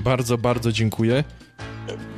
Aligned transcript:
Bardzo, 0.00 0.38
bardzo 0.38 0.72
dziękuję. 0.72 1.24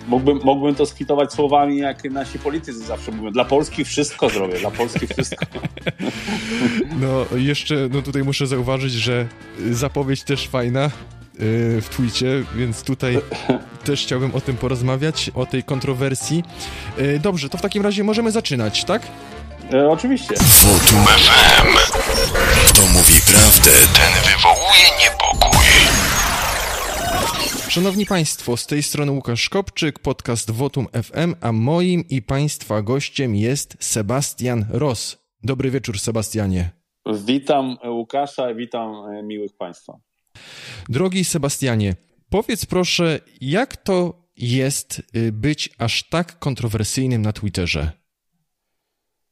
Mógłbym, 0.09 0.41
mógłbym 0.45 0.75
to 0.75 0.87
skwitować 0.87 1.33
słowami, 1.33 1.79
jak 1.79 2.05
nasi 2.05 2.39
politycy 2.39 2.79
zawsze 2.79 3.13
mówią. 3.13 3.31
Dla 3.31 3.45
Polski 3.45 3.85
wszystko 3.85 4.29
zrobię, 4.29 4.59
dla 4.59 4.71
Polski 4.71 5.07
wszystko. 5.07 5.47
No, 7.01 7.37
jeszcze 7.37 7.75
no 7.91 8.03
tutaj 8.03 8.23
muszę 8.23 8.47
zauważyć, 8.47 8.93
że 8.93 9.27
zapowiedź 9.71 10.23
też 10.23 10.49
fajna 10.49 10.83
yy, 10.83 10.91
w 11.81 11.89
Twitcie, 11.91 12.45
więc 12.57 12.83
tutaj 12.83 13.19
też 13.85 14.03
chciałbym 14.03 14.35
o 14.35 14.41
tym 14.41 14.57
porozmawiać, 14.57 15.31
o 15.35 15.47
tej 15.47 15.63
kontrowersji. 15.63 16.45
Yy, 16.99 17.19
dobrze, 17.19 17.49
to 17.49 17.59
w 17.59 17.63
takim 17.63 17.83
razie 17.83 18.05
możemy 18.05 18.33
zaczynać, 18.33 18.85
tak? 18.85 19.03
E, 19.73 19.89
oczywiście. 19.89 20.35
Wotum 20.39 21.07
FM. 21.07 21.97
Kto 22.69 22.83
mówi 22.83 23.21
prawdę, 23.27 23.71
ten 23.95 24.13
wywołuje 24.33 24.87
niepokój. 25.01 25.46
Szanowni 27.77 28.07
Państwo, 28.07 28.57
z 28.57 28.67
tej 28.67 28.83
strony 28.83 29.13
Łukasz 29.13 29.49
Kopczyk, 29.49 29.99
podcast 29.99 30.51
Wotum 30.51 30.87
FM, 31.03 31.35
a 31.41 31.53
moim 31.53 32.05
i 32.09 32.23
Państwa 32.23 32.83
gościem 32.83 33.35
jest 33.35 33.77
Sebastian 33.81 34.67
Ross. 34.71 35.19
Dobry 35.43 35.71
wieczór, 35.71 35.99
Sebastianie. 35.99 36.71
Witam 37.27 37.77
Łukasza, 37.85 38.55
witam 38.55 38.95
e, 38.95 39.23
miłych 39.23 39.57
Państwa. 39.57 39.99
Drogi 40.89 41.25
Sebastianie, 41.25 41.95
powiedz 42.31 42.67
proszę, 42.67 43.21
jak 43.41 43.77
to 43.77 44.29
jest 44.37 45.03
y, 45.17 45.33
być 45.33 45.71
aż 45.79 46.09
tak 46.09 46.39
kontrowersyjnym 46.39 47.23
na 47.23 47.33
Twitterze 47.33 47.91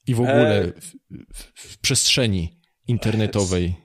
i 0.07 0.15
w 0.15 0.21
ogóle 0.21 0.59
E, 0.59 0.73
w, 0.81 0.95
w, 1.35 1.51
w 1.55 1.79
przestrzeni 1.79 2.61
internetowej? 2.89 3.84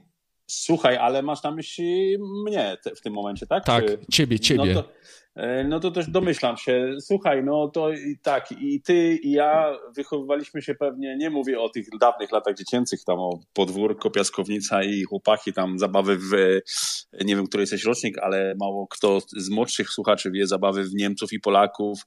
Słuchaj, 0.50 0.98
ale 0.98 1.22
masz 1.22 1.44
na 1.44 1.52
myśli 1.52 2.18
mnie 2.46 2.78
w 2.96 3.02
tym 3.02 3.14
momencie, 3.14 3.48
tak? 3.48 3.66
Tak, 3.66 3.86
Czy- 3.86 4.00
ciebie, 4.12 4.40
ciebie. 4.40 4.74
No 4.74 4.82
to, 4.82 4.90
e, 5.36 5.64
no 5.64 5.80
to 5.80 5.92
też 5.92 6.10
domyślam 6.10 6.58
się. 6.58 6.96
Słuchaj, 7.00 7.44
no 7.44 7.68
to 7.68 7.94
i 7.94 8.18
tak, 8.24 8.52
i 8.52 8.82
ty, 8.82 9.16
i 9.16 9.32
ja 9.32 9.78
wychowywaliśmy 9.96 10.62
się 10.62 10.76
pewnie, 10.76 11.18
nie 11.18 11.30
mówię 11.30 11.60
o 11.60 11.70
tych 11.70 11.86
dawnych 12.00 12.32
latach 12.32 12.56
dziecięcych, 12.56 13.04
tam 13.04 13.20
o 13.20 13.40
podwórko, 13.54 14.10
piaskownica 14.10 14.84
i 14.84 15.04
chłopaki, 15.04 15.54
tam 15.54 15.80
zabawy 15.80 16.18
w, 16.18 16.60
nie 17.26 17.36
wiem, 17.36 17.48
który 17.48 17.64
jesteś 17.64 17.84
rocznik, 17.84 18.18
ale 18.18 18.56
mało 18.60 18.88
kto 18.88 19.20
z 19.38 19.50
młodszych 19.50 19.90
słuchaczy 19.90 20.32
wie, 20.32 20.48
zabawy 20.48 20.84
w 20.84 20.94
Niemców 20.94 21.34
i 21.34 21.40
Polaków. 21.40 22.00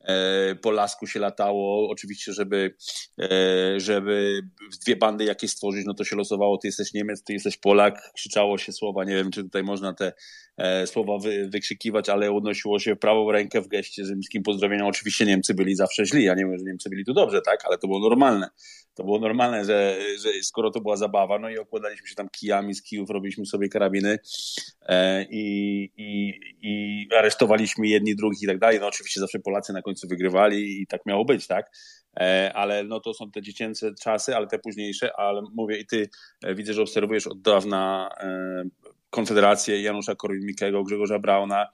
E, 0.00 0.54
Po 0.54 0.70
lasku 0.70 1.06
się 1.06 1.20
latało, 1.20 1.88
oczywiście, 1.90 2.32
żeby, 2.32 2.74
e, 3.20 3.80
żeby 3.80 4.40
dwie 4.84 4.96
bandy 4.96 5.24
jakieś 5.24 5.50
stworzyć, 5.50 5.86
no 5.86 5.94
to 5.94 6.04
się 6.04 6.16
losowało, 6.16 6.58
ty 6.58 6.68
jesteś 6.68 6.94
Niemiec, 6.94 7.22
ty 7.22 7.32
jesteś 7.32 7.56
Polak, 7.56 8.12
krzyczało 8.14 8.58
się 8.58 8.72
słowa, 8.72 9.04
nie 9.04 9.14
wiem, 9.14 9.30
czy 9.30 9.42
tutaj 9.42 9.62
można 9.62 9.94
te 9.94 10.12
e, 10.56 10.86
słowa 10.86 11.18
wy, 11.18 11.48
wykrzykiwać, 11.48 12.08
ale 12.08 12.32
unosiło 12.32 12.78
się 12.78 12.96
prawą 12.96 13.32
rękę 13.32 13.60
w 13.60 13.68
geście 13.68 14.04
rzymskim. 14.04 14.42
Pozdrowienia. 14.42 14.86
Oczywiście 14.86 15.26
Niemcy 15.26 15.54
byli 15.54 15.74
zawsze 15.74 16.06
źli, 16.06 16.24
ja 16.24 16.34
nie 16.34 16.46
mówię, 16.46 16.58
że 16.58 16.64
Niemcy 16.64 16.90
byli 16.90 17.04
tu 17.04 17.12
dobrze, 17.12 17.42
tak, 17.42 17.64
ale 17.64 17.78
to 17.78 17.86
było 17.86 18.00
normalne. 18.00 18.50
To 18.98 19.04
było 19.04 19.18
normalne, 19.18 19.64
że, 19.64 19.98
że 20.18 20.28
skoro 20.42 20.70
to 20.70 20.80
była 20.80 20.96
zabawa, 20.96 21.38
no 21.38 21.50
i 21.50 21.58
okładaliśmy 21.58 22.08
się 22.08 22.14
tam 22.14 22.28
kijami 22.28 22.74
z 22.74 22.82
kijów, 22.82 23.10
robiliśmy 23.10 23.46
sobie 23.46 23.68
karabiny 23.68 24.18
e, 24.82 25.24
i, 25.30 25.82
i, 25.96 26.40
i 26.62 27.06
aresztowaliśmy 27.18 27.86
jedni, 27.86 28.16
drugich 28.16 28.42
i 28.42 28.46
tak 28.46 28.58
dalej. 28.58 28.80
No 28.80 28.86
oczywiście 28.86 29.20
zawsze 29.20 29.38
Polacy 29.38 29.72
na 29.72 29.82
końcu 29.82 30.08
wygrywali 30.08 30.82
i 30.82 30.86
tak 30.86 31.06
miało 31.06 31.24
być, 31.24 31.46
tak? 31.46 31.70
E, 32.20 32.52
ale 32.54 32.84
no 32.84 33.00
to 33.00 33.14
są 33.14 33.30
te 33.30 33.42
dziecięce 33.42 33.94
czasy, 34.02 34.36
ale 34.36 34.46
te 34.46 34.58
późniejsze, 34.58 35.16
ale 35.16 35.42
mówię 35.54 35.78
i 35.78 35.86
ty 35.86 36.08
e, 36.44 36.54
widzę, 36.54 36.74
że 36.74 36.82
obserwujesz 36.82 37.26
od 37.26 37.42
dawna 37.42 38.10
e, 38.20 38.64
Konfederację 39.10 39.82
Janusza 39.82 40.14
Korwin-Mikkego, 40.14 40.84
Grzegorza 40.84 41.18
Brauna. 41.18 41.66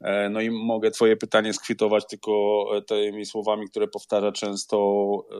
E, 0.00 0.28
No 0.28 0.40
i 0.40 0.50
mogę 0.50 0.90
twoje 0.90 1.16
pytanie 1.16 1.52
skwitować 1.52 2.06
tylko 2.06 2.64
e, 2.76 2.82
tymi 2.82 3.26
słowami, 3.26 3.68
które 3.68 3.88
powtarza 3.88 4.32
często 4.32 4.76
e, 5.30 5.34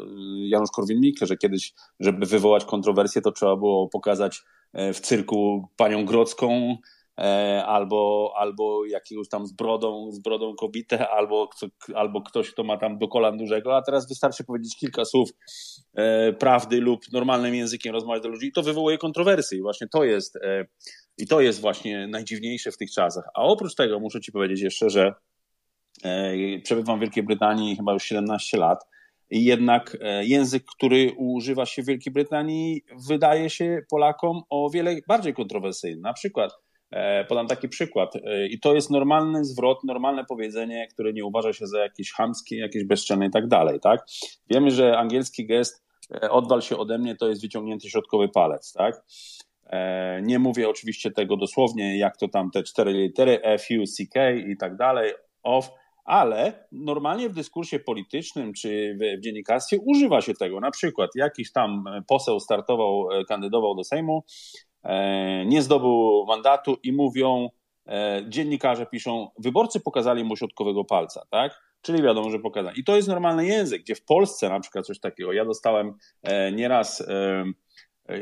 Janusz 0.48 0.70
Korwin-Mikke, 0.70 1.26
że 1.26 1.36
kiedyś, 1.36 1.72
żeby 2.00 2.26
wywołać 2.26 2.64
kontrowersję, 2.64 3.22
to 3.22 3.32
trzeba 3.32 3.56
było 3.56 3.88
pokazać 3.88 4.42
w 4.94 5.00
cyrku 5.00 5.68
panią 5.76 6.04
Grodzką, 6.04 6.76
albo, 7.66 8.32
albo 8.36 8.86
jakiegoś 8.86 9.28
tam 9.28 9.46
z 9.46 9.52
brodą, 9.52 10.12
z 10.12 10.18
brodą 10.18 10.54
kobietę, 10.54 11.08
albo, 11.08 11.48
albo 11.94 12.22
ktoś, 12.22 12.50
kto 12.50 12.64
ma 12.64 12.76
tam 12.76 12.98
do 12.98 13.08
kolan 13.08 13.36
dużego, 13.36 13.76
a 13.76 13.82
teraz 13.82 14.08
wystarczy 14.08 14.44
powiedzieć 14.44 14.76
kilka 14.76 15.04
słów 15.04 15.30
e, 15.94 16.32
prawdy 16.32 16.80
lub 16.80 17.12
normalnym 17.12 17.54
językiem 17.54 17.92
rozmawiać 17.92 18.22
do 18.22 18.28
ludzi 18.28 18.46
i 18.46 18.52
to 18.52 18.62
wywołuje 18.62 18.98
kontrowersje 18.98 19.58
i 19.58 19.62
właśnie 19.62 19.88
to 19.88 20.04
jest 20.04 20.36
e, 20.36 20.66
i 21.18 21.26
to 21.26 21.40
jest 21.40 21.60
właśnie 21.60 22.06
najdziwniejsze 22.06 22.72
w 22.72 22.76
tych 22.76 22.90
czasach. 22.90 23.24
A 23.34 23.42
oprócz 23.42 23.74
tego 23.74 24.00
muszę 24.00 24.20
ci 24.20 24.32
powiedzieć 24.32 24.60
jeszcze, 24.60 24.90
że 24.90 25.14
e, 26.04 26.58
przebywam 26.58 26.98
w 26.98 27.00
Wielkiej 27.00 27.22
Brytanii 27.22 27.76
chyba 27.76 27.92
już 27.92 28.04
17 28.04 28.56
lat 28.58 28.84
i 29.30 29.44
jednak 29.44 29.96
e, 30.00 30.24
język, 30.24 30.64
który 30.64 31.12
używa 31.16 31.66
się 31.66 31.82
w 31.82 31.86
Wielkiej 31.86 32.12
Brytanii 32.12 32.82
wydaje 33.08 33.50
się 33.50 33.82
Polakom 33.90 34.42
o 34.50 34.70
wiele 34.70 34.96
bardziej 35.08 35.34
kontrowersyjny. 35.34 36.00
Na 36.02 36.12
przykład 36.12 36.52
E, 36.90 37.24
Podam 37.24 37.46
taki 37.46 37.68
przykład. 37.68 38.12
I 38.50 38.60
to 38.60 38.74
jest 38.74 38.90
normalny 38.90 39.44
zwrot, 39.44 39.84
normalne 39.84 40.24
powiedzenie, 40.24 40.88
które 40.88 41.12
nie 41.12 41.24
uważa 41.24 41.52
się 41.52 41.66
za 41.66 41.80
jakieś 41.80 42.12
chamskie, 42.12 42.58
jakieś 42.58 42.84
bezczelne 42.84 43.26
i 43.26 43.30
tak 43.30 43.48
dalej, 43.48 43.80
tak? 43.80 44.06
Wiemy, 44.50 44.70
że 44.70 44.98
angielski 44.98 45.46
gest 45.46 45.84
odwal 46.30 46.62
się 46.62 46.76
ode 46.76 46.98
mnie 46.98 47.16
to 47.16 47.28
jest 47.28 47.42
wyciągnięty 47.42 47.90
środkowy 47.90 48.28
palec, 48.28 48.72
tak? 48.72 49.02
E, 49.70 50.22
Nie 50.22 50.38
mówię 50.38 50.68
oczywiście 50.68 51.10
tego 51.10 51.36
dosłownie, 51.36 51.98
jak 51.98 52.16
to 52.16 52.28
tam 52.28 52.50
te 52.50 52.62
cztery 52.62 52.92
litery 52.92 53.42
F, 53.42 53.66
U, 53.82 53.86
C, 53.86 54.06
K 54.14 54.30
i 54.30 54.56
tak 54.56 54.76
dalej, 54.76 55.12
off, 55.42 55.70
ale 56.04 56.66
normalnie 56.72 57.28
w 57.28 57.32
dyskursie 57.32 57.78
politycznym 57.78 58.52
czy 58.52 58.98
w, 59.00 59.20
dziennikarstwie 59.20 59.78
używa 59.86 60.20
się 60.20 60.34
tego. 60.34 60.60
Na 60.60 60.70
przykład 60.70 61.10
jakiś 61.14 61.52
tam 61.52 61.84
poseł 62.08 62.40
startował, 62.40 63.12
e, 63.12 63.24
kandydował 63.24 63.74
do 63.74 63.84
Sejmu, 63.84 64.24
e, 64.82 65.44
nie 65.46 65.62
zdobył 65.62 66.24
mandatu 66.28 66.76
i 66.82 66.92
mówią, 66.92 67.48
dziennikarze 68.28 68.86
piszą, 68.86 69.28
wyborcy 69.38 69.80
pokazali 69.80 70.24
mu 70.24 70.36
środkowego 70.36 70.84
palca, 70.84 71.22
tak? 71.30 71.60
Czyli 71.82 72.02
wiadomo, 72.02 72.30
że 72.30 72.38
pokazali. 72.38 72.80
I 72.80 72.84
to 72.84 72.96
jest 72.96 73.08
normalny 73.08 73.46
język, 73.46 73.82
gdzie 73.82 73.94
w 73.94 74.04
Polsce 74.04 74.48
na 74.48 74.60
przykład 74.60 74.86
coś 74.86 75.00
takiego. 75.00 75.32
Ja 75.32 75.44
dostałem 75.44 75.94
nieraz 76.52 77.06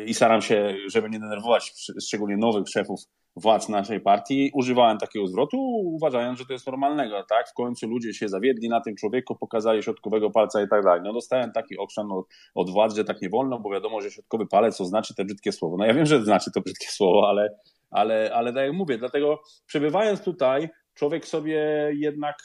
i 0.07 0.15
staram 0.15 0.43
się, 0.43 0.77
żeby 0.87 1.11
nie 1.11 1.19
denerwować 1.19 1.63
sz- 1.63 2.05
szczególnie 2.07 2.37
nowych 2.37 2.69
szefów 2.69 3.01
władz 3.37 3.69
naszej 3.69 4.01
partii, 4.01 4.51
używałem 4.55 4.99
takiego 4.99 5.27
zwrotu, 5.27 5.59
uważając, 5.85 6.39
że 6.39 6.47
to 6.47 6.53
jest 6.53 6.67
normalnego, 6.67 7.25
tak? 7.29 7.49
W 7.49 7.55
końcu 7.55 7.89
ludzie 7.89 8.15
się 8.15 8.29
zawiedli 8.29 8.69
na 8.69 8.81
tym 8.81 8.97
człowieku, 8.97 9.37
pokazali 9.37 9.83
środkowego 9.83 10.31
palca 10.31 10.63
i 10.63 10.69
tak 10.69 10.85
dalej. 10.85 11.01
No 11.05 11.13
dostałem 11.13 11.53
taki 11.53 11.79
okrzan 11.79 12.13
od, 12.13 12.27
od 12.55 12.71
władz, 12.71 12.95
że 12.97 13.05
tak 13.05 13.23
nie 13.23 13.29
wolno, 13.29 13.61
bo 13.61 13.71
wiadomo, 13.71 14.01
że 14.01 14.11
środkowy 14.11 14.47
palec 14.47 14.77
to 14.77 14.85
znaczy 14.85 15.15
te 15.15 15.25
brzydkie 15.25 15.53
słowo. 15.53 15.77
No 15.79 15.87
ja 15.87 15.95
wiem, 15.95 16.07
że 16.07 16.25
znaczy 16.25 16.51
to 16.55 16.61
brzydkie 16.61 16.87
słowo, 16.89 17.29
ale, 17.29 17.49
ale, 17.91 18.31
ale 18.35 18.53
tak 18.53 18.65
jak 18.65 18.73
mówię, 18.73 18.99
dlatego 18.99 19.41
przebywając 19.67 20.21
tutaj, 20.23 20.69
człowiek 20.95 21.27
sobie 21.27 21.91
jednak 21.95 22.37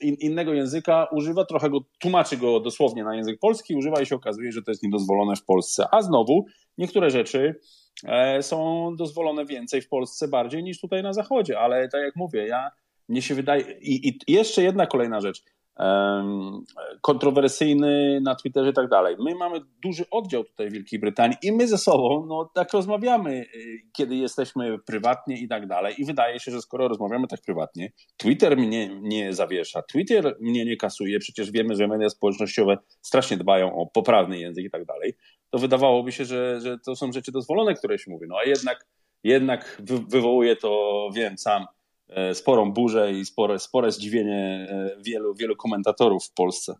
in, 0.00 0.14
innego 0.20 0.54
języka 0.54 1.06
używa, 1.12 1.44
trochę 1.44 1.70
go, 1.70 1.78
tłumaczy 2.00 2.36
go 2.36 2.60
dosłownie 2.60 3.04
na 3.04 3.16
język 3.16 3.38
polski, 3.40 3.76
używa 3.76 4.00
i 4.00 4.06
się 4.06 4.16
okazuje, 4.16 4.52
że 4.52 4.62
to 4.62 4.70
jest 4.70 4.82
niedozwolone 4.82 5.36
w 5.36 5.44
Polsce. 5.44 5.86
A 5.92 6.02
znowu 6.02 6.44
niektóre 6.78 7.10
rzeczy 7.10 7.60
e, 8.04 8.42
są 8.42 8.90
dozwolone 8.96 9.44
więcej 9.44 9.82
w 9.82 9.88
Polsce 9.88 10.28
bardziej 10.28 10.62
niż 10.62 10.80
tutaj 10.80 11.02
na 11.02 11.12
Zachodzie, 11.12 11.58
ale 11.58 11.88
tak 11.88 12.02
jak 12.02 12.16
mówię, 12.16 12.46
ja 12.46 12.70
mnie 13.08 13.22
się 13.22 13.34
wydaje. 13.34 13.78
I, 13.80 14.08
i 14.08 14.32
jeszcze 14.32 14.62
jedna 14.62 14.86
kolejna 14.86 15.20
rzecz. 15.20 15.42
kontrowersyjny 17.00 18.20
na 18.20 18.34
Twitterze 18.34 18.70
i 18.70 18.72
tak 18.72 18.88
dalej. 18.88 19.16
My 19.18 19.34
mamy 19.34 19.60
duży 19.82 20.04
oddział 20.10 20.44
tutaj 20.44 20.68
w 20.68 20.72
Wielkiej 20.72 20.98
Brytanii 20.98 21.36
i 21.42 21.52
my 21.52 21.68
ze 21.68 21.78
sobą 21.78 22.26
no, 22.26 22.50
tak 22.54 22.72
rozmawiamy, 22.72 23.46
y, 23.54 23.80
kiedy 23.92 24.16
jesteśmy 24.16 24.78
prywatnie 24.78 25.38
i 25.38 25.48
tak 25.48 25.66
dalej. 25.66 25.94
I 25.98 26.04
wydaje 26.04 26.40
się, 26.40 26.50
że 26.50 26.60
skoro 26.60 26.88
rozmawiamy 26.88 27.26
tak 27.26 27.40
prywatnie, 27.40 27.92
Twitter 28.16 28.56
mnie 28.56 29.00
nie 29.02 29.32
zawiesza, 29.32 29.82
Twitter 29.82 30.36
mnie 30.40 30.64
nie 30.64 30.76
kasuje, 30.76 31.18
przecież 31.18 31.50
wiemy, 31.50 31.74
że 31.74 31.88
media 31.88 32.08
społecznościowe 32.08 32.78
strasznie 33.02 33.36
dbają 33.36 33.76
o 33.76 33.86
poprawny 33.86 34.38
język 34.38 34.64
i 34.64 34.70
tak 34.70 34.84
dalej. 34.84 35.14
To 35.56 35.60
wydawałoby 35.60 36.12
się, 36.12 36.24
że, 36.24 36.60
że 36.60 36.78
to 36.78 36.96
są 36.96 37.12
rzeczy 37.12 37.32
dozwolone, 37.32 37.74
które 37.74 37.98
się 37.98 38.10
mówi. 38.10 38.26
No 38.28 38.36
a 38.38 38.44
jednak, 38.44 38.86
jednak 39.24 39.82
wy, 39.84 39.98
wywołuje 40.08 40.56
to, 40.56 41.10
wiem 41.14 41.38
sam, 41.38 41.66
e, 42.08 42.34
sporą 42.34 42.72
burzę 42.72 43.12
i 43.12 43.24
spore, 43.24 43.58
spore 43.58 43.92
zdziwienie 43.92 44.66
e, 44.70 44.96
wielu, 45.02 45.34
wielu 45.34 45.56
komentatorów 45.56 46.26
w 46.26 46.32
Polsce. 46.32 46.74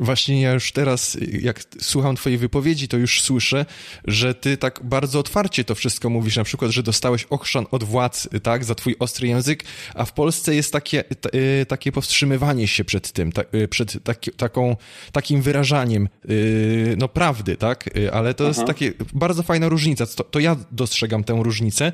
Właśnie 0.00 0.42
ja 0.42 0.52
już 0.52 0.72
teraz, 0.72 1.16
jak 1.40 1.62
słucham 1.80 2.16
twojej 2.16 2.38
wypowiedzi, 2.38 2.88
to 2.88 2.96
już 2.96 3.22
słyszę, 3.22 3.66
że 4.04 4.34
ty 4.34 4.56
tak 4.56 4.80
bardzo 4.84 5.18
otwarcie 5.18 5.64
to 5.64 5.74
wszystko 5.74 6.10
mówisz, 6.10 6.36
na 6.36 6.44
przykład, 6.44 6.70
że 6.70 6.82
dostałeś 6.82 7.24
ochrzan 7.24 7.66
od 7.70 7.84
władz, 7.84 8.28
tak, 8.42 8.64
za 8.64 8.74
twój 8.74 8.96
ostry 8.98 9.28
język, 9.28 9.64
a 9.94 10.04
w 10.04 10.12
Polsce 10.12 10.54
jest 10.54 10.72
takie, 10.72 11.04
y, 11.34 11.66
takie 11.66 11.92
powstrzymywanie 11.92 12.68
się 12.68 12.84
przed 12.84 13.12
tym, 13.12 13.32
ta, 13.32 13.42
y, 13.54 13.68
przed 13.68 14.04
taki, 14.04 14.32
taką, 14.32 14.76
takim 15.12 15.42
wyrażaniem, 15.42 16.08
y, 16.30 16.94
no 16.98 17.08
prawdy, 17.08 17.56
tak, 17.56 17.90
ale 18.12 18.34
to 18.34 18.44
jest 18.44 18.58
Aha. 18.58 18.66
takie 18.66 18.92
bardzo 19.12 19.42
fajna 19.42 19.68
różnica, 19.68 20.06
to, 20.06 20.24
to 20.24 20.38
ja 20.38 20.56
dostrzegam 20.72 21.24
tę 21.24 21.40
różnicę 21.42 21.92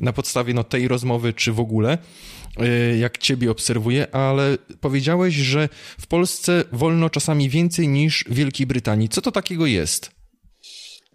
na 0.00 0.12
podstawie 0.12 0.54
no, 0.54 0.64
tej 0.64 0.88
rozmowy, 0.88 1.32
czy 1.32 1.52
w 1.52 1.60
ogóle. 1.60 1.98
Jak 3.00 3.18
ciebie 3.18 3.50
obserwuję, 3.50 4.14
ale 4.14 4.58
powiedziałeś, 4.80 5.34
że 5.34 5.68
w 6.00 6.06
Polsce 6.06 6.64
wolno 6.72 7.10
czasami 7.10 7.48
więcej 7.48 7.88
niż 7.88 8.24
w 8.28 8.34
Wielkiej 8.34 8.66
Brytanii. 8.66 9.08
Co 9.08 9.22
to 9.22 9.32
takiego 9.32 9.66
jest? 9.66 10.10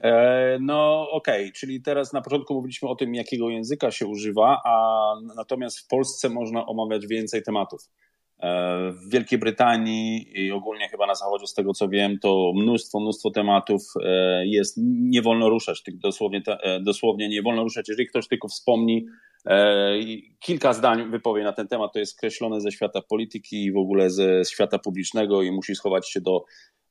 E, 0.02 0.58
no 0.62 1.08
okej, 1.12 1.42
okay. 1.42 1.52
czyli 1.52 1.82
teraz 1.82 2.14
na 2.14 2.22
początku 2.22 2.54
mówiliśmy 2.54 2.90
o 2.90 2.96
tym, 2.96 3.16
jakiego 3.16 3.50
języka 3.50 3.92
się 3.92 4.08
używa, 4.08 4.62
a 4.66 5.14
natomiast 5.36 5.80
w 5.80 5.88
Polsce 5.88 6.30
można 6.30 6.66
omawiać 6.66 7.08
więcej 7.08 7.44
tematów. 7.44 7.82
E, 8.40 8.92
w 8.92 9.10
Wielkiej 9.10 9.40
Brytanii 9.40 10.28
i 10.36 10.52
ogólnie 10.52 10.90
chyba 10.90 11.08
na 11.08 11.16
zachodzie, 11.16 11.48
z 11.48 11.54
tego 11.54 11.74
co 11.74 11.90
wiem, 11.90 12.20
to 12.20 12.52
mnóstwo, 12.56 13.00
mnóstwo 13.00 13.32
tematów 13.32 13.82
e, 14.04 14.48
jest, 14.48 14.78
nie 14.84 15.22
wolno 15.22 15.50
ruszać, 15.50 15.84
dosłownie, 15.94 16.42
dosłownie 16.82 17.30
nie 17.30 17.42
wolno 17.42 17.64
ruszać. 17.64 17.90
Jeżeli 17.90 18.08
ktoś 18.08 18.28
tylko 18.28 18.48
wspomni, 18.48 19.06
kilka 20.40 20.74
zdań 20.74 21.12
wypowie 21.12 21.44
na 21.44 21.54
ten 21.54 21.68
temat, 21.68 21.94
to 21.94 22.00
jest 22.00 22.12
skreślone 22.12 22.62
ze 22.62 22.72
świata 22.72 23.02
polityki 23.02 23.64
i 23.64 23.72
w 23.72 23.78
ogóle 23.78 24.10
ze 24.10 24.46
świata 24.46 24.80
publicznego 24.80 25.42
i 25.42 25.52
musi 25.52 25.76
schować 25.76 26.10
się 26.10 26.22
do 26.22 26.44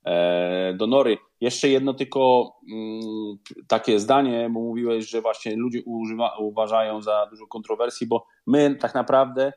E, 0.05 0.73
do 0.73 0.87
Nory. 0.87 1.17
Jeszcze 1.41 1.69
jedno 1.69 1.93
tylko 1.93 2.51
mm, 2.71 3.37
takie 3.67 3.99
zdanie, 3.99 4.49
bo 4.53 4.59
mówiłeś, 4.59 5.09
że 5.09 5.21
właśnie 5.21 5.55
ludzie 5.55 5.81
używa, 5.85 6.37
uważają 6.37 7.01
za 7.01 7.27
dużo 7.29 7.47
kontrowersji, 7.47 8.07
bo 8.07 8.25
my 8.47 8.75
tak 8.75 8.93
naprawdę 8.95 9.45
e, 9.47 9.53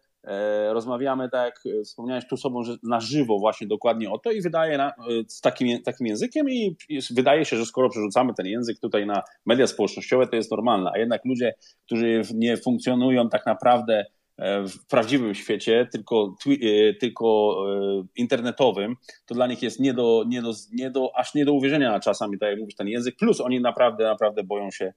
rozmawiamy, 0.73 1.29
tak 1.31 1.61
jak 1.67 1.85
wspomniałeś 1.85 2.27
tu 2.29 2.37
sobą, 2.37 2.63
że 2.63 2.77
na 2.83 3.01
żywo 3.01 3.39
właśnie 3.39 3.67
dokładnie 3.67 4.11
o 4.11 4.19
to 4.19 4.31
i 4.31 4.41
wydaje 4.41 4.79
na, 4.79 4.93
z 5.29 5.41
takim, 5.41 5.83
takim 5.83 6.07
językiem 6.07 6.51
i 6.51 6.77
wydaje 7.11 7.45
się, 7.45 7.57
że 7.57 7.67
skoro 7.67 7.89
przerzucamy 7.89 8.35
ten 8.35 8.47
język 8.47 8.79
tutaj 8.81 9.07
na 9.07 9.23
media 9.47 9.67
społecznościowe, 9.67 10.27
to 10.27 10.37
jest 10.37 10.51
normalne, 10.51 10.91
a 10.95 10.99
jednak 10.99 11.25
ludzie, 11.25 11.55
którzy 11.87 12.23
nie 12.35 12.57
funkcjonują 12.57 13.29
tak 13.29 13.47
naprawdę 13.47 14.05
E, 14.39 14.69
w 14.69 14.87
prawdziwym 14.87 15.35
świecie, 15.35 15.89
tylko, 15.93 16.35
e, 16.47 16.95
tylko 16.95 17.57
e, 17.69 18.05
internetowym, 18.17 18.97
to 19.27 19.35
dla 19.35 19.47
nich 19.47 19.63
jest 19.63 19.81
nie 19.81 19.95
do, 19.95 20.25
nie, 20.29 20.43
do, 20.43 20.53
nie 20.73 20.91
do, 20.91 21.17
aż 21.17 21.35
nie 21.35 21.45
do 21.45 21.53
uwierzenia 21.53 22.01
czasami, 22.01 22.39
tak 22.39 22.51
jak 22.51 22.59
mówisz, 22.59 22.75
ten 22.75 22.89
język, 22.89 23.17
plus 23.17 23.41
oni 23.41 23.61
naprawdę, 23.61 24.05
naprawdę 24.05 24.45
boją 24.45 24.71
się 24.71 24.93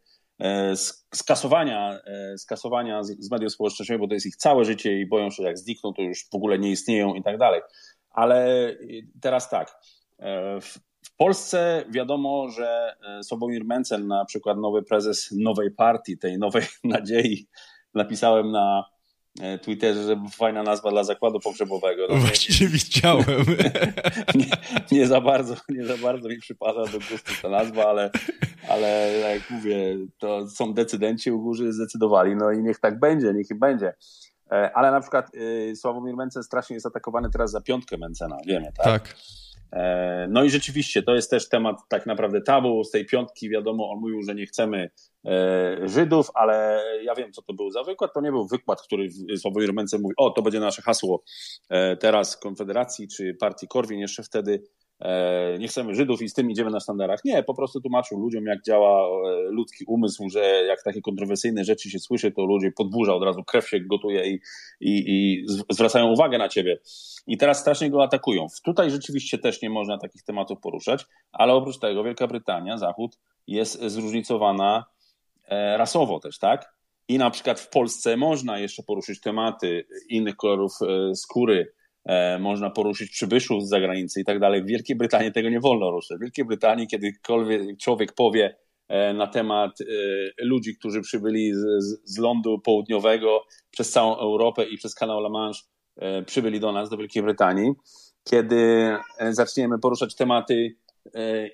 skasowania, 1.13 1.99
skasowania 2.37 3.03
z 3.03 3.31
mediów 3.31 3.53
społecznościowych, 3.53 4.01
bo 4.01 4.07
to 4.07 4.13
jest 4.13 4.25
ich 4.25 4.35
całe 4.35 4.65
życie 4.65 4.99
i 4.99 5.05
boją 5.05 5.29
się, 5.29 5.43
jak 5.43 5.57
znikną, 5.57 5.93
to 5.93 6.01
już 6.01 6.29
w 6.31 6.35
ogóle 6.35 6.59
nie 6.59 6.71
istnieją 6.71 7.13
i 7.13 7.23
tak 7.23 7.37
dalej. 7.37 7.61
Ale 8.09 8.69
teraz 9.21 9.49
tak, 9.49 9.75
w 10.61 11.15
Polsce 11.17 11.85
wiadomo, 11.89 12.49
że 12.49 12.95
Sławomir 13.23 13.65
Mencen, 13.65 14.07
na 14.07 14.25
przykład 14.25 14.57
nowy 14.57 14.83
prezes 14.83 15.31
nowej 15.31 15.71
partii, 15.71 16.17
tej 16.17 16.37
nowej 16.37 16.63
nadziei, 16.83 17.47
napisałem 17.93 18.51
na 18.51 18.85
E, 18.85 18.94
Twitterze, 19.61 20.03
że 20.03 20.21
fajna 20.31 20.63
nazwa 20.63 20.91
dla 20.91 21.03
zakładu 21.03 21.39
pogrzebowego. 21.39 22.07
No, 22.09 22.15
Właściwie 22.15 22.67
widziałem. 22.67 23.25
nie, 24.35 24.45
nie, 24.91 25.07
za 25.07 25.21
bardzo, 25.21 25.55
nie 25.69 25.85
za 25.85 25.97
bardzo 25.97 26.29
mi 26.29 26.37
przypada 26.37 26.85
do 26.85 26.99
gustu 26.99 27.31
ta 27.41 27.49
nazwa, 27.49 27.85
ale, 27.85 28.11
ale 28.69 29.11
jak 29.13 29.49
mówię, 29.49 29.97
to 30.17 30.47
są 30.47 30.73
decydenci 30.73 31.31
u 31.31 31.41
góry 31.41 31.73
zdecydowali, 31.73 32.35
no 32.35 32.51
i 32.51 32.63
niech 32.63 32.79
tak 32.79 32.99
będzie, 32.99 33.33
niech 33.33 33.49
i 33.49 33.55
będzie. 33.55 33.93
E, 34.51 34.71
ale 34.73 34.91
na 34.91 35.01
przykład 35.01 35.35
y, 35.35 35.75
Sławomir 35.75 36.15
Mencen 36.15 36.43
strasznie 36.43 36.73
jest 36.73 36.85
atakowany 36.85 37.29
teraz 37.29 37.51
za 37.51 37.61
piątkę 37.61 37.97
Mencena, 37.97 38.37
wiemy, 38.47 38.71
tak? 38.77 38.85
Tak. 38.85 39.15
E, 39.71 40.27
no 40.29 40.43
i 40.43 40.49
rzeczywiście 40.49 41.03
to 41.03 41.15
jest 41.15 41.29
też 41.29 41.49
temat 41.49 41.75
tak 41.89 42.05
naprawdę 42.05 42.41
tabu. 42.41 42.83
Z 42.83 42.91
tej 42.91 43.05
piątki 43.05 43.49
wiadomo, 43.49 43.91
on 43.91 43.99
mówił, 43.99 44.21
że 44.21 44.35
nie 44.35 44.45
chcemy 44.45 44.89
e, 45.25 45.87
Żydów, 45.87 46.27
ale 46.33 46.83
ja 47.03 47.15
wiem, 47.15 47.31
co 47.31 47.41
to 47.41 47.53
był 47.53 47.69
za 47.69 47.83
wykład. 47.83 48.13
To 48.13 48.21
nie 48.21 48.31
był 48.31 48.47
wykład, 48.47 48.81
który 48.81 49.09
Sławomir 49.37 49.73
Mencen 49.73 50.01
mówi, 50.01 50.13
o, 50.17 50.29
to 50.29 50.41
będzie 50.41 50.59
nasze 50.59 50.81
hasło 50.81 51.23
e, 51.69 51.97
teraz 51.97 52.37
Konfederacji 52.37 53.07
czy 53.07 53.33
partii 53.39 53.67
Korwin 53.67 53.99
jeszcze 53.99 54.23
wtedy 54.23 54.63
nie 55.59 55.67
chcemy 55.67 55.95
Żydów 55.95 56.21
i 56.21 56.29
z 56.29 56.33
tym 56.33 56.51
idziemy 56.51 56.71
na 56.71 56.79
sztandarach. 56.79 57.19
Nie, 57.25 57.43
po 57.43 57.53
prostu 57.53 57.81
tłumaczył 57.81 58.19
ludziom, 58.19 58.45
jak 58.45 58.63
działa 58.63 59.07
e, 59.07 59.41
ludzki 59.41 59.85
umysł, 59.87 60.29
że 60.29 60.39
jak 60.67 60.83
takie 60.83 61.01
kontrowersyjne 61.01 61.63
rzeczy 61.63 61.89
się 61.89 61.99
słyszy, 61.99 62.31
to 62.31 62.45
ludzie 62.45 62.71
podburza, 62.71 63.13
od 63.13 63.23
razu 63.23 63.43
krew 63.43 63.69
się 63.69 63.79
gotuje 63.79 64.29
i, 64.29 64.33
i, 64.79 65.03
i 65.07 65.45
zwracają 65.69 66.11
uwagę 66.11 66.37
na 66.37 66.49
ciebie. 66.49 66.79
I 67.27 67.37
teraz 67.37 67.59
strasznie 67.59 67.89
go 67.89 68.03
atakują. 68.03 68.47
Tutaj 68.63 68.91
rzeczywiście 68.91 69.37
też 69.37 69.61
nie 69.61 69.69
można 69.69 69.97
takich 69.97 70.23
tematów 70.23 70.59
poruszać, 70.59 71.05
ale 71.31 71.53
oprócz 71.53 71.79
tego 71.79 72.03
Wielka 72.03 72.27
Brytania, 72.27 72.77
Zachód 72.77 73.19
jest 73.47 73.83
zróżnicowana 73.83 74.85
e, 75.45 75.77
rasowo 75.77 76.19
też, 76.19 76.39
tak? 76.39 76.75
I 77.07 77.17
na 77.17 77.29
przykład 77.29 77.59
w 77.59 77.69
Polsce 77.69 78.17
można 78.17 78.59
jeszcze 78.59 78.83
poruszyć 78.83 79.21
tematy 79.21 79.87
innych 80.09 80.35
kolorów 80.35 80.73
skóry, 81.15 81.67
E, 81.67 81.84
można 82.39 82.69
poruszyć 82.69 83.11
przybyszów 83.11 83.65
z 83.65 83.69
zagranicy 83.69 84.21
i 84.21 84.25
tak 84.25 84.39
dalej. 84.39 84.63
W 84.63 84.65
Wielkiej 84.65 84.95
Brytanii 84.95 85.31
tego 85.31 85.49
nie 85.49 85.59
wolno 85.59 85.91
ruszyć. 85.91 86.17
W 86.17 86.21
Wielkiej 86.21 86.45
Brytanii, 86.45 86.87
kiedykolwiek 86.87 87.77
człowiek 87.77 88.13
powie 88.13 88.55
e, 88.87 89.13
na 89.13 89.27
temat 89.27 89.81
e, 89.81 89.85
ludzi, 90.45 90.75
którzy 90.77 91.01
przybyli 91.01 91.53
z, 91.53 91.61
z 92.03 92.17
lądu 92.17 92.59
południowego 92.59 93.43
przez 93.71 93.91
całą 93.91 94.17
Europę 94.17 94.65
i 94.65 94.77
przez 94.77 94.95
kanał 94.95 95.19
La 95.19 95.29
Manche, 95.29 95.61
przybyli 96.25 96.59
do 96.59 96.71
nas, 96.71 96.89
do 96.89 96.97
Wielkiej 96.97 97.23
Brytanii, 97.23 97.71
kiedy 98.23 98.91
zaczniemy 99.31 99.79
poruszać 99.79 100.15
tematy 100.15 100.75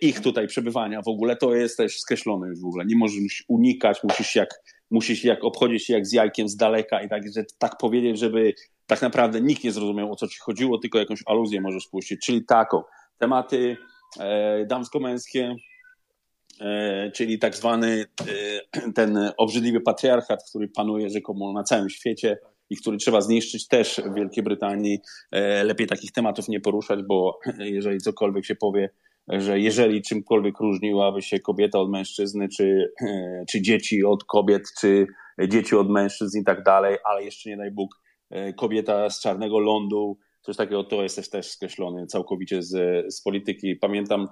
ich 0.01 0.19
tutaj 0.19 0.47
przebywania 0.47 1.01
w 1.01 1.07
ogóle, 1.07 1.35
to 1.35 1.55
jesteś 1.55 1.99
skreślony 1.99 2.47
już 2.47 2.61
w 2.61 2.65
ogóle. 2.65 2.85
Nie 2.85 2.95
możesz 2.95 3.43
unikać, 3.47 4.03
musisz 4.03 4.35
jak, 4.35 4.49
musisz 4.91 5.23
jak 5.23 5.43
obchodzić 5.43 5.85
się 5.85 5.93
jak 5.93 6.07
z 6.07 6.13
jajkiem 6.13 6.49
z 6.49 6.55
daleka 6.55 7.01
i 7.01 7.09
tak, 7.09 7.23
że 7.35 7.43
tak 7.59 7.77
powiedzieć, 7.77 8.19
żeby 8.19 8.53
tak 8.91 9.01
naprawdę 9.01 9.41
nikt 9.41 9.63
nie 9.63 9.71
zrozumiał, 9.71 10.11
o 10.11 10.15
co 10.15 10.27
ci 10.27 10.39
chodziło, 10.39 10.77
tylko 10.77 10.99
jakąś 10.99 11.23
aluzję 11.25 11.61
możesz 11.61 11.87
puścić. 11.87 12.21
Czyli 12.25 12.45
taką, 12.45 12.83
tematy 13.17 13.77
e, 14.19 14.65
damsko-męskie, 14.65 15.55
e, 16.61 17.11
czyli 17.11 17.39
tak 17.39 17.55
zwany 17.55 18.05
e, 18.77 18.91
ten 18.95 19.31
obrzydliwy 19.37 19.81
patriarchat, 19.81 20.39
który 20.49 20.67
panuje 20.67 21.09
rzekomo 21.09 21.53
na 21.53 21.63
całym 21.63 21.89
świecie 21.89 22.37
i 22.69 22.77
który 22.77 22.97
trzeba 22.97 23.21
zniszczyć 23.21 23.67
też 23.67 24.01
w 24.05 24.13
Wielkiej 24.15 24.43
Brytanii. 24.43 24.99
E, 25.31 25.63
lepiej 25.63 25.87
takich 25.87 26.11
tematów 26.11 26.47
nie 26.47 26.59
poruszać, 26.59 26.99
bo 27.03 27.39
jeżeli 27.59 27.99
cokolwiek 27.99 28.45
się 28.45 28.55
powie, 28.55 28.89
że 29.27 29.59
jeżeli 29.59 30.01
czymkolwiek 30.01 30.59
różniłaby 30.59 31.21
się 31.21 31.39
kobieta 31.39 31.79
od 31.79 31.89
mężczyzny, 31.89 32.49
czy, 32.49 32.91
e, 33.01 33.43
czy 33.49 33.61
dzieci 33.61 34.03
od 34.03 34.23
kobiet, 34.23 34.63
czy 34.79 35.07
dzieci 35.47 35.75
od 35.75 35.89
mężczyzn 35.89 36.39
i 36.39 36.43
tak 36.43 36.63
dalej, 36.63 36.97
ale 37.03 37.23
jeszcze 37.23 37.49
nie 37.49 37.57
daj 37.57 37.71
Bóg, 37.71 38.00
kobieta 38.55 39.09
z 39.09 39.21
czarnego 39.21 39.59
lądu, 39.59 40.17
coś 40.41 40.57
takiego, 40.57 40.83
to 40.83 41.03
jest 41.03 41.31
też 41.31 41.51
skreślony 41.51 42.07
całkowicie 42.07 42.63
z, 42.63 42.73
z 43.15 43.21
polityki. 43.21 43.75
Pamiętam 43.75 44.27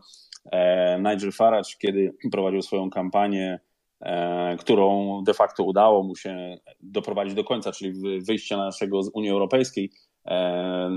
e, 0.51 0.99
Nigel 0.99 1.31
Farage, 1.31 1.69
kiedy 1.79 2.13
prowadził 2.31 2.61
swoją 2.61 2.89
kampanię, 2.89 3.59
e, 4.01 4.57
którą 4.57 5.21
de 5.23 5.33
facto 5.33 5.63
udało 5.63 6.03
mu 6.03 6.15
się 6.15 6.57
doprowadzić 6.79 7.33
do 7.33 7.43
końca, 7.43 7.71
czyli 7.71 7.93
wyjścia 8.21 8.57
naszego 8.57 9.03
z 9.03 9.11
Unii 9.13 9.29
Europejskiej, 9.29 9.91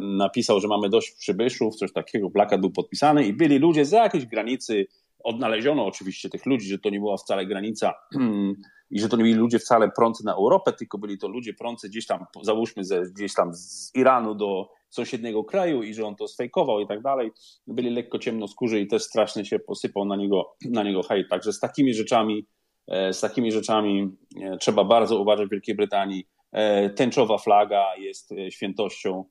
napisał, 0.02 0.60
że 0.60 0.68
mamy 0.68 0.88
dość 0.88 1.10
przybyszów, 1.10 1.76
coś 1.76 1.92
takiego, 1.92 2.30
plakat 2.30 2.60
był 2.60 2.70
podpisany 2.70 3.26
i 3.26 3.32
byli 3.32 3.58
ludzie 3.58 3.84
z 3.84 3.92
jakiejś 3.92 4.26
granicy, 4.26 4.86
odnaleziono 5.24 5.86
oczywiście 5.86 6.28
tych 6.30 6.46
ludzi, 6.46 6.68
że 6.68 6.78
to 6.78 6.90
nie 6.90 6.98
była 6.98 7.16
wcale 7.16 7.46
granica 7.46 7.94
i 8.90 9.00
że 9.00 9.08
to 9.08 9.16
nie 9.16 9.22
byli 9.22 9.34
ludzie 9.34 9.58
wcale 9.58 9.90
prący 9.90 10.24
na 10.24 10.34
Europę, 10.34 10.72
tylko 10.72 10.98
byli 10.98 11.18
to 11.18 11.28
ludzie 11.28 11.54
prący 11.54 11.88
gdzieś 11.88 12.06
tam, 12.06 12.24
załóżmy, 12.42 12.84
ze, 12.84 13.02
gdzieś 13.02 13.34
tam 13.34 13.54
z 13.54 13.90
Iranu 13.94 14.34
do 14.34 14.68
sąsiedniego 14.92 15.44
kraju 15.44 15.82
i 15.82 15.94
że 15.94 16.06
on 16.06 16.16
to 16.16 16.28
sfejkował 16.28 16.80
i 16.80 16.86
tak 16.86 17.02
dalej. 17.02 17.30
Byli 17.66 17.90
lekko 17.90 18.18
ciemnoskórzy 18.18 18.80
i 18.80 18.86
też 18.86 19.02
strasznie 19.02 19.44
się 19.44 19.58
posypał 19.58 20.04
na 20.04 20.16
niego, 20.16 20.56
na 20.70 20.82
niego 20.82 21.02
hejt. 21.02 21.28
Także 21.30 21.52
z 21.52 21.60
takimi 21.60 21.94
rzeczami, 21.94 22.46
e, 22.88 23.12
z 23.12 23.20
takimi 23.20 23.52
rzeczami 23.52 24.16
e, 24.40 24.58
trzeba 24.58 24.84
bardzo 24.84 25.18
uważać 25.18 25.46
w 25.48 25.50
Wielkiej 25.50 25.74
Brytanii. 25.74 26.26
E, 26.52 26.90
tęczowa 26.90 27.38
flaga 27.38 27.96
jest 27.96 28.34
świętością. 28.50 29.24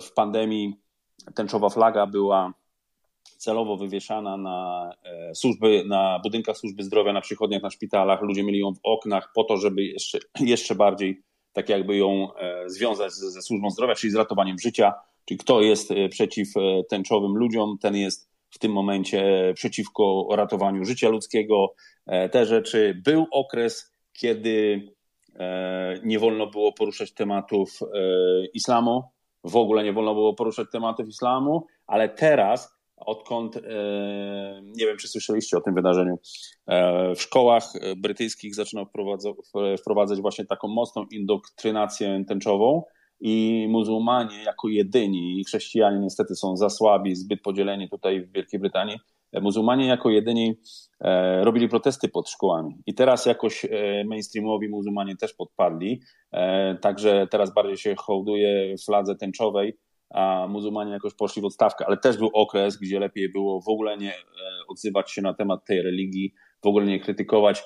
W 0.00 0.12
pandemii 0.14 0.74
tęczowa 1.34 1.68
flaga 1.68 2.06
była 2.06 2.54
celowo 3.44 3.76
wywieszana 3.76 4.36
na 4.36 4.90
e, 5.02 5.34
służby, 5.34 5.84
na 5.86 6.20
budynkach 6.22 6.56
służby 6.56 6.82
zdrowia, 6.82 7.12
na 7.12 7.20
przychodniach, 7.20 7.62
na 7.62 7.70
szpitalach. 7.70 8.22
Ludzie 8.22 8.42
mieli 8.42 8.58
ją 8.58 8.74
w 8.74 8.80
oknach 8.82 9.32
po 9.34 9.44
to, 9.44 9.56
żeby 9.56 9.84
jeszcze, 9.84 10.18
jeszcze 10.54 10.74
bardziej 10.74 11.22
tak 11.52 11.68
jakby 11.68 11.96
ją 11.96 12.34
e, 12.34 12.70
związać 12.70 13.12
ze 13.12 13.42
służbą 13.42 13.70
zdrowia, 13.70 13.94
czyli 13.94 14.10
z 14.10 14.16
ratowaniem 14.16 14.58
życia. 14.58 14.94
Czyli 15.24 15.38
kto 15.38 15.60
jest 15.60 15.90
e, 15.90 16.08
przeciw 16.08 16.48
tęczowym 16.90 17.36
ludziom, 17.36 17.78
ten 17.80 17.96
jest 17.96 18.30
w 18.50 18.58
tym 18.58 18.72
momencie 18.72 19.52
przeciwko 19.54 20.28
ratowaniu 20.30 20.84
życia 20.84 21.08
ludzkiego. 21.08 21.74
Te 22.32 22.46
rzeczy. 22.46 23.02
Był 23.04 23.26
okres, 23.30 23.92
kiedy 24.12 24.88
nie 26.04 26.18
wolno 26.18 26.46
było 26.46 26.72
poruszać 26.72 27.12
tematów 27.12 27.78
islamu, 28.54 29.02
w 29.44 29.56
ogóle 29.56 29.84
nie 29.84 29.92
wolno 29.92 30.14
było 30.14 30.34
poruszać 30.34 30.68
tematów 30.72 31.08
islamu, 31.08 31.66
ale 31.86 32.08
teraz 32.08 32.73
odkąd, 32.96 33.56
e, 33.56 33.60
nie 34.62 34.86
wiem 34.86 34.96
czy 34.96 35.08
słyszeliście 35.08 35.56
o 35.56 35.60
tym 35.60 35.74
wydarzeniu, 35.74 36.18
e, 36.66 37.14
w 37.14 37.22
szkołach 37.22 37.72
brytyjskich 37.96 38.54
zaczynał 38.54 38.86
wprowadzać 39.78 40.20
właśnie 40.20 40.46
taką 40.46 40.68
mocną 40.68 41.04
indoktrynację 41.10 42.24
tęczową 42.28 42.82
i 43.20 43.66
muzułmanie 43.70 44.42
jako 44.42 44.68
jedyni, 44.68 45.40
i 45.40 45.44
chrześcijanie 45.44 45.98
niestety 45.98 46.34
są 46.34 46.56
za 46.56 46.70
słabi, 46.70 47.14
zbyt 47.14 47.42
podzieleni 47.42 47.88
tutaj 47.88 48.20
w 48.20 48.32
Wielkiej 48.32 48.60
Brytanii, 48.60 48.98
muzułmanie 49.40 49.86
jako 49.86 50.10
jedyni 50.10 50.60
e, 51.00 51.44
robili 51.44 51.68
protesty 51.68 52.08
pod 52.08 52.30
szkołami. 52.30 52.74
I 52.86 52.94
teraz 52.94 53.26
jakoś 53.26 53.64
e, 53.64 54.04
mainstreamowi 54.04 54.68
muzułmanie 54.68 55.16
też 55.16 55.34
podpadli, 55.34 56.00
e, 56.32 56.74
także 56.74 57.26
teraz 57.30 57.54
bardziej 57.54 57.76
się 57.76 57.94
hołduje 57.98 58.74
fladze 58.86 59.16
tęczowej, 59.16 59.78
a 60.10 60.46
muzułmanie 60.48 60.92
jakoś 60.92 61.14
poszli 61.14 61.42
w 61.42 61.44
odstawkę, 61.44 61.86
ale 61.86 61.96
też 61.96 62.16
był 62.16 62.30
okres, 62.32 62.76
gdzie 62.76 63.00
lepiej 63.00 63.28
było 63.28 63.60
w 63.60 63.68
ogóle 63.68 63.96
nie 63.96 64.14
odzywać 64.68 65.12
się 65.12 65.22
na 65.22 65.34
temat 65.34 65.64
tej 65.64 65.82
religii, 65.82 66.34
w 66.62 66.66
ogóle 66.66 66.86
nie 66.86 67.00
krytykować. 67.00 67.62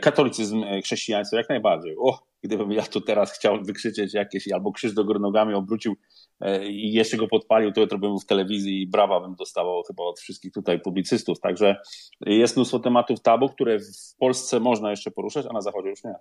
Katolicyzm, 0.00 0.64
chrześcijaństwo 0.84 1.36
jak 1.36 1.48
najbardziej. 1.48 1.96
O, 1.98 2.18
gdybym 2.42 2.72
ja 2.72 2.82
tu 2.82 3.00
teraz 3.00 3.32
chciał 3.32 3.62
wykrzyczeć 3.62 4.14
jakieś, 4.14 4.52
albo 4.52 4.72
krzyż 4.72 4.94
do 4.94 5.04
góry 5.04 5.20
nogami 5.20 5.54
obrócił 5.54 5.96
e, 6.40 6.66
i 6.66 6.92
jeszcze 6.92 7.16
go 7.16 7.28
podpalił, 7.28 7.72
to 7.72 7.80
jutro 7.80 7.98
bym 7.98 8.18
w 8.18 8.26
telewizji 8.26 8.82
i 8.82 8.86
brawa 8.86 9.20
bym 9.20 9.34
dostawał 9.34 9.82
chyba 9.82 10.02
od 10.02 10.20
wszystkich 10.20 10.52
tutaj 10.52 10.80
publicystów. 10.80 11.40
Także 11.40 11.76
jest 12.20 12.56
mnóstwo 12.56 12.78
tematów 12.78 13.20
tabu, 13.20 13.48
które 13.48 13.78
w 13.78 14.16
Polsce 14.18 14.60
można 14.60 14.90
jeszcze 14.90 15.10
poruszać, 15.10 15.46
a 15.50 15.52
na 15.52 15.60
Zachodzie 15.60 15.88
już 15.88 16.04
nie. 16.04 16.14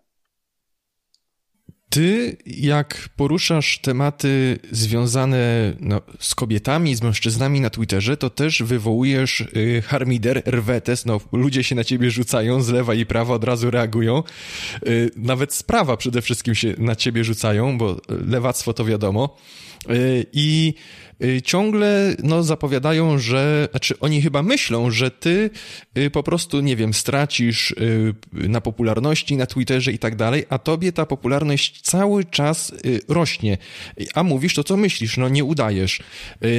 Ty, 1.93 2.38
jak 2.45 3.09
poruszasz 3.15 3.77
tematy 3.77 4.59
związane 4.71 5.73
no, 5.79 6.01
z 6.19 6.35
kobietami, 6.35 6.95
z 6.95 7.01
mężczyznami 7.01 7.62
na 7.62 7.69
Twitterze, 7.69 8.17
to 8.17 8.29
też 8.29 8.63
wywołujesz 8.63 9.41
y, 9.41 9.83
harmider, 9.85 10.43
rwetes, 10.45 11.05
no 11.05 11.19
ludzie 11.31 11.63
się 11.63 11.75
na 11.75 11.83
ciebie 11.83 12.12
rzucają 12.12 12.62
z 12.62 12.69
lewa 12.69 12.93
i 12.93 13.05
prawa, 13.05 13.33
od 13.33 13.43
razu 13.43 13.71
reagują. 13.71 14.23
Y, 14.88 15.12
nawet 15.15 15.53
sprawa 15.53 15.97
przede 15.97 16.21
wszystkim 16.21 16.55
się 16.55 16.75
na 16.77 16.95
ciebie 16.95 17.23
rzucają, 17.23 17.77
bo 17.77 18.01
lewactwo 18.09 18.73
to 18.73 18.85
wiadomo. 18.85 19.38
Y, 19.89 20.25
I 20.33 20.73
Y, 21.23 21.41
ciągle 21.41 22.15
no, 22.23 22.43
zapowiadają, 22.43 23.19
że, 23.19 23.67
znaczy 23.71 23.99
oni 23.99 24.21
chyba 24.21 24.43
myślą, 24.43 24.91
że 24.91 25.11
ty 25.11 25.49
y, 25.97 26.09
po 26.09 26.23
prostu, 26.23 26.59
nie 26.59 26.75
wiem, 26.75 26.93
stracisz 26.93 27.75
na 28.33 28.61
popularności 28.61 29.37
na 29.37 29.45
Twitterze 29.45 29.91
i 29.91 29.99
tak 29.99 30.15
dalej, 30.15 30.45
a 30.49 30.57
tobie 30.57 30.91
ta 30.91 31.05
popularność 31.05 31.81
cały 31.81 32.25
czas 32.25 32.71
rośnie. 33.07 33.57
A 34.13 34.23
mówisz 34.23 34.53
to, 34.53 34.63
co 34.63 34.77
myślisz, 34.77 35.17
no 35.17 35.29
nie 35.29 35.43
udajesz. 35.43 35.99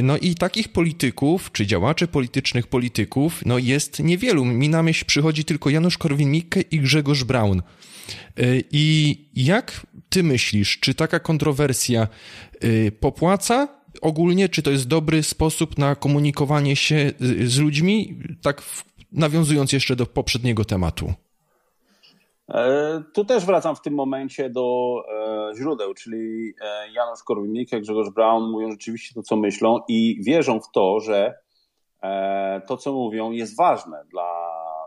No 0.03 0.19
i 0.19 0.35
takich 0.35 0.69
polityków, 0.69 1.53
czy 1.53 1.67
działaczy 1.67 2.07
politycznych 2.07 2.67
polityków, 2.67 3.43
no 3.47 3.59
jest 3.59 3.99
niewielu. 3.99 4.45
Mi 4.45 4.69
na 4.69 4.83
myśl 4.83 5.05
przychodzi 5.05 5.45
tylko 5.45 5.71
Janusz 5.71 5.99
Korwin-Mikke 5.99 6.65
i 6.71 6.81
Grzegorz 6.81 7.25
Braun. 7.25 7.63
I 8.73 9.17
jak 9.37 9.87
ty 10.09 10.23
myślisz, 10.23 10.81
czy 10.81 10.95
taka 10.95 11.21
kontrowersja 11.21 12.09
popłaca, 13.01 13.69
ogólnie, 14.03 14.49
czy 14.49 14.63
to 14.63 14.71
jest 14.71 14.89
dobry 14.89 15.23
sposób 15.23 15.79
na 15.79 15.95
komunikowanie 15.95 16.77
się 16.77 17.13
y, 17.23 17.49
z 17.49 17.59
ludźmi, 17.59 18.19
tak 18.43 18.63
nawiązując 19.13 19.73
jeszcze 19.73 19.97
do 19.97 20.07
poprzedniego 20.07 20.65
tematu? 20.65 21.13
E, 22.49 23.03
tu 23.15 23.25
też 23.25 23.45
wracam 23.45 23.77
w 23.77 23.81
tym 23.81 23.95
momencie 23.95 24.51
do 24.51 24.97
e, 25.09 25.57
źródeł, 25.57 25.95
czyli 25.95 26.55
e, 26.61 26.93
Janusz 26.93 27.23
Korwin-Mikke, 27.25 27.81
Grzegorz 27.81 28.11
Braun 28.11 28.51
mówią 28.51 28.71
rzeczywiście 28.71 29.15
to, 29.15 29.23
co 29.23 29.37
myślą 29.37 29.81
i 29.89 30.23
wierzą 30.23 30.61
w 30.61 30.71
to, 30.71 31.01
że 31.01 31.45
to, 32.69 32.77
co 32.77 32.93
mówią, 32.93 33.31
jest 33.31 33.57
ważne 33.57 34.05
dla 34.11 34.34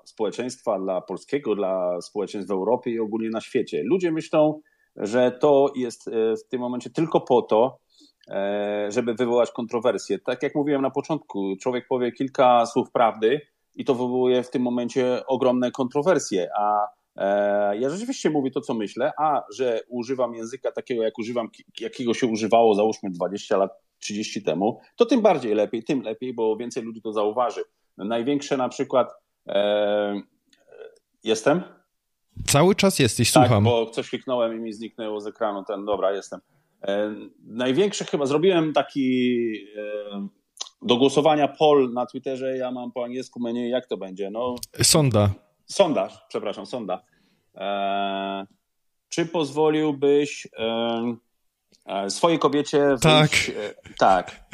społeczeństwa, 0.10 0.80
dla 0.80 1.02
polskiego, 1.02 1.56
dla 1.56 2.02
społeczeństw 2.02 2.50
w 2.50 2.52
Europie 2.52 2.92
i 2.92 3.00
ogólnie 3.00 3.30
na 3.30 3.42
świecie. 3.42 3.84
Ludzie 3.86 4.12
myślą, 4.12 4.62
że 4.96 5.32
to 5.32 5.72
jest 5.76 6.10
w 6.46 6.50
tym 6.50 6.62
momencie 6.62 6.90
tylko 6.90 7.22
po 7.22 7.42
to, 7.42 7.80
E, 8.28 8.88
żeby 8.92 9.14
wywołać 9.14 9.52
kontrowersję. 9.52 10.20
Tak 10.20 10.44
jak 10.44 10.56
mówiłem 10.56 10.82
na 10.82 10.90
początku, 10.90 11.56
człowiek 11.62 11.88
powie 11.88 12.12
kilka 12.12 12.66
słów 12.66 12.92
prawdy 12.92 13.42
i 13.76 13.86
to 13.86 13.96
wywołuje 13.96 14.44
w 14.44 14.50
tym 14.50 14.62
momencie 14.62 15.26
ogromne 15.28 15.72
kontrowersje, 15.72 16.50
a 16.58 16.88
e, 17.16 17.78
ja 17.78 17.90
rzeczywiście 17.90 18.30
mówię 18.30 18.52
to, 18.52 18.62
co 18.62 18.74
myślę, 18.74 19.12
a 19.18 19.44
że 19.56 19.82
używam 19.90 20.34
języka 20.34 20.72
takiego, 20.72 21.04
jak 21.04 21.18
używam, 21.18 21.50
jakiego 21.80 22.14
się 22.14 22.28
używało 22.28 22.76
załóżmy 22.76 23.10
20 23.10 23.58
lat, 23.58 23.72
30 24.00 24.44
temu, 24.44 24.80
to 24.96 25.06
tym 25.06 25.22
bardziej 25.22 25.56
lepiej, 25.56 25.84
tym 25.84 26.02
lepiej, 26.02 26.34
bo 26.34 26.58
więcej 26.58 26.84
ludzi 26.84 27.02
to 27.02 27.14
zauważy. 27.14 27.62
Największe 27.98 28.58
na 28.58 28.70
przykład 28.70 29.08
e, 29.10 29.14
jestem? 31.24 31.64
Cały 32.46 32.76
czas 32.76 33.00
jesteś, 33.00 33.32
tak, 33.32 33.44
słucham. 33.44 33.64
bo 33.64 33.86
coś 33.86 34.10
kliknąłem 34.10 34.58
i 34.58 34.60
mi 34.60 34.74
zniknęło 34.74 35.22
z 35.22 35.28
ekranu 35.28 35.64
ten, 35.64 35.86
dobra, 35.86 36.12
jestem. 36.12 36.40
E, 36.84 37.16
największe 37.44 38.06
chyba 38.06 38.26
zrobiłem 38.26 38.74
taki 38.74 39.48
e, 39.78 40.28
do 40.82 40.98
głosowania 40.98 41.48
poll 41.48 41.94
na 41.94 42.06
Twitterze, 42.06 42.58
ja 42.58 42.72
mam 42.72 42.92
po 42.92 43.04
angielsku 43.04 43.40
menu, 43.40 43.70
jak 43.70 43.88
to 43.88 43.98
będzie? 43.98 44.30
No, 44.30 44.56
sonda. 44.82 45.30
Sondaż, 45.66 46.26
przepraszam, 46.30 46.66
sonda. 46.66 47.02
E, 47.56 48.46
czy 49.10 49.26
pozwoliłbyś 49.26 50.48
e, 50.60 51.16
e 51.86 52.10
swojej 52.10 52.40
kobiecie 52.40 52.80
wyjść? 52.80 53.02
Tak. 53.02 53.32
tak. 53.98 54.47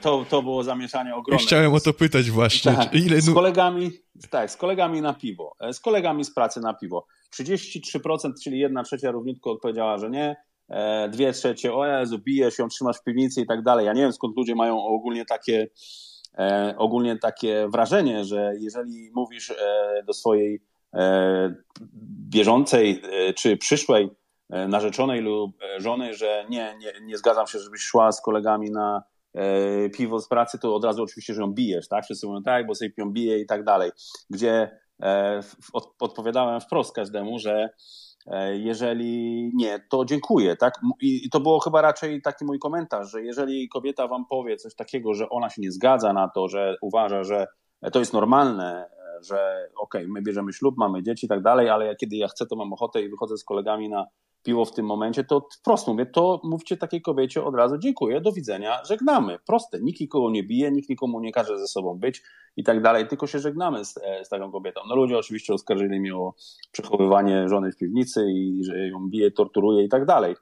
To, 0.00 0.24
to 0.28 0.42
było 0.42 0.62
zamieszanie 0.62 1.16
ogromne. 1.16 1.44
Chciałem 1.46 1.74
o 1.74 1.80
to 1.80 1.92
pytać 1.92 2.30
właśnie. 2.30 2.72
Tak, 2.72 2.94
Ile... 2.94 3.20
Z 3.20 3.34
kolegami, 3.34 3.90
tak, 4.30 4.50
z 4.50 4.56
kolegami 4.56 5.02
na 5.02 5.14
piwo. 5.14 5.56
Z 5.72 5.80
kolegami 5.80 6.24
z 6.24 6.34
pracy 6.34 6.60
na 6.60 6.74
piwo. 6.74 7.06
33%, 7.40 8.32
czyli 8.44 8.58
jedna 8.58 8.82
trzecia 8.82 9.10
równiutko 9.10 9.50
odpowiedziała, 9.50 9.98
że 9.98 10.10
nie. 10.10 10.36
E, 10.68 11.08
dwie 11.08 11.32
trzecie, 11.32 11.74
o 11.74 11.86
Jezu, 11.86 12.18
bijesz 12.18 12.58
ją, 12.58 12.68
trzymasz 12.68 12.98
w 12.98 13.04
piwnicy 13.04 13.40
i 13.40 13.46
tak 13.46 13.62
dalej. 13.62 13.86
Ja 13.86 13.92
nie 13.92 14.02
wiem 14.02 14.12
skąd 14.12 14.36
ludzie 14.36 14.54
mają 14.54 14.84
ogólnie 14.84 15.24
takie, 15.24 15.68
e, 16.38 16.74
ogólnie 16.78 17.18
takie 17.18 17.68
wrażenie, 17.68 18.24
że 18.24 18.52
jeżeli 18.58 19.10
mówisz 19.14 19.50
e, 19.50 19.54
do 20.06 20.12
swojej 20.12 20.62
bieżącej 22.30 23.02
czy 23.36 23.56
przyszłej 23.56 24.10
narzeczonej 24.50 25.20
lub 25.20 25.56
żony, 25.78 26.14
że 26.14 26.46
nie, 26.50 26.76
nie, 26.78 26.92
nie 27.02 27.18
zgadzam 27.18 27.46
się, 27.46 27.58
żebyś 27.58 27.80
szła 27.80 28.12
z 28.12 28.20
kolegami 28.20 28.70
na 28.70 29.02
piwo 29.94 30.20
z 30.20 30.28
pracy, 30.28 30.58
to 30.58 30.74
od 30.74 30.84
razu 30.84 31.02
oczywiście, 31.02 31.34
że 31.34 31.40
ją 31.40 31.52
bijesz, 31.52 31.88
tak? 31.88 32.04
Wszyscy 32.04 32.26
mówią 32.26 32.42
tak, 32.42 32.66
bo 32.66 32.74
sobie 32.74 32.90
pią 32.90 33.10
bije 33.10 33.40
i 33.40 33.46
tak 33.46 33.64
dalej. 33.64 33.90
Gdzie 34.30 34.78
odpowiadałem 36.00 36.60
wprost 36.60 36.94
każdemu, 36.94 37.38
że 37.38 37.68
E, 38.30 38.56
jeżeli 38.56 39.50
nie, 39.54 39.80
to 39.90 40.04
dziękuję. 40.04 40.56
Tak? 40.56 40.80
I 41.00 41.30
to 41.30 41.40
było 41.40 41.60
chyba 41.60 41.82
raczej 41.82 42.22
taki 42.22 42.44
mój 42.44 42.58
komentarz, 42.58 43.10
że 43.10 43.22
jeżeli 43.22 43.68
kobieta 43.68 44.08
wam 44.08 44.26
powie 44.26 44.56
coś 44.56 44.74
takiego, 44.74 45.14
że 45.14 45.28
ona 45.28 45.50
się 45.50 45.62
nie 45.62 45.72
zgadza 45.72 46.12
na 46.12 46.28
to, 46.28 46.48
że 46.48 46.76
uważa, 46.82 47.24
że 47.24 47.46
to 47.92 47.98
jest 47.98 48.12
normalne, 48.12 48.90
że 49.22 49.68
okej, 49.80 50.02
okay, 50.02 50.12
my 50.12 50.22
bierzemy 50.22 50.52
ślub, 50.52 50.74
mamy 50.78 51.02
dzieci 51.02 51.26
i 51.26 51.28
tak 51.28 51.42
dalej, 51.42 51.68
ale 51.68 51.86
ja, 51.86 51.94
kiedy 51.94 52.16
ja 52.16 52.28
chcę, 52.28 52.46
to 52.46 52.56
mam 52.56 52.72
ochotę 52.72 53.02
i 53.02 53.08
wychodzę 53.08 53.36
z 53.36 53.44
kolegami 53.44 53.88
na 53.88 54.06
piło 54.42 54.64
w 54.64 54.74
tym 54.74 54.86
momencie, 54.86 55.24
to 55.24 55.48
wprost 55.60 55.88
mówię, 55.88 56.06
to 56.06 56.40
mówcie 56.44 56.76
takiej 56.76 57.02
kobiecie 57.02 57.44
od 57.44 57.54
razu 57.54 57.78
dziękuję, 57.78 58.20
do 58.20 58.32
widzenia, 58.32 58.84
żegnamy. 58.84 59.38
Proste, 59.46 59.80
nikt 59.80 60.00
nikogo 60.00 60.30
nie 60.30 60.42
bije, 60.42 60.70
nikt 60.70 60.88
nikomu 60.88 61.20
nie 61.20 61.32
każe 61.32 61.58
ze 61.58 61.66
sobą 61.66 61.98
być 61.98 62.22
i 62.56 62.64
tak 62.64 62.82
dalej, 62.82 63.08
tylko 63.08 63.26
się 63.26 63.38
żegnamy 63.38 63.84
z, 63.84 63.98
e, 64.02 64.24
z 64.24 64.28
taką 64.28 64.52
kobietą. 64.52 64.80
No 64.88 64.96
ludzie 64.96 65.18
oczywiście 65.18 65.54
oskarżyli 65.54 66.00
mnie 66.00 66.16
o 66.16 66.34
przechowywanie 66.72 67.48
żony 67.48 67.72
w 67.72 67.76
piwnicy 67.76 68.26
i 68.30 68.64
że 68.64 68.88
ją 68.88 69.08
bije, 69.08 69.30
torturuje 69.30 69.84
i 69.84 69.88
tak 69.88 70.04
dalej. 70.06 70.34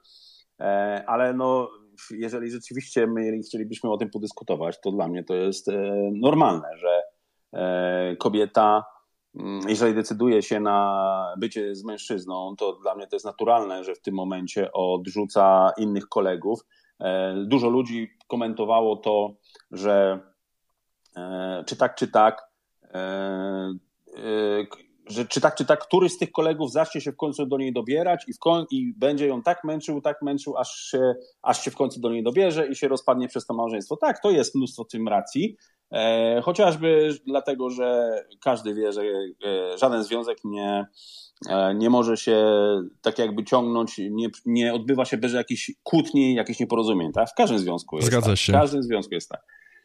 E, 0.59 1.03
ale 1.07 1.33
no, 1.33 1.69
jeżeli 2.11 2.51
rzeczywiście 2.51 3.07
my 3.07 3.39
chcielibyśmy 3.47 3.91
o 3.91 3.97
tym 3.97 4.09
podyskutować, 4.09 4.81
to 4.81 4.91
dla 4.91 5.07
mnie 5.07 5.23
to 5.23 5.35
jest 5.35 5.69
e, 5.69 5.93
normalne, 6.13 6.67
że 6.77 7.03
kobieta 8.19 8.83
jeżeli 9.67 9.93
decyduje 9.93 10.41
się 10.41 10.59
na 10.59 11.33
bycie 11.37 11.75
z 11.75 11.83
mężczyzną, 11.83 12.55
to 12.57 12.73
dla 12.73 12.95
mnie 12.95 13.07
to 13.07 13.15
jest 13.15 13.25
naturalne, 13.25 13.83
że 13.83 13.95
w 13.95 14.01
tym 14.01 14.15
momencie 14.15 14.71
odrzuca 14.71 15.71
innych 15.77 16.07
kolegów. 16.07 16.59
E, 16.99 17.35
dużo 17.45 17.69
ludzi 17.69 18.09
komentowało 18.27 18.95
to, 18.95 19.35
że 19.71 20.19
e, 21.17 21.63
czy 21.67 21.75
tak, 21.75 21.95
czy 21.95 22.07
tak, 22.07 22.41
e, 22.83 23.73
że 25.09 25.25
czy 25.25 25.41
tak, 25.41 25.55
czy 25.55 25.65
tak, 25.65 25.87
któryś 25.87 26.13
z 26.13 26.17
tych 26.17 26.31
kolegów 26.31 26.71
zacznie 26.71 27.01
się 27.01 27.11
w 27.11 27.17
końcu 27.17 27.45
do 27.45 27.57
niej 27.57 27.73
dobierać 27.73 28.23
i, 28.27 28.33
koń, 28.39 28.65
i 28.71 28.93
będzie 28.97 29.27
ją 29.27 29.41
tak 29.41 29.63
męczył, 29.63 30.01
tak 30.01 30.21
męczył, 30.21 30.57
aż 30.57 30.75
się, 30.75 31.15
aż 31.41 31.63
się 31.63 31.71
w 31.71 31.75
końcu 31.75 31.99
do 31.99 32.09
niej 32.09 32.23
dobierze 32.23 32.67
i 32.67 32.75
się 32.75 32.87
rozpadnie 32.87 33.27
przez 33.27 33.45
to 33.45 33.53
małżeństwo. 33.53 33.97
Tak, 33.97 34.21
to 34.21 34.31
jest 34.31 34.55
mnóstwo 34.55 34.85
tym 34.85 35.07
racji, 35.07 35.57
chociażby 36.43 37.09
dlatego, 37.25 37.69
że 37.69 38.19
każdy 38.41 38.73
wie, 38.73 38.91
że 38.93 39.01
e, 39.01 39.77
żaden 39.77 40.03
związek 40.03 40.37
nie, 40.43 40.85
e, 41.49 41.75
nie 41.75 41.89
może 41.89 42.17
się 42.17 42.45
tak 43.01 43.19
jakby 43.19 43.43
ciągnąć, 43.43 43.97
nie, 43.97 44.27
nie 44.45 44.73
odbywa 44.73 45.05
się 45.05 45.17
bez 45.17 45.33
jakichś 45.33 45.71
kłótni, 45.83 46.33
jakichś 46.33 46.59
nieporozumień. 46.59 47.11
Tak? 47.11 47.29
W 47.29 47.33
każdym 47.33 47.59
związku 47.59 47.95
jest 47.95 48.07
Zgadza 48.07 48.27
tak. 48.27 48.37
się. 48.37 48.53
W 48.53 48.55
każdym 48.55 48.83
związku 48.83 49.13
jest 49.13 49.29
tak. 49.29 49.41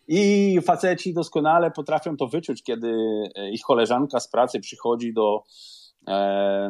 I 0.08 0.58
faceci 0.64 1.14
doskonale 1.14 1.70
potrafią 1.70 2.16
to 2.16 2.26
wyczuć, 2.26 2.62
kiedy 2.62 2.94
ich 3.52 3.60
koleżanka 3.60 4.20
z 4.20 4.28
pracy 4.28 4.60
przychodzi 4.60 5.14
do, 5.14 5.42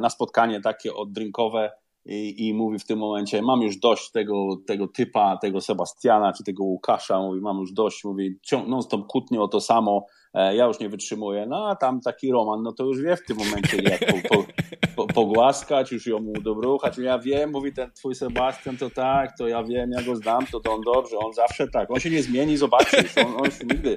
na 0.01 0.11
spotkanie 0.11 0.61
takie 0.61 0.95
oddrinkowe 0.95 1.71
i, 2.07 2.49
i 2.49 2.55
mówi 2.55 2.79
w 2.79 2.85
tym 2.85 2.99
momencie, 2.99 3.43
mam 3.43 3.63
już 3.63 3.77
dość 3.77 4.11
tego, 4.11 4.57
tego 4.67 4.89
typa, 4.89 5.37
tego 5.37 5.61
Sebastiana 5.61 6.33
czy 6.33 6.45
tego 6.45 6.65
Łukasza, 6.65 7.19
mówi, 7.19 7.41
mam 7.41 7.59
już 7.59 7.73
dość, 7.73 8.05
mówi, 8.05 8.39
non 8.67 8.83
stop 8.83 9.07
kłótnie 9.07 9.41
o 9.41 9.49
to 9.49 9.61
samo, 9.61 10.07
e, 10.35 10.57
ja 10.57 10.67
już 10.67 10.81
nie 10.81 10.89
wytrzymuję, 10.89 11.47
no 11.47 11.69
a 11.69 11.77
tam 11.77 12.01
taki 12.01 12.33
Roman, 12.33 12.63
no 12.63 12.73
to 12.73 12.85
już 12.85 13.03
wie 13.03 13.17
w 13.17 13.25
tym 13.25 13.37
momencie 13.37 13.83
jak 13.83 14.01
po, 14.07 14.29
po, 14.29 14.45
po, 14.97 15.07
pogłaskać, 15.07 15.93
już 15.93 16.07
ją 16.07 16.33
dobruchać, 16.43 16.99
ja 16.99 17.19
wiem, 17.19 17.51
mówi 17.51 17.73
ten 17.73 17.91
twój 17.91 18.15
Sebastian, 18.15 18.77
to 18.77 18.91
tak, 18.91 19.39
to 19.39 19.49
ja 19.49 19.65
wiem, 19.65 19.91
ja 19.91 20.03
go 20.03 20.17
znam, 20.17 20.47
to, 20.47 20.61
to 20.61 20.73
on 20.73 20.81
dobrze, 20.81 21.19
on 21.19 21.33
zawsze 21.33 21.69
tak, 21.69 21.91
on 21.91 22.01
się 22.01 22.11
nie 22.11 22.23
zmieni, 22.23 22.57
zobaczysz, 22.57 23.19
on, 23.19 23.35
on 23.45 23.51
się 23.51 23.65
nigdy... 23.65 23.97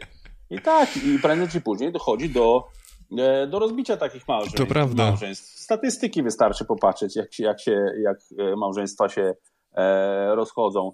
I 0.50 0.62
tak, 0.62 0.90
i 0.98 1.20
prędzej 1.20 1.48
czy 1.48 1.62
później 1.62 1.92
dochodzi 1.92 2.30
do 2.30 2.68
do 3.48 3.60
rozbicia 3.60 3.98
takich 3.98 4.28
małżeństw. 4.28 4.58
To 4.58 4.66
prawda. 4.66 5.06
Małżeństw. 5.06 5.60
Statystyki 5.60 6.24
wystarczy 6.24 6.66
popatrzeć, 6.66 7.16
jak, 7.16 7.34
się, 7.34 7.44
jak, 7.44 7.62
się, 7.62 7.86
jak 8.02 8.18
e, 8.40 8.56
małżeństwa 8.56 9.10
się 9.10 9.34
e, 9.76 10.36
rozchodzą. 10.36 10.92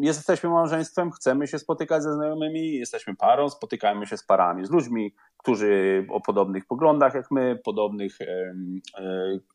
Jesteśmy 0.00 0.50
małżeństwem, 0.50 1.10
chcemy 1.10 1.46
się 1.46 1.58
spotykać 1.58 2.02
ze 2.02 2.14
znajomymi, 2.14 2.72
jesteśmy 2.72 3.16
parą, 3.16 3.50
spotykajmy 3.50 4.06
się 4.06 4.16
z 4.16 4.24
parami, 4.24 4.66
z 4.66 4.70
ludźmi, 4.70 5.14
którzy 5.36 6.06
o 6.10 6.20
podobnych 6.20 6.66
poglądach 6.66 7.14
jak 7.14 7.30
my, 7.30 7.58
podobnych 7.64 8.18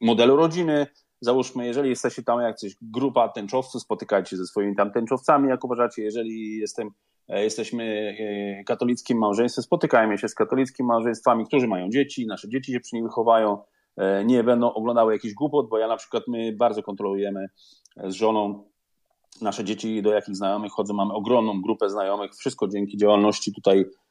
modelu 0.02 0.36
rodziny. 0.36 0.88
Załóżmy, 1.22 1.66
jeżeli 1.66 1.90
jesteście 1.90 2.24
tam 2.24 2.42
jak 2.42 2.58
coś 2.58 2.76
grupa 2.82 3.30
tęczowców, 3.30 3.82
spotykajcie 3.82 4.30
się 4.30 4.38
ze 4.38 4.46
swoimi 4.46 4.76
tam 4.76 4.92
tęczowcami, 4.92 5.50
jak 5.50 5.64
uważacie. 5.64 6.04
Jeżeli 6.04 6.58
jestem 6.58 6.92
E, 6.92 7.17
jesteśmy 7.30 8.16
e, 8.60 8.64
katolickim 8.64 9.18
małżeństwem, 9.18 9.64
spotykajmy 9.64 10.18
się 10.18 10.28
z 10.28 10.36
katolickim 10.36 10.86
małżeństwami, 10.86 11.46
którzy 11.46 11.68
mają 11.68 11.90
dzieci, 11.90 12.28
nasze 12.28 12.50
dzieci 12.50 12.72
się 12.72 12.80
przy 12.80 12.96
nich 12.96 13.06
wychowają, 13.06 13.58
e, 13.98 14.26
nie 14.26 14.44
będą 14.44 14.74
oglądały 14.74 15.14
jakichś 15.14 15.34
głupot, 15.34 15.70
bo 15.70 15.78
ja 15.78 15.88
na 15.88 15.98
przykład 15.98 16.24
my 16.28 16.54
bardzo 16.54 16.84
kontrolujemy 16.84 17.48
z 18.04 18.14
żoną 18.14 18.64
nasze 19.42 19.64
dzieci, 19.64 20.02
do 20.02 20.14
jakich 20.14 20.36
znajomych 20.36 20.72
chodzą. 20.72 20.94
Mamy 20.94 21.14
ogromną 21.14 21.62
grupę 21.62 21.90
znajomych, 21.90 22.32
wszystko 22.36 22.68
dzięki 22.68 22.98
działalności 22.98 23.54
tutaj 23.54 23.86
E, 23.86 24.07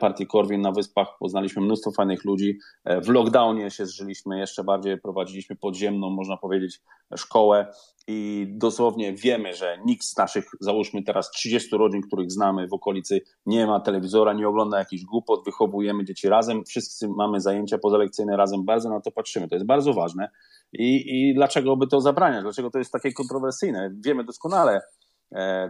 partii 0.00 0.26
Korwin 0.26 0.60
na 0.60 0.72
Wyspach 0.72 1.08
poznaliśmy 1.18 1.62
mnóstwo 1.62 1.92
fajnych 1.92 2.24
ludzi. 2.24 2.58
E, 2.84 3.00
w 3.00 3.08
lockdownie 3.08 3.70
się 3.70 3.86
zżyliśmy 3.86 4.38
jeszcze 4.38 4.64
bardziej, 4.64 5.00
prowadziliśmy 5.00 5.56
podziemną, 5.56 6.10
można 6.10 6.36
powiedzieć, 6.36 6.80
szkołę 7.16 7.72
i 8.06 8.46
dosłownie 8.50 9.12
wiemy, 9.12 9.54
że 9.54 9.78
nikt 9.86 10.04
z 10.04 10.16
naszych, 10.16 10.44
załóżmy 10.60 11.02
teraz 11.02 11.30
30 11.30 11.76
rodzin, 11.76 12.02
których 12.02 12.30
znamy 12.30 12.68
w 12.68 12.72
okolicy, 12.72 13.20
nie 13.46 13.66
ma 13.66 13.80
telewizora, 13.80 14.32
nie 14.32 14.48
ogląda 14.48 14.78
jakichś 14.78 15.04
głupot, 15.04 15.44
wychowujemy 15.44 16.04
dzieci 16.04 16.28
razem, 16.28 16.64
wszyscy 16.64 17.08
mamy 17.08 17.40
zajęcia 17.40 17.78
pozalekcyjne 17.78 18.36
razem, 18.36 18.64
bardzo 18.64 18.88
na 18.88 19.00
to 19.00 19.10
patrzymy. 19.10 19.48
To 19.48 19.54
jest 19.54 19.66
bardzo 19.66 19.92
ważne. 19.92 20.30
I, 20.72 21.02
i 21.06 21.34
dlaczego 21.34 21.76
by 21.76 21.86
to 21.86 22.00
zabraniać? 22.00 22.42
Dlaczego 22.42 22.70
to 22.70 22.78
jest 22.78 22.92
takie 22.92 23.12
kontrowersyjne? 23.12 23.90
Wiemy 24.04 24.24
doskonale, 24.24 24.80
E, 24.80 25.01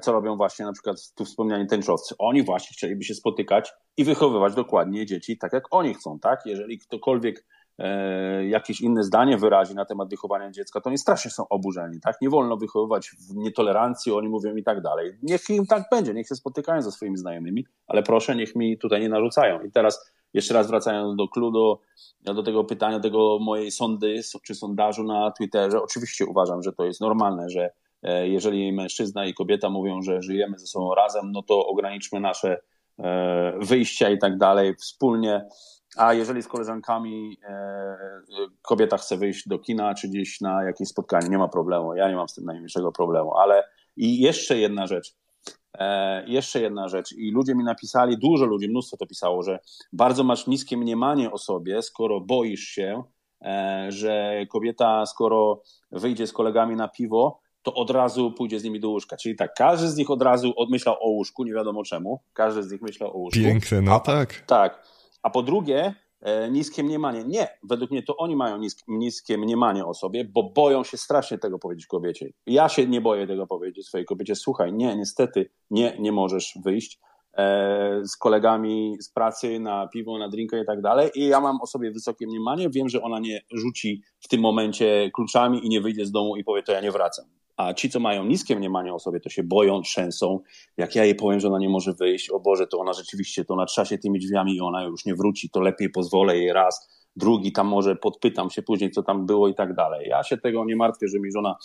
co 0.02 0.12
robią 0.12 0.36
właśnie 0.36 0.64
na 0.64 0.72
przykład 0.72 1.12
tu 1.14 1.24
wspomniani 1.24 1.66
tęczowcy. 1.66 2.14
Oni 2.18 2.42
właśnie 2.42 2.74
chcieliby 2.74 3.04
się 3.04 3.14
spotykać 3.14 3.72
i 3.96 4.04
wychowywać 4.04 4.54
dokładnie 4.54 5.06
dzieci 5.06 5.38
tak, 5.38 5.52
jak 5.52 5.64
oni 5.70 5.94
chcą, 5.94 6.18
tak? 6.18 6.40
Jeżeli 6.46 6.78
ktokolwiek 6.78 7.46
e, 7.78 8.46
jakieś 8.46 8.80
inne 8.80 9.02
zdanie 9.02 9.38
wyrazi 9.38 9.74
na 9.74 9.84
temat 9.84 10.10
wychowania 10.10 10.50
dziecka, 10.50 10.80
to 10.80 10.88
oni 10.88 10.98
strasznie 10.98 11.30
są 11.30 11.48
oburzeni, 11.48 12.00
tak? 12.00 12.16
Nie 12.20 12.30
wolno 12.30 12.56
wychowywać 12.56 13.10
w 13.10 13.34
nietolerancji, 13.34 14.12
oni 14.12 14.28
mówią 14.28 14.56
i 14.56 14.62
tak 14.62 14.82
dalej. 14.82 15.12
Niech 15.22 15.50
im 15.50 15.66
tak 15.66 15.82
będzie, 15.90 16.14
niech 16.14 16.26
się 16.26 16.34
spotykają 16.34 16.82
ze 16.82 16.92
swoimi 16.92 17.16
znajomymi, 17.16 17.66
ale 17.86 18.02
proszę, 18.02 18.36
niech 18.36 18.56
mi 18.56 18.78
tutaj 18.78 19.00
nie 19.00 19.08
narzucają. 19.08 19.62
I 19.62 19.70
teraz 19.70 20.12
jeszcze 20.34 20.54
raz 20.54 20.68
wracając 20.68 21.16
do 21.16 21.28
kludu, 21.28 21.78
do 22.20 22.42
tego 22.42 22.64
pytania, 22.64 23.00
tego 23.00 23.38
mojej 23.40 23.70
sądy 23.70 24.20
czy 24.42 24.54
sondażu 24.54 25.04
na 25.04 25.30
Twitterze, 25.30 25.82
oczywiście 25.82 26.26
uważam, 26.26 26.62
że 26.62 26.72
to 26.72 26.84
jest 26.84 27.00
normalne, 27.00 27.50
że 27.50 27.70
E, 27.70 27.81
jeżeli 28.02 28.72
mężczyzna 28.72 29.26
i 29.26 29.34
kobieta 29.34 29.70
mówią, 29.70 30.02
że 30.02 30.22
żyjemy 30.22 30.58
ze 30.58 30.66
sobą 30.66 30.94
razem, 30.94 31.32
no 31.32 31.42
to 31.42 31.66
ograniczmy 31.66 32.20
nasze 32.20 32.60
e, 32.98 33.58
wyjścia 33.60 34.10
i 34.10 34.18
tak 34.18 34.38
dalej 34.38 34.74
wspólnie. 34.74 35.46
A 35.96 36.14
jeżeli 36.14 36.42
z 36.42 36.48
koleżankami 36.48 37.38
e, 37.44 37.96
kobieta 38.62 38.96
chce 38.96 39.16
wyjść 39.16 39.48
do 39.48 39.58
kina 39.58 39.94
czy 39.94 40.08
gdzieś 40.08 40.40
na 40.40 40.64
jakieś 40.64 40.88
spotkanie, 40.88 41.28
nie 41.28 41.38
ma 41.38 41.48
problemu. 41.48 41.94
Ja 41.94 42.08
nie 42.08 42.16
mam 42.16 42.28
z 42.28 42.34
tym 42.34 42.44
najmniejszego 42.44 42.92
problemu. 42.92 43.36
Ale 43.36 43.64
i 43.96 44.20
jeszcze 44.20 44.58
jedna 44.58 44.86
rzecz. 44.86 45.14
jeszcze 46.26 46.60
jedna 46.60 46.88
rzecz. 46.88 47.12
I 47.12 47.30
ludzie 47.30 47.54
mi 47.54 47.64
napisali, 47.64 48.18
dużo 48.18 48.46
ludzi, 48.46 48.68
mnóstwo 48.68 48.96
to 48.96 49.06
pisało, 49.06 49.42
że 49.42 49.58
bardzo 49.92 50.24
masz 50.24 50.46
niskie 50.46 50.76
mniemanie 50.76 51.32
o 51.32 51.38
sobie, 51.38 51.82
skoro 51.82 52.20
boisz 52.20 52.60
się, 52.60 53.02
że 53.88 54.46
kobieta, 54.50 55.06
skoro 55.06 55.62
wyjdzie 55.90 56.26
z 56.26 56.32
kolegami 56.32 56.76
na 56.76 56.88
piwo, 56.88 57.41
to 57.62 57.74
od 57.74 57.90
razu 57.90 58.32
pójdzie 58.32 58.60
z 58.60 58.64
nimi 58.64 58.80
do 58.80 58.90
łóżka. 58.90 59.16
Czyli 59.16 59.36
tak, 59.36 59.54
każdy 59.54 59.88
z 59.88 59.96
nich 59.96 60.10
od 60.10 60.22
razu 60.22 60.52
odmyślał 60.56 60.96
o 61.00 61.08
łóżku, 61.08 61.44
nie 61.44 61.52
wiadomo 61.52 61.82
czemu. 61.82 62.20
Każdy 62.32 62.62
z 62.62 62.72
nich 62.72 62.82
myślał 62.82 63.10
o 63.10 63.18
łóżku. 63.18 63.40
Piękne, 63.40 63.82
no 63.82 63.92
a, 63.92 64.00
tak. 64.00 64.44
Tak. 64.46 64.86
A 65.22 65.30
po 65.30 65.42
drugie, 65.42 65.94
e, 66.20 66.50
niskie 66.50 66.82
mniemanie. 66.82 67.24
Nie, 67.24 67.48
według 67.62 67.90
mnie 67.90 68.02
to 68.02 68.16
oni 68.16 68.36
mają 68.36 68.58
niskie, 68.58 68.82
niskie 68.88 69.38
mniemanie 69.38 69.86
o 69.86 69.94
sobie, 69.94 70.24
bo 70.24 70.42
boją 70.42 70.84
się 70.84 70.96
strasznie 70.96 71.38
tego 71.38 71.58
powiedzieć 71.58 71.86
kobiecie. 71.86 72.30
Ja 72.46 72.68
się 72.68 72.86
nie 72.86 73.00
boję 73.00 73.26
tego 73.26 73.46
powiedzieć 73.46 73.86
swojej 73.86 74.06
kobiecie. 74.06 74.34
Słuchaj, 74.34 74.72
nie, 74.72 74.96
niestety, 74.96 75.50
nie, 75.70 75.96
nie 75.98 76.12
możesz 76.12 76.58
wyjść 76.64 76.98
e, 77.34 78.00
z 78.04 78.16
kolegami 78.16 78.96
z 79.00 79.10
pracy 79.10 79.60
na 79.60 79.88
piwo, 79.88 80.18
na 80.18 80.28
drinkę 80.28 80.62
i 80.62 80.66
tak 80.66 80.80
dalej. 80.80 81.10
I 81.14 81.26
ja 81.26 81.40
mam 81.40 81.60
o 81.60 81.66
sobie 81.66 81.90
wysokie 81.90 82.26
mniemanie. 82.26 82.70
Wiem, 82.70 82.88
że 82.88 83.02
ona 83.02 83.20
nie 83.20 83.40
rzuci 83.52 84.02
w 84.20 84.28
tym 84.28 84.40
momencie 84.40 85.10
kluczami 85.14 85.66
i 85.66 85.68
nie 85.68 85.80
wyjdzie 85.80 86.06
z 86.06 86.10
domu 86.10 86.36
i 86.36 86.44
powie, 86.44 86.62
to 86.62 86.72
ja 86.72 86.80
nie 86.80 86.92
wracam. 86.92 87.41
A 87.66 87.74
ci, 87.74 87.90
co 87.90 88.00
mają 88.00 88.24
niskie 88.24 88.56
mniemanie 88.56 88.94
o 88.94 88.98
sobie, 88.98 89.20
to 89.20 89.28
się 89.28 89.42
boją, 89.42 89.82
trzęsą. 89.82 90.40
Jak 90.76 90.94
ja 90.94 91.04
jej 91.04 91.14
powiem, 91.14 91.40
że 91.40 91.48
ona 91.48 91.58
nie 91.58 91.68
może 91.68 91.92
wyjść, 91.92 92.30
o 92.30 92.40
Boże, 92.40 92.66
to 92.66 92.78
ona 92.78 92.92
rzeczywiście, 92.92 93.44
to 93.44 93.54
ona 93.54 93.66
trzasie 93.66 93.98
tymi 93.98 94.18
drzwiami 94.18 94.56
i 94.56 94.60
ona 94.60 94.84
już 94.84 95.04
nie 95.04 95.14
wróci, 95.14 95.50
to 95.50 95.60
lepiej 95.60 95.90
pozwolę 95.90 96.38
jej 96.38 96.52
raz, 96.52 97.02
drugi 97.16 97.52
tam 97.52 97.66
może 97.66 97.96
podpytam 97.96 98.50
się 98.50 98.62
później, 98.62 98.90
co 98.90 99.02
tam 99.02 99.26
było 99.26 99.48
i 99.48 99.54
tak 99.54 99.74
dalej. 99.74 100.08
Ja 100.08 100.22
się 100.22 100.38
tego 100.38 100.64
nie 100.64 100.76
martwię, 100.76 101.08
że 101.08 101.18
mi 101.18 101.32
żona 101.32 101.56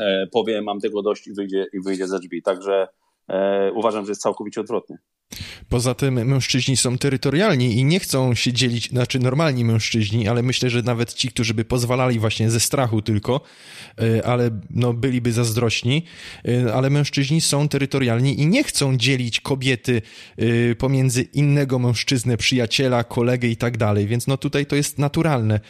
e, 0.00 0.26
powie, 0.32 0.62
mam 0.62 0.80
tego 0.80 1.02
dość 1.02 1.26
i 1.26 1.34
wyjdzie, 1.34 1.66
i 1.72 1.80
wyjdzie 1.80 2.06
ze 2.06 2.18
drzwi. 2.18 2.42
Także 2.42 2.88
e, 3.28 3.72
uważam, 3.72 4.04
że 4.04 4.10
jest 4.10 4.22
całkowicie 4.22 4.60
odwrotnie. 4.60 4.98
Poza 5.68 5.94
tym 5.94 6.14
mężczyźni 6.26 6.76
są 6.76 6.98
terytorialni 6.98 7.78
i 7.78 7.84
nie 7.84 8.00
chcą 8.00 8.34
się 8.34 8.52
dzielić, 8.52 8.88
znaczy 8.88 9.18
normalni 9.18 9.64
mężczyźni, 9.64 10.28
ale 10.28 10.42
myślę, 10.42 10.70
że 10.70 10.82
nawet 10.82 11.14
ci, 11.14 11.28
którzy 11.28 11.54
by 11.54 11.64
pozwalali 11.64 12.18
właśnie 12.18 12.50
ze 12.50 12.60
strachu 12.60 13.02
tylko, 13.02 13.40
e, 13.98 14.26
ale 14.26 14.50
no 14.70 14.92
byliby 14.92 15.32
zazdrośni, 15.32 16.04
e, 16.48 16.74
ale 16.74 16.90
mężczyźni 16.90 17.40
są 17.40 17.68
terytorialni 17.68 18.40
i 18.40 18.46
nie 18.46 18.64
chcą 18.64 18.96
dzielić 18.96 19.40
kobiety 19.40 20.02
e, 20.36 20.74
pomiędzy 20.74 21.22
innego 21.22 21.78
mężczyznę, 21.78 22.36
przyjaciela, 22.36 23.04
kolegę 23.04 23.48
i 23.48 23.56
tak 23.56 23.76
dalej, 23.76 24.06
więc 24.06 24.26
no 24.26 24.36
tutaj 24.36 24.66
to 24.66 24.76
jest 24.76 24.98
naturalne. 24.98 25.60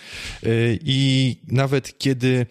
I 0.85 1.37
nawet 1.49 1.99
kiedy 1.99 2.47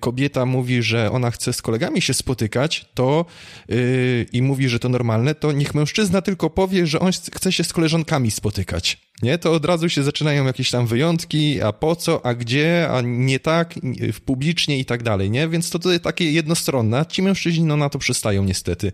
kobieta 0.00 0.46
mówi, 0.46 0.82
że 0.82 1.10
ona 1.10 1.30
chce 1.30 1.52
z 1.52 1.62
kolegami 1.62 2.02
się 2.02 2.14
spotykać, 2.14 2.86
to 2.94 3.26
yy, 3.68 4.26
i 4.32 4.42
mówi, 4.42 4.68
że 4.68 4.78
to 4.78 4.88
normalne, 4.88 5.34
to 5.34 5.52
niech 5.52 5.74
mężczyzna 5.74 6.22
tylko 6.22 6.50
powie, 6.50 6.86
że 6.86 7.00
on 7.00 7.12
chce 7.34 7.52
się 7.52 7.64
z 7.64 7.72
koleżankami 7.72 8.30
spotykać. 8.30 8.98
Nie, 9.22 9.38
to 9.38 9.52
od 9.52 9.64
razu 9.64 9.88
się 9.88 10.02
zaczynają 10.02 10.46
jakieś 10.46 10.70
tam 10.70 10.86
wyjątki, 10.86 11.62
a 11.62 11.72
po 11.72 11.96
co, 11.96 12.26
a 12.26 12.34
gdzie, 12.34 12.88
a 12.90 13.00
nie 13.04 13.40
tak, 13.40 13.74
w 14.12 14.20
publicznie 14.20 14.78
i 14.78 14.84
tak 14.84 15.02
dalej, 15.02 15.30
nie? 15.30 15.48
Więc 15.48 15.70
to 15.70 15.78
tutaj 15.78 16.00
takie 16.00 16.32
jednostronne. 16.32 17.06
Ci 17.08 17.22
mężczyźni 17.22 17.64
no 17.64 17.76
na 17.76 17.88
to 17.88 17.98
przystają 17.98 18.44
niestety. 18.44 18.92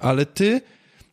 Ale 0.00 0.26
ty 0.26 0.60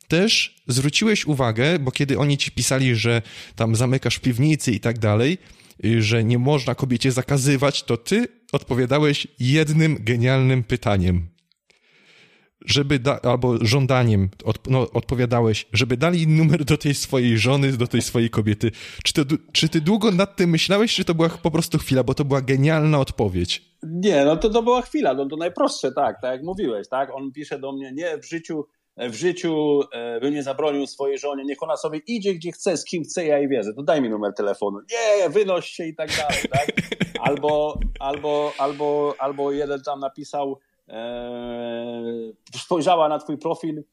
też 0.08 0.56
zwróciłeś 0.68 1.26
uwagę, 1.26 1.80
bo 1.80 1.92
kiedy 1.92 2.20
oni 2.20 2.38
ci 2.38 2.52
pisali, 2.52 2.96
że 2.96 3.22
tam 3.56 3.76
zamykasz 3.76 4.20
piwnicy 4.20 4.72
i 4.72 4.80
tak 4.80 5.00
dalej, 5.00 5.34
y, 5.34 5.59
że 6.00 6.24
nie 6.24 6.40
można 6.40 6.76
kobiecie 6.76 7.12
zakazywać, 7.12 7.84
to 7.84 7.98
ty 7.98 8.28
odpowiadałeś 8.52 9.28
jednym 9.40 9.98
genialnym 10.00 10.64
pytaniem. 10.64 11.28
Żeby 12.66 13.00
da, 13.00 13.20
albo 13.24 13.66
żądaniem 13.66 14.30
od, 14.44 14.70
no, 14.70 14.92
odpowiadałeś, 14.92 15.66
żeby 15.74 15.98
dali 15.98 16.28
numer 16.28 16.66
do 16.66 16.78
tej 16.78 16.96
swojej 16.96 17.38
żony, 17.38 17.72
do 17.72 17.88
tej 17.88 18.02
swojej 18.02 18.30
kobiety. 18.30 18.72
Czy, 19.04 19.14
to, 19.14 19.36
czy 19.52 19.70
ty 19.70 19.82
długo 19.82 20.12
nad 20.12 20.36
tym 20.36 20.50
myślałeś, 20.50 20.96
czy 20.96 21.06
to 21.06 21.16
była 21.16 21.30
po 21.30 21.52
prostu 21.52 21.78
chwila, 21.78 22.04
bo 22.04 22.14
to 22.14 22.26
była 22.26 22.42
genialna 22.42 23.00
odpowiedź? 23.00 23.70
Nie, 23.84 24.26
no 24.26 24.38
to, 24.38 24.50
to 24.50 24.64
była 24.64 24.82
chwila, 24.82 25.14
no 25.14 25.26
to 25.26 25.36
najprostsze, 25.36 25.92
tak, 25.92 26.22
tak 26.22 26.32
jak 26.32 26.44
mówiłeś, 26.44 26.88
tak? 26.90 27.10
On 27.14 27.32
pisze 27.32 27.60
do 27.60 27.72
mnie, 27.72 27.92
nie, 27.94 28.18
w 28.18 28.30
życiu 28.30 28.66
w 29.08 29.16
życiu 29.16 29.82
e, 29.92 30.20
bym 30.20 30.34
nie 30.34 30.44
zabronił 30.44 30.88
swojej 30.88 31.18
żonie, 31.18 31.44
niech 31.46 31.64
ona 31.64 31.78
sobie 31.78 32.00
idzie 32.08 32.34
gdzie 32.34 32.52
chce, 32.52 32.78
z 32.78 32.86
kim 32.86 33.04
chce, 33.04 33.26
ja 33.26 33.38
jej 33.38 33.48
wierzę, 33.48 33.74
to 33.74 33.84
daj 33.84 34.02
mi 34.02 34.10
numer 34.10 34.34
telefonu. 34.34 34.80
Nie, 34.92 35.30
wynoś 35.30 35.70
się 35.70 35.86
i 35.86 35.96
tak 35.96 36.10
dalej, 36.10 36.44
tak? 36.52 36.68
Albo, 37.28 37.80
albo, 38.00 38.54
albo, 38.58 39.16
albo 39.20 39.52
jeden 39.52 39.82
tam 39.82 40.00
napisał, 40.00 40.60
e, 40.88 42.32
spojrzała 42.56 43.10
na 43.10 43.20
twój 43.20 43.38
profil 43.38 43.84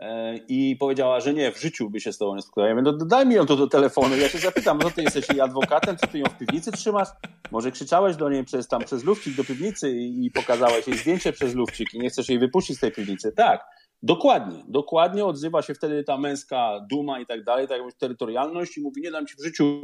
e, 0.00 0.36
i 0.36 0.76
powiedziała, 0.76 1.20
że 1.20 1.34
nie, 1.34 1.52
w 1.52 1.60
życiu 1.60 1.90
by 1.90 2.00
się 2.00 2.12
z 2.12 2.18
tobą 2.18 2.34
nie 2.36 2.42
spotkała. 2.42 2.68
Ja 2.68 2.74
mówię, 2.74 2.92
no 2.92 3.06
daj 3.06 3.26
mi 3.26 3.34
ją 3.34 3.46
to 3.46 3.56
do 3.56 3.66
telefonu, 3.66 4.16
ja 4.16 4.28
się 4.28 4.38
zapytam, 4.38 4.78
no 4.82 4.90
ty 4.90 5.02
jesteś 5.02 5.28
jej 5.28 5.40
adwokatem, 5.40 5.96
co 5.96 6.06
ty 6.06 6.18
ją 6.18 6.24
w 6.26 6.38
piwnicy 6.38 6.72
trzymasz? 6.72 7.08
Może 7.50 7.72
krzyczałeś 7.72 8.16
do 8.16 8.28
niej 8.28 8.44
przez 8.44 8.68
tam 8.68 8.84
przez 8.84 9.04
lufcik 9.04 9.36
do 9.36 9.44
piwnicy 9.44 9.90
i, 9.90 10.26
i 10.26 10.30
pokazałeś 10.30 10.88
jej 10.88 10.98
zdjęcie 10.98 11.32
przez 11.32 11.54
lufcik 11.54 11.94
i 11.94 11.98
nie 11.98 12.10
chcesz 12.10 12.28
jej 12.28 12.38
wypuścić 12.38 12.76
z 12.76 12.80
tej 12.80 12.92
piwnicy? 12.92 13.32
Tak. 13.32 13.60
Dokładnie, 14.02 14.64
dokładnie 14.68 15.24
odzywa 15.24 15.62
się 15.62 15.74
wtedy 15.74 16.04
ta 16.04 16.18
męska 16.18 16.80
duma 16.90 17.20
i 17.20 17.26
tak 17.26 17.44
dalej, 17.44 17.68
tak 17.68 17.76
jakąś 17.78 17.94
terytorialność 17.94 18.78
i 18.78 18.82
mówi, 18.82 19.02
nie 19.02 19.10
dam 19.10 19.26
ci 19.26 19.36
w 19.36 19.44
życiu 19.44 19.80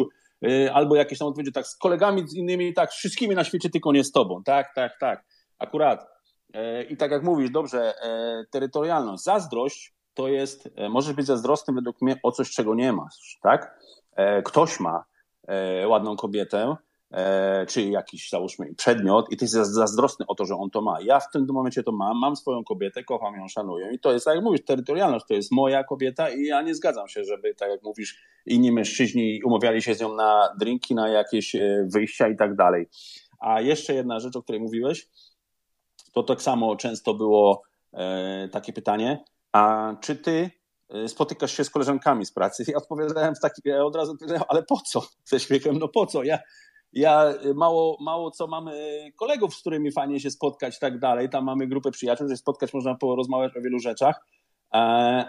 y, 0.47 0.73
albo 0.73 0.97
jakieś 0.97 1.19
tam 1.19 1.29
odpowiedzi, 1.29 1.53
tak 1.53 1.67
z 1.67 1.77
kolegami 1.77 2.29
z 2.29 2.35
innymi, 2.35 2.75
tak 2.75 2.93
z 2.93 2.97
wszystkimi 2.97 3.35
na 3.35 3.45
świecie, 3.45 3.71
tylko 3.71 3.93
nie 3.93 4.05
z 4.05 4.13
tobą. 4.13 4.43
Tak, 4.45 4.75
tak, 4.75 4.99
tak. 5.01 5.25
Akurat. 5.59 6.07
E, 6.55 6.83
I 6.83 6.97
tak 6.97 7.11
jak 7.11 7.23
mówisz, 7.23 7.51
dobrze, 7.51 7.95
e, 8.03 8.45
terytorialność. 8.51 9.23
Zazdrość 9.23 9.95
to 10.15 10.29
jest, 10.29 10.69
możesz 10.91 11.13
być 11.13 11.27
zazdrosny 11.27 11.75
według 11.75 12.03
mnie 12.03 12.17
o 12.23 12.33
coś, 12.33 12.51
czego 12.51 12.75
nie 12.75 12.93
masz, 12.93 13.39
tak? 13.43 13.81
Ktoś 14.45 14.81
ma 14.81 15.05
ładną 15.87 16.17
kobietę, 16.17 16.77
czy 17.69 17.83
jakiś, 17.83 18.31
załóżmy, 18.31 18.75
przedmiot 18.75 19.33
i 19.33 19.37
ty 19.37 19.45
jesteś 19.45 19.67
zazdrosny 19.67 20.27
o 20.27 20.35
to, 20.35 20.45
że 20.45 20.57
on 20.57 20.71
to 20.71 20.83
ma. 20.83 21.01
Ja 21.01 21.21
w 21.21 21.31
tym 21.31 21.47
momencie 21.49 21.83
to 21.83 21.93
mam, 21.93 22.19
mam 22.19 22.37
swoją 22.37 22.65
kobietę, 22.65 23.05
kocham 23.05 23.35
ją, 23.35 23.49
szanuję 23.49 23.91
i 23.93 23.99
to 23.99 24.13
jest, 24.13 24.25
tak 24.25 24.35
jak 24.35 24.45
mówisz, 24.45 24.65
terytorialność, 24.65 25.27
to 25.29 25.35
jest 25.35 25.53
moja 25.53 25.85
kobieta 25.85 26.31
i 26.31 26.45
ja 26.45 26.63
nie 26.63 26.75
zgadzam 26.75 27.09
się, 27.09 27.25
żeby, 27.25 27.55
tak 27.55 27.71
jak 27.71 27.83
mówisz, 27.83 28.19
inni 28.47 28.73
mężczyźni 28.73 29.41
umawiali 29.45 29.83
się 29.83 29.95
z 29.95 30.01
nią 30.01 30.15
na 30.15 30.55
drinki, 30.59 30.95
na 30.95 31.09
jakieś 31.09 31.55
e, 31.55 31.87
wyjścia 31.93 32.29
i 32.29 32.37
tak 32.37 32.57
dalej. 32.57 32.89
A 33.41 33.61
jeszcze 33.61 33.95
jedna 33.95 34.21
rzecz, 34.21 34.37
o 34.37 34.43
której 34.43 34.61
mówiłeś, 34.61 35.09
to 36.13 36.23
tak 36.23 36.43
samo 36.43 36.77
często 36.77 37.15
było 37.15 37.63
e, 37.93 38.49
takie 38.53 38.73
pytanie, 38.73 39.25
a 39.53 39.95
czy 40.01 40.17
ty 40.17 40.51
e, 40.89 41.09
spotykasz 41.09 41.57
się 41.57 41.65
z 41.65 41.71
koleżankami 41.71 42.27
z 42.27 42.33
pracy? 42.33 42.65
Ja 42.69 42.77
odpowiadałem 42.77 43.35
w 43.35 43.41
taki, 43.41 43.63
ja 43.65 43.85
od 43.85 43.97
razu 43.97 44.13
odpowiadałem, 44.13 44.45
ale 44.49 44.63
po 44.63 44.77
co? 44.77 45.03
Ze 45.25 45.41
śmiechem, 45.41 45.79
no 45.79 45.89
po 45.89 46.07
co? 46.07 46.23
Ja, 46.23 46.39
ja 46.95 47.35
y, 47.45 47.55
mało, 47.55 47.97
mało 48.01 48.31
co 48.31 48.47
mamy 48.47 49.01
kolegów, 49.17 49.55
z 49.55 49.61
którymi 49.61 49.93
fajnie 49.93 50.21
się 50.21 50.31
spotkać 50.31 50.77
i 50.77 50.81
tak 50.81 50.99
dalej. 50.99 51.31
Tam 51.31 51.45
mamy 51.45 51.67
grupę 51.67 51.91
przyjaciół, 51.91 52.29
że 52.29 52.37
spotkać 52.37 52.75
można 52.75 52.95
porozmawiać 52.95 53.57
o 53.57 53.61
wielu 53.61 53.79
rzeczach. 53.79 54.27
E, 54.75 54.77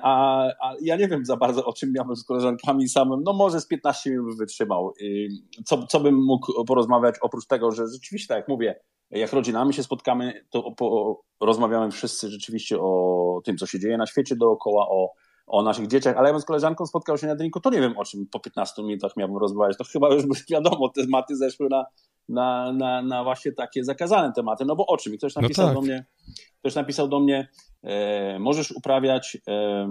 a, 0.02 0.44
a, 0.62 0.74
ja 0.82 0.96
nie 0.96 1.08
wiem 1.08 1.26
za 1.26 1.38
bardzo, 1.38 1.66
o 1.66 1.74
czym 1.74 1.92
miałbym 1.92 2.16
z 2.16 2.24
koleżankami 2.24 2.90
samym. 2.90 3.24
No 3.24 3.34
może 3.34 3.62
z 3.62 3.68
15 3.68 4.10
minut 4.10 4.38
wytrzymał. 4.38 4.94
Y, 5.02 5.28
co, 5.66 5.88
co 5.88 6.00
bym 6.00 6.16
mógł 6.16 6.66
porozmawiać 6.66 7.16
oprócz 7.22 7.48
tego, 7.48 7.72
że 7.72 7.88
rzeczywiście, 7.88 8.28
tak 8.28 8.38
jak 8.38 8.48
mówię, 8.48 8.80
jak 9.12 9.34
rodzinami 9.34 9.74
się 9.74 9.84
spotkamy, 9.84 10.46
to 10.50 10.72
po, 10.72 11.22
rozmawiamy 11.42 11.92
wszyscy 11.92 12.30
rzeczywiście 12.30 12.78
o 12.80 13.42
tym, 13.46 13.58
co 13.58 13.68
się 13.68 13.80
dzieje 13.80 13.98
na 13.98 14.06
świecie 14.06 14.36
dookoła, 14.36 14.88
o, 14.90 15.14
o 15.48 15.62
naszych 15.62 15.88
dzieciach, 15.88 16.18
ale 16.18 16.28
ja 16.28 16.34
bym 16.34 16.42
z 16.42 16.46
koleżanką 16.46 16.86
spotkał 16.86 17.18
się 17.18 17.28
na 17.28 17.36
drinku, 17.36 17.60
to 17.60 17.70
nie 17.70 17.82
wiem 17.82 17.98
o 17.98 18.06
czym 18.06 18.28
po 18.32 18.40
15 18.40 18.84
minutach 18.84 19.18
miałbym 19.18 19.38
rozmawiać. 19.38 19.78
To 19.78 19.84
chyba 19.84 20.14
już 20.14 20.24
wiadomo, 20.50 20.90
te 20.90 21.02
tematy 21.02 21.36
zeszły 21.36 21.70
na, 21.70 21.86
na, 22.30 22.74
na, 22.74 23.02
na 23.02 23.24
właśnie 23.24 23.52
takie 23.52 23.84
zakazane 23.84 24.34
tematy. 24.34 24.66
No 24.66 24.76
bo 24.76 24.88
o 24.88 24.98
czym? 24.98 25.14
I 25.14 25.18
ktoś 25.18 25.36
no 25.36 25.42
napisał 25.42 25.66
no 25.66 25.72
tak. 25.72 25.76
do 25.76 25.82
mnie, 25.82 26.06
ktoś 26.60 26.76
napisał 26.76 27.08
do 27.08 27.20
mnie, 27.20 27.48
e, 27.84 28.40
możesz 28.40 28.72
uprawiać 28.72 29.38
e, 29.48 29.88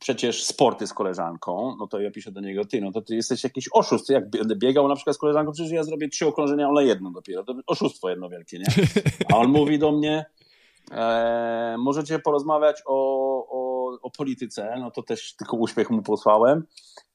przecież 0.00 0.44
sporty 0.44 0.86
z 0.86 0.92
koleżanką, 0.92 1.76
no 1.78 1.86
to 1.86 2.00
ja 2.00 2.10
piszę 2.10 2.32
do 2.32 2.40
niego, 2.40 2.64
ty, 2.64 2.80
no 2.80 2.92
to 2.92 3.02
ty 3.02 3.16
jesteś 3.16 3.44
jakiś 3.44 3.68
oszust, 3.72 4.10
jak 4.10 4.30
będę 4.30 4.56
biegał 4.56 4.88
na 4.88 4.94
przykład 4.94 5.16
z 5.16 5.18
koleżanką, 5.18 5.52
przecież 5.52 5.72
ja 5.72 5.84
zrobię 5.84 6.08
trzy 6.08 6.26
okrążenia, 6.26 6.68
ale 6.68 6.84
jedno 6.84 7.10
dopiero, 7.10 7.44
to 7.44 7.54
oszustwo 7.66 8.10
jedno 8.10 8.28
wielkie, 8.28 8.58
nie? 8.58 8.66
A 9.32 9.36
on 9.36 9.48
mówi 9.48 9.78
do 9.78 9.92
mnie, 9.92 10.24
e, 10.90 11.76
możecie 11.78 12.18
porozmawiać 12.18 12.82
o, 12.86 13.25
o 14.02 14.10
polityce, 14.10 14.76
no 14.80 14.90
to 14.90 15.02
też 15.02 15.36
tylko 15.36 15.56
uśmiech 15.56 15.90
mu 15.90 16.02
posłałem. 16.02 16.66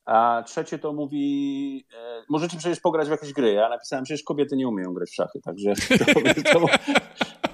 A 0.05 0.43
trzecie 0.45 0.79
to 0.79 0.93
mówi, 0.93 1.85
e, 1.93 2.23
możecie 2.29 2.57
przecież 2.57 2.79
pograć 2.79 3.07
w 3.07 3.11
jakieś 3.11 3.33
gry. 3.33 3.53
Ja 3.53 3.69
napisałem, 3.69 4.05
przecież 4.05 4.23
kobiety 4.23 4.55
nie 4.55 4.67
umieją 4.67 4.93
grać 4.93 5.09
w 5.09 5.15
szachy, 5.15 5.39
także 5.41 5.73
to, 6.53 6.59
to, 6.59 6.65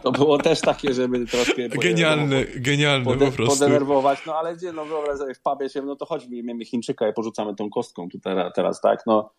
to 0.03 0.11
było 0.11 0.37
też 0.37 0.61
takie, 0.61 0.93
żeby 0.93 1.25
troszkę... 1.25 1.69
Genialne, 1.69 2.45
genialne 2.45 3.05
pode, 3.05 3.25
po 3.25 3.31
prostu. 3.31 3.59
Podenerwować, 3.59 4.19
no 4.25 4.35
ale 4.35 4.55
gdzie, 4.55 4.71
no 4.71 4.85
wyobraź 4.85 5.17
sobie, 5.17 5.33
w 5.33 5.41
pubie 5.41 5.69
się, 5.69 5.81
no 5.81 5.95
to 5.95 6.05
chodźmy, 6.05 6.43
mamy 6.43 6.65
Chińczyka 6.65 7.09
i 7.09 7.13
porzucamy 7.13 7.55
tą 7.55 7.69
kostką 7.69 8.09
tu 8.09 8.19
teraz, 8.55 8.81
tak, 8.81 9.03
no 9.05 9.29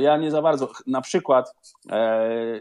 ja 0.00 0.16
nie 0.16 0.30
za 0.30 0.42
bardzo. 0.42 0.70
Na 0.86 1.00
przykład, 1.00 1.54
e, 1.90 2.60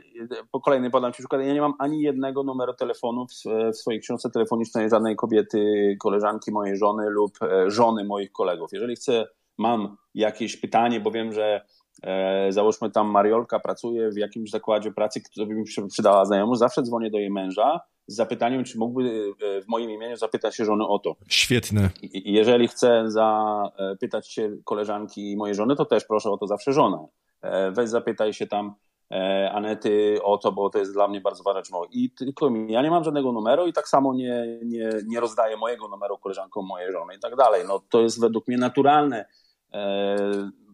po 0.51 0.61
kolejny 0.61 0.89
podam 0.89 1.13
Ci 1.13 1.17
przykład, 1.17 1.41
ja 1.41 1.53
nie 1.53 1.61
mam 1.61 1.73
ani 1.79 2.01
jednego 2.01 2.43
numeru 2.43 2.73
telefonu 2.73 3.25
w, 3.27 3.71
w 3.71 3.77
swojej 3.77 4.01
książce 4.01 4.29
telefonicznej 4.29 4.89
żadnej 4.89 5.15
kobiety, 5.15 5.95
koleżanki 5.99 6.51
mojej 6.51 6.77
żony 6.77 7.09
lub 7.09 7.31
e, 7.41 7.71
żony 7.71 8.05
moich 8.05 8.31
kolegów. 8.31 8.69
Jeżeli 8.73 8.95
chcę, 8.95 9.27
mam 9.57 9.97
jakieś 10.13 10.57
pytanie, 10.57 10.99
bo 10.99 11.11
wiem, 11.11 11.33
że 11.33 11.61
załóżmy 12.49 12.91
tam 12.91 13.07
Mariolka 13.07 13.59
pracuje 13.59 14.11
w 14.11 14.17
jakimś 14.17 14.49
zakładzie 14.49 14.91
pracy, 14.91 15.21
który 15.21 15.45
by 15.45 15.53
mi 15.53 15.63
przydała 15.89 16.25
znajomość, 16.25 16.59
zawsze 16.59 16.83
dzwonię 16.83 17.11
do 17.11 17.17
jej 17.17 17.29
męża 17.29 17.79
z 18.07 18.15
zapytaniem, 18.15 18.63
czy 18.63 18.77
mógłby 18.77 19.33
e, 19.41 19.61
w 19.61 19.67
moim 19.67 19.89
imieniu 19.89 20.17
zapytać 20.17 20.55
się 20.55 20.65
żony 20.65 20.87
o 20.87 20.99
to. 20.99 21.15
Świetne. 21.27 21.89
I 22.01 22.33
jeżeli 22.33 22.67
chcę 22.67 23.03
zapytać 23.07 24.31
się 24.31 24.57
koleżanki 24.63 25.37
mojej 25.37 25.55
żony, 25.55 25.75
to 25.75 25.85
też 25.85 26.05
proszę 26.05 26.31
o 26.31 26.37
to 26.37 26.47
zawsze 26.47 26.73
żonę. 26.73 27.07
E, 27.41 27.71
weź 27.71 27.89
zapytaj 27.89 28.33
się 28.33 28.47
tam 28.47 28.75
e, 29.11 29.51
Anety 29.51 30.19
o 30.23 30.37
to, 30.37 30.51
bo 30.51 30.69
to 30.69 30.79
jest 30.79 30.93
dla 30.93 31.07
mnie 31.07 31.21
bardzo 31.21 31.43
ważne. 31.43 31.77
I 31.91 32.11
tylko 32.11 32.51
ja 32.67 32.81
nie 32.81 32.91
mam 32.91 33.03
żadnego 33.03 33.31
numeru 33.31 33.67
i 33.67 33.73
tak 33.73 33.87
samo 33.87 34.13
nie, 34.13 34.59
nie, 34.63 34.89
nie 35.05 35.19
rozdaję 35.19 35.57
mojego 35.57 35.87
numeru 35.87 36.17
koleżankom 36.17 36.65
mojej 36.65 36.91
żony 36.91 37.15
i 37.15 37.19
tak 37.19 37.35
dalej. 37.35 37.63
No, 37.67 37.81
to 37.89 38.01
jest 38.01 38.21
według 38.21 38.47
mnie 38.47 38.57
naturalne. 38.57 39.25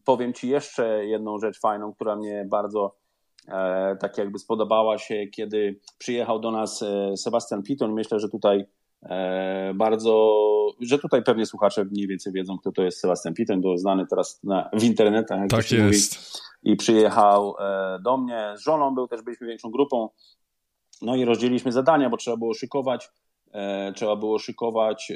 Powiem 0.05 0.33
Ci 0.33 0.49
jeszcze 0.49 1.05
jedną 1.05 1.39
rzecz 1.39 1.59
fajną, 1.59 1.93
która 1.93 2.15
mnie 2.15 2.45
bardzo 2.49 3.03
E, 3.47 3.95
tak 3.99 4.17
jakby 4.17 4.39
spodobała 4.39 4.97
się, 4.97 5.27
kiedy 5.27 5.79
przyjechał 5.97 6.39
do 6.39 6.51
nas 6.51 6.81
e, 6.81 7.17
Sebastian 7.17 7.63
Piton. 7.63 7.93
Myślę, 7.93 8.19
że 8.19 8.29
tutaj 8.29 8.65
e, 9.03 9.73
bardzo, 9.75 10.33
że 10.79 10.99
tutaj 10.99 11.23
pewnie 11.23 11.45
słuchacze 11.45 11.85
mniej 11.85 12.07
więcej 12.07 12.33
wiedzą, 12.33 12.57
kto 12.57 12.71
to 12.71 12.83
jest 12.83 12.99
Sebastian 12.99 13.33
Piton, 13.33 13.61
bo 13.61 13.77
znany 13.77 14.05
teraz 14.07 14.39
na, 14.43 14.69
w 14.73 14.83
internetach. 14.83 15.39
Jak 15.39 15.49
tak 15.49 15.71
jest. 15.71 16.15
Mówi. 16.15 16.73
I 16.73 16.75
przyjechał 16.75 17.55
do 18.01 18.17
mnie, 18.17 18.53
z 18.55 18.61
żoną 18.61 18.95
był, 18.95 19.07
też 19.07 19.21
byliśmy 19.21 19.47
większą 19.47 19.71
grupą, 19.71 20.09
no 21.01 21.15
i 21.15 21.25
rozdzieliliśmy 21.25 21.71
zadania, 21.71 22.09
bo 22.09 22.17
trzeba 22.17 22.37
było 22.37 22.53
szykować 22.53 23.09
trzeba 23.95 24.15
było 24.15 24.39
szykować 24.39 25.11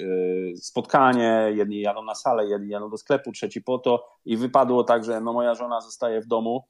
spotkanie, 0.55 1.51
jedni 1.55 1.81
jadą 1.81 2.03
na 2.03 2.15
salę, 2.15 2.47
jedni 2.47 2.69
jadą 2.69 2.89
do 2.89 2.97
sklepu, 2.97 3.31
trzeci 3.31 3.61
po 3.61 3.77
to. 3.77 4.07
I 4.25 4.37
wypadło 4.37 4.83
tak, 4.83 5.03
że 5.03 5.21
no 5.21 5.33
moja 5.33 5.55
żona 5.55 5.81
zostaje 5.81 6.21
w 6.21 6.27
domu, 6.27 6.63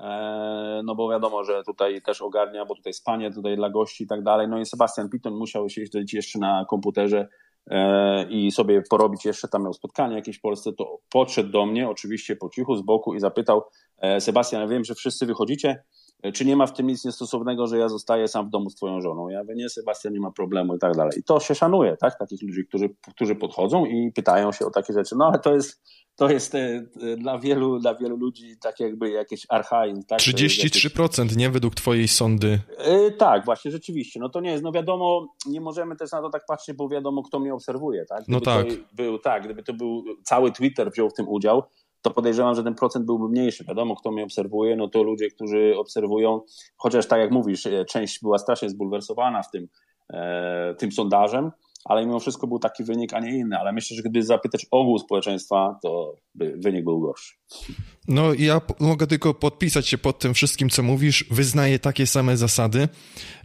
E, 0.00 0.82
no 0.84 0.94
bo 0.94 1.10
wiadomo, 1.10 1.44
że 1.44 1.62
tutaj 1.64 2.02
też 2.02 2.22
ogarnia, 2.22 2.64
bo 2.64 2.74
tutaj 2.74 2.92
spanie 2.92 3.30
tutaj 3.30 3.56
dla 3.56 3.70
gości 3.70 4.04
i 4.04 4.06
tak 4.06 4.22
dalej. 4.22 4.48
No 4.48 4.58
i 4.58 4.66
Sebastian 4.66 5.08
Piton 5.08 5.34
musiał 5.34 5.68
siedzieć 5.68 6.14
jeszcze 6.14 6.38
na 6.38 6.64
komputerze 6.68 7.28
e, 7.66 8.28
i 8.28 8.50
sobie 8.50 8.82
porobić 8.90 9.24
jeszcze, 9.24 9.48
tam 9.48 9.62
miał 9.62 9.72
spotkanie 9.72 10.16
jakieś 10.16 10.38
w 10.38 10.40
Polsce, 10.40 10.72
to 10.72 10.98
podszedł 11.10 11.50
do 11.50 11.66
mnie, 11.66 11.88
oczywiście 11.88 12.36
po 12.36 12.48
cichu, 12.48 12.76
z 12.76 12.82
boku 12.82 13.14
i 13.14 13.20
zapytał, 13.20 13.62
e, 13.98 14.20
Sebastian, 14.20 14.62
ja 14.62 14.68
wiem, 14.68 14.84
że 14.84 14.94
wszyscy 14.94 15.26
wychodzicie, 15.26 15.82
czy 16.34 16.44
nie 16.44 16.56
ma 16.56 16.66
w 16.66 16.72
tym 16.72 16.86
nic 16.86 17.04
niestosownego, 17.04 17.66
że 17.66 17.78
ja 17.78 17.88
zostaję 17.88 18.28
sam 18.28 18.46
w 18.46 18.50
domu 18.50 18.70
z 18.70 18.74
twoją 18.74 19.00
żoną? 19.00 19.28
Ja 19.28 19.42
mówię, 19.42 19.54
nie, 19.54 19.68
Sebastian, 19.68 20.12
nie 20.12 20.20
ma 20.20 20.30
problemu 20.30 20.76
i 20.76 20.78
tak 20.78 20.96
dalej. 20.96 21.12
I 21.18 21.22
to 21.22 21.40
się 21.40 21.54
szanuje, 21.54 21.96
tak? 21.96 22.18
Takich 22.18 22.42
ludzi, 22.42 22.64
którzy, 22.68 22.88
którzy 23.10 23.34
podchodzą 23.34 23.84
i 23.84 24.12
pytają 24.12 24.52
się 24.52 24.66
o 24.66 24.70
takie 24.70 24.92
rzeczy. 24.92 25.16
No 25.18 25.26
ale 25.26 25.38
to 25.38 25.54
jest, 25.54 25.82
to 26.16 26.30
jest 26.30 26.54
e, 26.54 26.82
dla 27.16 27.38
wielu, 27.38 27.78
dla 27.78 27.94
wielu 27.94 28.16
ludzi 28.16 28.56
tak 28.60 28.80
jakby 28.80 29.10
jakieś 29.10 29.46
archaizm. 29.48 30.02
Tak? 30.02 30.18
33%, 30.18 31.22
jakieś... 31.22 31.36
nie? 31.36 31.50
Według 31.50 31.74
twojej 31.74 32.08
sądy. 32.08 32.60
Yy, 32.86 33.12
tak, 33.12 33.44
właśnie, 33.44 33.70
rzeczywiście. 33.70 34.20
No 34.20 34.28
to 34.28 34.40
nie 34.40 34.50
jest, 34.50 34.64
no 34.64 34.72
wiadomo, 34.72 35.26
nie 35.46 35.60
możemy 35.60 35.96
też 35.96 36.12
na 36.12 36.22
to 36.22 36.30
tak 36.30 36.42
patrzeć, 36.46 36.76
bo 36.76 36.88
wiadomo, 36.88 37.22
kto 37.22 37.38
mnie 37.38 37.54
obserwuje, 37.54 38.04
tak? 38.04 38.24
No 38.28 38.40
gdyby 38.40 38.50
no 38.50 38.64
tak. 38.64 38.66
To 38.66 38.94
był, 38.94 39.18
tak, 39.18 39.44
gdyby 39.44 39.62
to 39.62 39.74
był, 39.74 40.04
cały 40.24 40.52
Twitter 40.52 40.92
wziął 40.92 41.10
w 41.10 41.14
tym 41.14 41.28
udział, 41.28 41.62
to 42.06 42.10
podejrzewam, 42.10 42.54
że 42.54 42.64
ten 42.64 42.74
procent 42.74 43.06
byłby 43.06 43.28
mniejszy. 43.28 43.64
Wiadomo, 43.64 43.96
kto 43.96 44.10
mnie 44.10 44.24
obserwuje, 44.24 44.76
no 44.76 44.88
to 44.88 45.02
ludzie, 45.02 45.28
którzy 45.28 45.74
obserwują, 45.78 46.40
chociaż 46.76 47.06
tak 47.06 47.20
jak 47.20 47.30
mówisz, 47.30 47.66
e, 47.66 47.84
część 47.84 48.20
była 48.22 48.38
strasznie 48.38 48.70
zbulwersowana 48.70 49.42
w 49.42 49.50
tym, 49.50 49.68
e, 50.12 50.74
tym 50.78 50.92
sondażem, 50.92 51.50
ale 51.88 52.06
mimo 52.06 52.20
wszystko 52.20 52.46
był 52.46 52.58
taki 52.58 52.84
wynik, 52.84 53.14
a 53.14 53.20
nie 53.20 53.38
inny. 53.38 53.58
Ale 53.58 53.72
myślę, 53.72 53.96
że 53.96 54.02
gdyby 54.02 54.22
zapytać 54.22 54.66
ogół 54.70 54.98
społeczeństwa, 54.98 55.78
to 55.82 56.16
by 56.34 56.54
wynik 56.56 56.84
był 56.84 57.00
gorszy. 57.00 57.34
No 58.08 58.34
ja 58.34 58.60
mogę 58.80 59.06
tylko 59.06 59.34
podpisać 59.34 59.88
się 59.88 59.98
pod 59.98 60.18
tym 60.18 60.34
wszystkim, 60.34 60.70
co 60.70 60.82
mówisz. 60.82 61.24
Wyznaję 61.30 61.78
takie 61.78 62.06
same 62.06 62.36
zasady, 62.36 62.88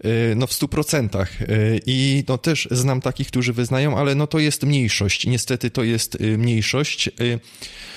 y, 0.05 0.33
no 0.35 0.47
w 0.47 0.53
stu 0.53 0.67
procentach. 0.67 1.41
Y, 1.41 1.79
I 1.85 2.23
no 2.27 2.37
też 2.37 2.67
znam 2.71 3.01
takich, 3.01 3.27
którzy 3.27 3.53
wyznają, 3.53 3.97
ale 3.97 4.15
no 4.15 4.27
to 4.27 4.39
jest 4.39 4.63
mniejszość. 4.63 5.27
Niestety 5.27 5.71
to 5.71 5.83
jest 5.83 6.21
y, 6.21 6.37
mniejszość. 6.37 7.09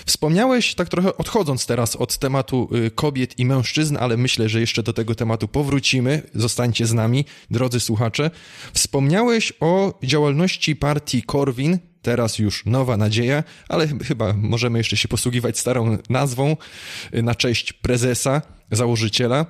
Wspomniałeś, 0.07 0.75
tak 0.75 0.89
trochę 0.89 1.17
odchodząc 1.17 1.67
teraz 1.67 1.97
od 1.97 2.19
tematu 2.19 2.69
kobiet 2.95 3.39
i 3.39 3.45
mężczyzn, 3.45 3.97
ale 4.01 4.17
myślę, 4.17 4.49
że 4.49 4.61
jeszcze 4.61 4.83
do 4.83 4.93
tego 4.93 5.15
tematu 5.15 5.49
powrócimy. 5.49 6.23
Zostańcie 6.35 6.87
z 6.87 6.93
nami, 6.93 7.25
drodzy 7.51 7.81
słuchacze. 7.81 8.31
Wspomniałeś 8.73 9.53
o 9.61 9.99
działalności 10.03 10.34
partii 10.77 11.23
Korwin 11.23 11.79
teraz 12.03 12.39
już 12.39 12.67
Nowa 12.67 12.97
Nadzieja, 12.97 13.45
ale 13.69 13.89
chyba 13.89 14.33
możemy 14.33 14.79
jeszcze 14.79 14.97
się 14.97 15.09
posługiwać 15.09 15.59
starą 15.59 15.99
nazwą 16.11 16.57
na 17.13 17.35
cześć 17.35 17.73
prezesa, 17.73 18.43
założyciela. 18.71 19.47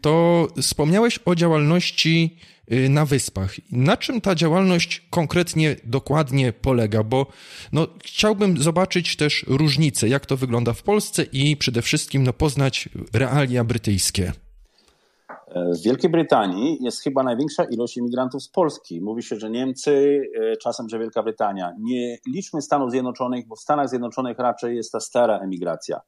To 0.00 0.48
wspomniałeś 0.60 1.18
o 1.24 1.34
działalności 1.34 2.36
Y, 2.72 2.88
na 2.88 3.06
wyspach. 3.06 3.56
Na 3.72 3.96
czym 3.96 4.20
ta 4.20 4.34
działalność 4.34 5.02
konkretnie, 5.10 5.76
dokładnie 5.84 6.52
polega? 6.52 7.02
Bo 7.02 7.26
no, 7.72 7.86
chciałbym 8.04 8.62
zobaczyć 8.62 9.16
też 9.16 9.44
różnice, 9.48 10.08
jak 10.08 10.26
to 10.26 10.36
wygląda 10.36 10.72
w 10.72 10.82
Polsce 10.82 11.22
i 11.22 11.56
przede 11.56 11.82
wszystkim 11.82 12.22
no, 12.22 12.32
poznać 12.32 12.88
realia 13.12 13.64
brytyjskie. 13.64 14.32
W 15.56 15.82
Wielkiej 15.84 16.10
Brytanii 16.10 16.78
jest 16.80 17.02
chyba 17.02 17.22
największa 17.22 17.64
ilość 17.64 17.96
imigrantów 17.96 18.42
z 18.42 18.48
Polski. 18.48 19.00
Mówi 19.00 19.22
się, 19.22 19.36
że 19.36 19.50
Niemcy, 19.50 20.22
e, 20.34 20.56
czasem, 20.56 20.88
że 20.88 20.98
Wielka 20.98 21.22
Brytania. 21.22 21.72
Nie 21.80 22.18
liczmy 22.34 22.62
Stanów 22.62 22.90
Zjednoczonych, 22.90 23.46
bo 23.46 23.56
w 23.56 23.60
Stanach 23.60 23.88
Zjednoczonych 23.88 24.38
raczej 24.38 24.76
jest 24.76 24.92
ta 24.92 25.00
stara 25.00 25.38
emigracja. 25.38 26.00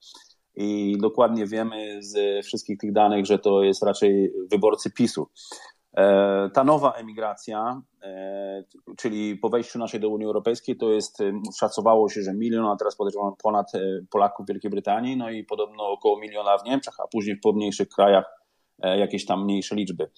I 0.56 0.96
dokładnie 1.00 1.46
wiemy 1.46 1.98
z 2.02 2.46
wszystkich 2.46 2.78
tych 2.78 2.92
danych, 2.92 3.26
że 3.26 3.38
to 3.38 3.62
jest 3.62 3.82
raczej 3.82 4.32
wyborcy 4.50 4.90
PiSu. 4.90 5.28
E, 5.96 6.50
ta 6.54 6.64
nowa 6.64 6.92
emigracja, 6.92 7.82
e, 8.02 8.64
czyli 8.96 9.36
po 9.36 9.48
wejściu 9.48 9.78
naszej 9.78 10.00
do 10.00 10.08
Unii 10.08 10.26
Europejskiej, 10.26 10.76
to 10.76 10.92
jest, 10.92 11.18
szacowało 11.58 12.08
się, 12.08 12.22
że 12.22 12.34
milion, 12.34 12.66
a 12.66 12.76
teraz 12.76 12.96
podejrzewam 12.96 13.32
ponad 13.42 13.72
Polaków 14.10 14.46
w 14.46 14.48
Wielkiej 14.48 14.70
Brytanii, 14.70 15.16
no 15.16 15.30
i 15.30 15.44
podobno 15.44 15.88
około 15.88 16.20
miliona 16.20 16.58
w 16.58 16.64
Niemczech, 16.64 16.94
a 17.00 17.08
później 17.08 17.36
w 17.36 17.40
pomniejszych 17.40 17.88
krajach 17.88 18.38
jakieś 18.82 19.26
tam 19.26 19.44
mniejsze 19.44 19.74
liczby. 19.74 20.10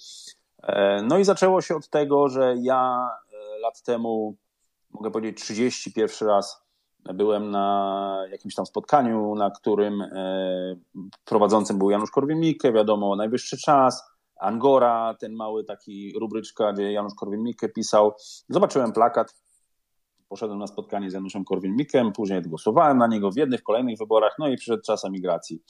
No 1.02 1.18
i 1.18 1.24
zaczęło 1.24 1.60
się 1.60 1.76
od 1.76 1.88
tego, 1.88 2.28
że 2.28 2.54
ja 2.62 3.08
lat 3.62 3.82
temu, 3.82 4.36
mogę 4.90 5.10
powiedzieć 5.10 5.42
31 5.42 6.28
raz, 6.28 6.64
byłem 7.14 7.50
na 7.50 8.24
jakimś 8.30 8.54
tam 8.54 8.66
spotkaniu, 8.66 9.34
na 9.34 9.50
którym 9.50 10.04
prowadzącym 11.24 11.78
był 11.78 11.90
Janusz 11.90 12.10
Korwin-Mikke, 12.10 12.72
wiadomo, 12.72 13.16
najwyższy 13.16 13.58
czas, 13.58 14.10
Angora, 14.40 15.14
ten 15.20 15.34
mały 15.34 15.64
taki 15.64 16.12
rubryczka, 16.20 16.72
gdzie 16.72 16.92
Janusz 16.92 17.14
Korwin-Mikke 17.14 17.68
pisał. 17.68 18.12
Zobaczyłem 18.48 18.92
plakat, 18.92 19.34
poszedłem 20.28 20.58
na 20.58 20.66
spotkanie 20.66 21.10
z 21.10 21.14
Januszem 21.14 21.44
Korwin-Mikkem, 21.44 22.12
później 22.12 22.42
głosowałem 22.42 22.98
na 22.98 23.06
niego 23.06 23.30
w 23.30 23.36
jednych, 23.36 23.62
kolejnych 23.62 23.98
wyborach, 23.98 24.36
no 24.38 24.48
i 24.48 24.56
przyszedł 24.56 24.82
czas 24.82 25.04
emigracji. 25.04 25.62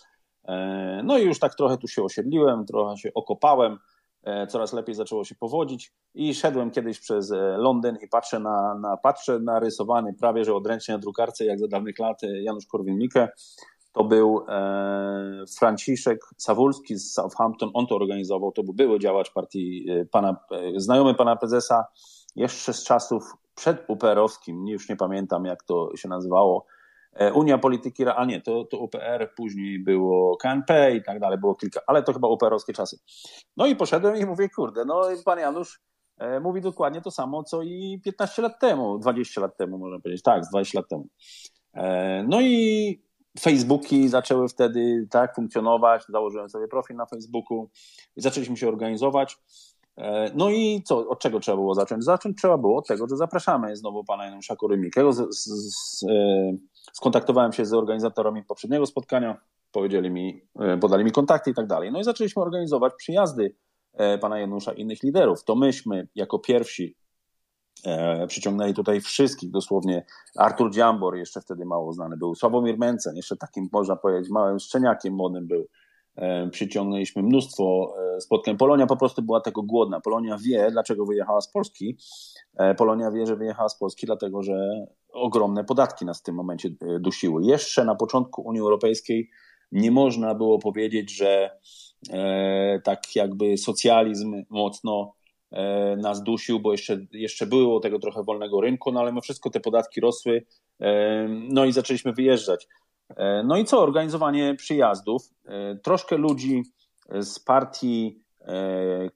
E, 0.44 1.03
no 1.05 1.18
i 1.18 1.24
już 1.24 1.38
tak 1.38 1.55
trochę 1.55 1.79
tu 1.79 1.88
się 1.88 2.03
osiedliłem, 2.03 2.66
trochę 2.66 2.96
się 2.96 3.11
okopałem, 3.14 3.79
e, 4.22 4.46
coraz 4.46 4.72
lepiej 4.72 4.94
zaczęło 4.94 5.24
się 5.24 5.35
powodzić 5.35 5.92
i 6.14 6.35
szedłem 6.35 6.70
kiedyś 6.70 7.00
przez 7.00 7.33
e, 7.33 7.37
Londyn 7.37 7.98
i 8.03 8.09
patrzę 8.09 8.40
na, 8.40 8.74
na 8.74 8.96
patrzę 8.96 9.38
narysowany 9.38 10.14
prawie, 10.14 10.44
że 10.44 10.55
odręcznie 10.55 10.94
na 10.94 11.00
drukarce, 11.00 11.44
jak 11.44 11.59
za 11.59 11.68
dawnych 11.68 11.98
lat 11.98 12.20
Janusz 12.42 12.66
Korwin-Mikke. 12.66 13.29
To 13.92 14.05
był 14.05 14.44
e, 14.48 15.44
Franciszek 15.59 16.20
Sawulski 16.37 16.96
z 16.96 17.12
Southampton, 17.12 17.70
on 17.74 17.87
to 17.87 17.96
organizował, 17.96 18.53
to 18.53 18.62
był 18.62 18.74
były 18.74 18.98
działacz 18.98 19.33
partii 19.33 19.87
pana, 20.11 20.37
znajomy 20.76 21.14
pana 21.14 21.37
prezesa, 21.37 21.85
jeszcze 22.37 22.72
z 22.72 22.85
czasów 22.85 23.22
przed 23.55 23.85
UPR-owskim, 23.88 24.68
już 24.68 24.88
nie 24.88 24.96
pamiętam 24.96 25.44
jak 25.44 25.62
to 25.62 25.96
się 25.96 26.09
nazywało, 26.09 26.66
Unia 27.35 27.59
Polityki, 27.59 28.05
a 28.09 28.25
nie, 28.25 28.40
to, 28.40 28.64
to 28.64 28.79
UPR, 28.79 29.35
później 29.37 29.79
było 29.79 30.37
KNP 30.37 30.94
i 30.96 31.03
tak 31.03 31.20
dalej, 31.20 31.38
było 31.38 31.55
kilka, 31.55 31.81
ale 31.87 32.03
to 32.03 32.12
chyba 32.12 32.29
UPR-owskie 32.29 32.73
czasy. 32.73 32.99
No 33.57 33.66
i 33.66 33.77
poszedłem 33.77 34.16
i 34.16 34.27
mówię, 34.27 34.49
kurde, 34.49 34.85
no 34.85 35.03
pan 35.25 35.38
Janusz 35.38 35.81
mówi 36.40 36.61
dokładnie 36.61 37.01
to 37.01 37.11
samo, 37.11 37.44
co 37.44 37.62
i 37.62 38.01
15 38.05 38.42
lat 38.42 38.61
temu, 38.61 38.99
20 38.99 39.40
lat 39.40 39.57
temu, 39.57 39.79
można 39.79 40.01
powiedzieć, 40.01 40.23
tak, 40.23 40.42
20 40.51 40.79
lat 40.79 40.88
temu. 40.88 41.09
No 42.29 42.40
i 42.40 43.03
Facebooki 43.40 44.09
zaczęły 44.09 44.49
wtedy 44.49 45.07
tak 45.11 45.35
funkcjonować, 45.35 46.03
założyłem 46.09 46.49
sobie 46.49 46.68
profil 46.68 46.96
na 46.96 47.07
Facebooku 47.07 47.70
i 48.16 48.20
zaczęliśmy 48.20 48.57
się 48.57 48.68
organizować. 48.68 49.37
E, 49.96 50.31
no 50.35 50.51
i 50.51 50.83
co, 50.85 51.09
od 51.09 51.20
czego 51.20 51.40
trzeba 51.40 51.57
było 51.57 51.75
zacząć? 51.75 52.05
Zacząć 52.05 52.38
trzeba 52.38 52.59
było 52.59 52.79
od 52.79 52.87
tego, 52.87 53.09
że 53.09 53.16
zapraszamy 53.16 53.77
znowu 53.77 54.05
pana 54.05 54.25
Janusza 54.25 54.57
Korymikiego. 54.57 55.12
Z, 55.12 55.37
z, 55.37 55.44
z, 55.44 56.03
e, 56.03 56.53
skontaktowałem 56.92 57.53
się 57.53 57.66
z 57.66 57.72
organizatorami 57.72 58.44
poprzedniego 58.44 58.87
spotkania, 58.87 59.37
powiedzieli 59.72 60.11
mi, 60.11 60.42
e, 60.61 60.79
podali 60.79 61.05
mi 61.05 61.12
kontakty 61.12 61.50
i 61.50 61.55
tak 61.55 61.66
dalej. 61.66 61.92
No 61.92 62.00
i 62.00 62.05
zaczęliśmy 62.05 62.42
organizować 62.42 62.92
przyjazdy 62.96 63.55
pana 64.20 64.38
Janusza 64.38 64.72
i 64.72 64.81
innych 64.81 65.03
liderów. 65.03 65.44
To 65.44 65.57
myśmy 65.57 66.09
jako 66.14 66.38
pierwsi 66.38 66.96
E, 67.87 68.26
przyciągnęli 68.26 68.74
tutaj 68.74 69.00
wszystkich, 69.00 69.50
dosłownie 69.50 70.05
Artur 70.37 70.70
Dziambor, 70.72 71.16
jeszcze 71.16 71.40
wtedy 71.40 71.64
mało 71.64 71.92
znany 71.92 72.16
był, 72.16 72.35
Sławomir 72.35 72.79
Mencen, 72.79 73.16
jeszcze 73.16 73.37
takim, 73.37 73.68
można 73.72 73.96
powiedzieć, 73.96 74.31
małym 74.31 74.59
szczeniakiem 74.59 75.14
młodym 75.14 75.46
był. 75.46 75.66
E, 76.16 76.48
przyciągnęliśmy 76.48 77.22
mnóstwo 77.22 77.94
e, 78.16 78.20
spotkań. 78.20 78.57
Polonia 78.57 78.87
po 78.87 78.96
prostu 78.96 79.22
była 79.22 79.40
tego 79.40 79.62
głodna. 79.62 80.00
Polonia 80.00 80.38
wie, 80.38 80.70
dlaczego 80.70 81.07
wyjechała 81.07 81.40
z 81.40 81.53
Polski. 81.53 81.96
Polonia 82.76 83.11
wie, 83.11 83.26
że 83.26 83.37
wyjechała 83.37 83.68
z 83.68 83.79
Polski, 83.79 84.07
dlatego 84.07 84.42
że 84.42 84.87
ogromne 85.12 85.64
podatki 85.64 86.05
nas 86.05 86.20
w 86.20 86.23
tym 86.23 86.35
momencie 86.35 86.70
dusiły. 87.01 87.44
Jeszcze 87.44 87.85
na 87.85 87.94
początku 87.94 88.42
Unii 88.42 88.61
Europejskiej 88.61 89.31
nie 89.73 89.90
można 89.90 90.35
było 90.35 90.59
powiedzieć, 90.59 91.16
że 91.16 91.51
tak 92.85 93.16
jakby 93.16 93.59
socjalizm 93.59 94.44
mocno 94.51 95.12
E, 95.51 95.96
nas 95.96 96.23
dusił, 96.23 96.61
bo 96.61 96.73
jeszcze, 96.73 97.07
jeszcze 97.12 97.46
było 97.46 97.81
tego 97.81 97.99
trochę 97.99 98.23
wolnego 98.23 98.61
rynku, 98.61 98.92
no 98.92 99.01
ale 99.01 99.12
my 99.12 99.20
wszystko 99.20 99.51
te 99.51 99.61
podatki 99.61 100.01
rosły, 100.01 100.46
e, 100.81 101.29
no 101.29 101.64
i 101.64 101.73
zaczęliśmy 101.73 102.12
wyjeżdżać. 102.12 102.68
E, 103.16 103.42
no 103.42 103.57
i 103.57 103.64
co? 103.64 103.83
Organizowanie 103.83 104.55
przyjazdów. 104.55 105.23
Troszkę 105.83 106.16
ludzi 106.16 106.62
z 107.20 107.38
partii 107.38 108.20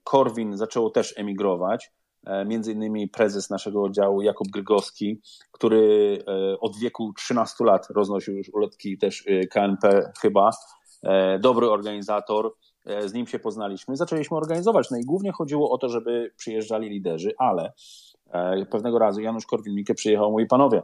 Korwin 0.03 0.57
zaczęło 0.57 0.89
też 0.89 1.13
emigrować. 1.17 1.91
Między 2.45 2.71
innymi 2.71 3.07
prezes 3.07 3.49
naszego 3.49 3.83
oddziału 3.83 4.21
Jakub 4.21 4.47
Grygowski, 4.47 5.21
który 5.51 6.19
od 6.59 6.77
wieku 6.77 7.13
13 7.13 7.63
lat 7.63 7.87
roznosił 7.89 8.37
już 8.37 8.49
ulotki 8.49 8.97
też 8.97 9.25
KNP 9.49 10.11
chyba. 10.21 10.51
Dobry 11.39 11.69
organizator, 11.69 12.51
E, 12.85 13.09
z 13.09 13.13
nim 13.13 13.27
się 13.27 13.39
poznaliśmy, 13.39 13.95
zaczęliśmy 13.95 14.37
organizować. 14.37 14.91
No 14.91 14.97
i 14.97 15.03
głównie 15.03 15.31
chodziło 15.31 15.71
o 15.71 15.77
to, 15.77 15.89
żeby 15.89 16.31
przyjeżdżali 16.37 16.89
liderzy, 16.89 17.33
ale 17.37 17.73
e, 18.31 18.65
pewnego 18.65 18.99
razu 18.99 19.21
Janusz 19.21 19.45
Korwin-Mikke 19.45 19.93
przyjechał, 19.93 20.31
mówi 20.31 20.45
panowie, 20.45 20.81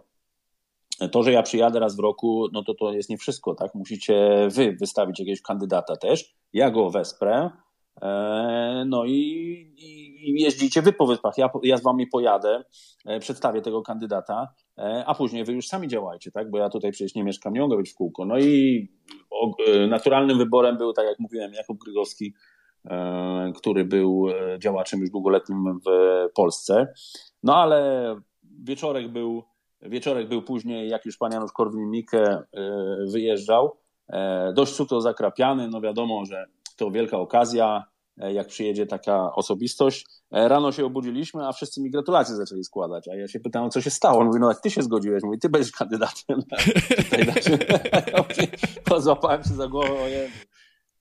to, 1.11 1.23
że 1.23 1.31
ja 1.31 1.43
przyjadę 1.43 1.79
raz 1.79 1.95
w 1.95 1.99
roku, 1.99 2.47
no 2.53 2.63
to 2.63 2.73
to 2.73 2.93
jest 2.93 3.09
nie 3.09 3.17
wszystko, 3.17 3.55
tak? 3.55 3.75
Musicie 3.75 4.47
wy 4.51 4.75
wystawić 4.79 5.19
jakiegoś 5.19 5.41
kandydata 5.41 5.95
też, 5.95 6.35
ja 6.53 6.71
go 6.71 6.89
wesprę, 6.89 7.49
e, 8.01 8.83
no 8.87 9.05
i, 9.05 9.11
i 9.77 10.10
jeździcie 10.21 10.81
wy 10.81 10.93
po 10.93 11.07
wyspach, 11.07 11.37
ja, 11.37 11.49
ja 11.63 11.77
z 11.77 11.83
wami 11.83 12.07
pojadę, 12.07 12.63
przedstawię 13.19 13.61
tego 13.61 13.81
kandydata, 13.81 14.47
a 15.05 15.15
później 15.15 15.43
wy 15.45 15.53
już 15.53 15.67
sami 15.67 15.87
działajcie, 15.87 16.31
tak? 16.31 16.51
Bo 16.51 16.57
ja 16.57 16.69
tutaj 16.69 16.91
przecież 16.91 17.15
nie 17.15 17.23
mieszkam, 17.23 17.53
nie 17.53 17.59
mogę 17.59 17.77
być 17.77 17.91
w 17.91 17.95
kółko. 17.95 18.25
No 18.25 18.39
i 18.39 18.87
E, 19.67 19.87
naturalnym 19.87 20.37
wyborem 20.37 20.77
był, 20.77 20.93
tak 20.93 21.05
jak 21.05 21.19
mówiłem, 21.19 21.53
Jakub 21.53 21.77
Grygowski, 21.83 22.33
e, 22.85 23.51
który 23.55 23.85
był 23.85 24.27
e, 24.29 24.59
działaczem 24.59 24.99
już 24.99 25.09
długoletnim 25.09 25.79
w 25.85 25.89
Polsce. 26.35 26.93
No 27.43 27.55
ale 27.55 28.15
wieczorek 28.63 29.11
był, 29.11 29.43
wieczorek 29.81 30.27
był 30.27 30.41
później, 30.41 30.89
jak 30.89 31.05
już 31.05 31.17
pan 31.17 31.31
Janusz 31.31 31.51
Korwin-Mikke 31.51 32.43
wyjeżdżał. 33.11 33.77
Dość 34.53 34.73
suto 34.73 35.01
zakrapiany, 35.01 35.67
no 35.67 35.81
wiadomo, 35.81 36.25
że 36.25 36.45
to 36.77 36.91
wielka 36.91 37.17
okazja, 37.17 37.83
jak 38.17 38.47
przyjedzie 38.47 38.85
taka 38.85 39.35
osobistość. 39.35 40.05
Rano 40.31 40.71
się 40.71 40.85
obudziliśmy, 40.85 41.47
a 41.47 41.51
wszyscy 41.51 41.81
mi 41.81 41.91
gratulacje 41.91 42.35
zaczęli 42.35 42.63
składać. 42.63 43.07
A 43.07 43.15
ja 43.15 43.27
się 43.27 43.39
pytałem, 43.39 43.71
co 43.71 43.81
się 43.81 43.89
stało. 43.89 44.19
On 44.19 44.27
mówi, 44.27 44.39
no 44.39 44.47
jak 44.49 44.61
ty 44.61 44.71
się 44.71 44.81
zgodziłeś? 44.81 45.23
Mówi, 45.23 45.39
ty 45.39 45.49
będziesz 45.49 45.71
kandydatem. 45.71 46.39
Pozłapałem 48.85 49.43
się 49.43 49.53
za 49.53 49.67
głowę, 49.67 50.01
ojej. 50.01 50.29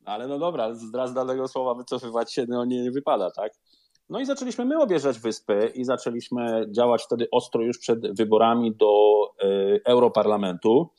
Ale 0.05 0.29
no 0.29 0.38
dobra, 0.38 0.75
z 0.75 1.14
danego 1.14 1.49
słowa 1.49 1.75
wycofywać 1.75 2.33
się 2.33 2.44
no 2.49 2.64
nie, 2.64 2.83
nie 2.83 2.90
wypada, 2.90 3.31
tak? 3.31 3.53
No 4.09 4.20
i 4.20 4.27
zaczęliśmy 4.27 4.64
my 4.64 4.83
objeżdżać 4.83 5.18
wyspy 5.18 5.73
i 5.75 5.85
zaczęliśmy 5.85 6.66
działać 6.70 7.03
wtedy 7.03 7.29
ostro 7.33 7.62
już 7.62 7.79
przed 7.79 8.16
wyborami 8.16 8.77
do 8.77 9.23
y, 9.44 9.81
Europarlamentu 9.85 10.90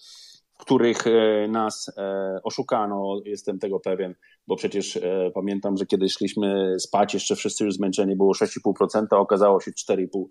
których 0.62 1.08
e, 1.08 1.48
nas 1.48 1.92
e, 1.98 2.40
oszukano, 2.44 3.22
jestem 3.26 3.60
tego 3.60 3.80
pewien, 3.80 4.16
bo 4.48 4.56
przecież 4.56 4.98
e, 4.98 5.32
pamiętam, 5.34 5.78
że 5.78 5.86
kiedy 5.86 6.10
szliśmy 6.10 6.80
spać, 6.80 7.14
jeszcze 7.14 7.36
wszyscy 7.36 7.66
już 7.66 7.74
zmęczeni, 7.74 8.16
było 8.16 8.34
6,5%, 8.34 9.06
a 9.12 9.18
okazało 9.18 9.62
się 9.62 9.72
4,5%, 9.72 10.26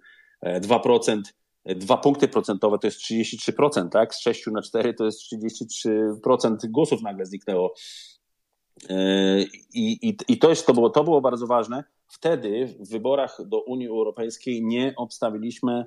2%. 0.60 1.20
Dwa 1.64 1.96
punkty 1.96 2.28
procentowe 2.28 2.78
to 2.78 2.86
jest 2.86 3.00
33%, 3.00 3.88
tak? 3.88 4.14
Z 4.14 4.20
6 4.20 4.46
na 4.46 4.62
4 4.62 4.94
to 4.94 5.04
jest 5.04 5.20
33% 5.32 6.56
głosów 6.68 7.02
nagle 7.02 7.26
zniknęło. 7.26 7.74
I, 9.74 10.08
i, 10.08 10.16
i 10.28 10.38
to, 10.38 10.50
jest, 10.50 10.66
to, 10.66 10.74
było, 10.74 10.90
to 10.90 11.04
było 11.04 11.20
bardzo 11.20 11.46
ważne. 11.46 11.84
Wtedy 12.08 12.66
w 12.66 12.90
wyborach 12.90 13.38
do 13.46 13.62
Unii 13.62 13.88
Europejskiej 13.88 14.64
nie 14.64 14.94
obstawiliśmy 14.96 15.84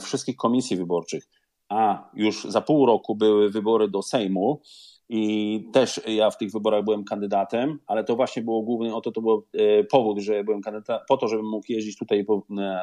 wszystkich 0.00 0.36
komisji 0.36 0.76
wyborczych. 0.76 1.24
A 1.70 2.10
już 2.14 2.44
za 2.44 2.60
pół 2.60 2.86
roku 2.86 3.14
były 3.16 3.50
wybory 3.50 3.88
do 3.88 4.02
Sejmu 4.02 4.60
i 5.08 5.64
też 5.72 6.00
ja 6.06 6.30
w 6.30 6.36
tych 6.36 6.52
wyborach 6.52 6.84
byłem 6.84 7.04
kandydatem, 7.04 7.78
ale 7.86 8.04
to 8.04 8.16
właśnie 8.16 8.42
było 8.42 8.62
główny, 8.62 8.94
oto 8.94 9.12
to 9.12 9.20
był 9.20 9.46
e, 9.52 9.84
powód, 9.84 10.18
że 10.18 10.44
byłem 10.44 10.60
kandydatem, 10.62 11.04
po 11.08 11.16
to, 11.16 11.28
żebym 11.28 11.46
mógł 11.48 11.66
jeździć 11.68 11.98
tutaj 11.98 12.26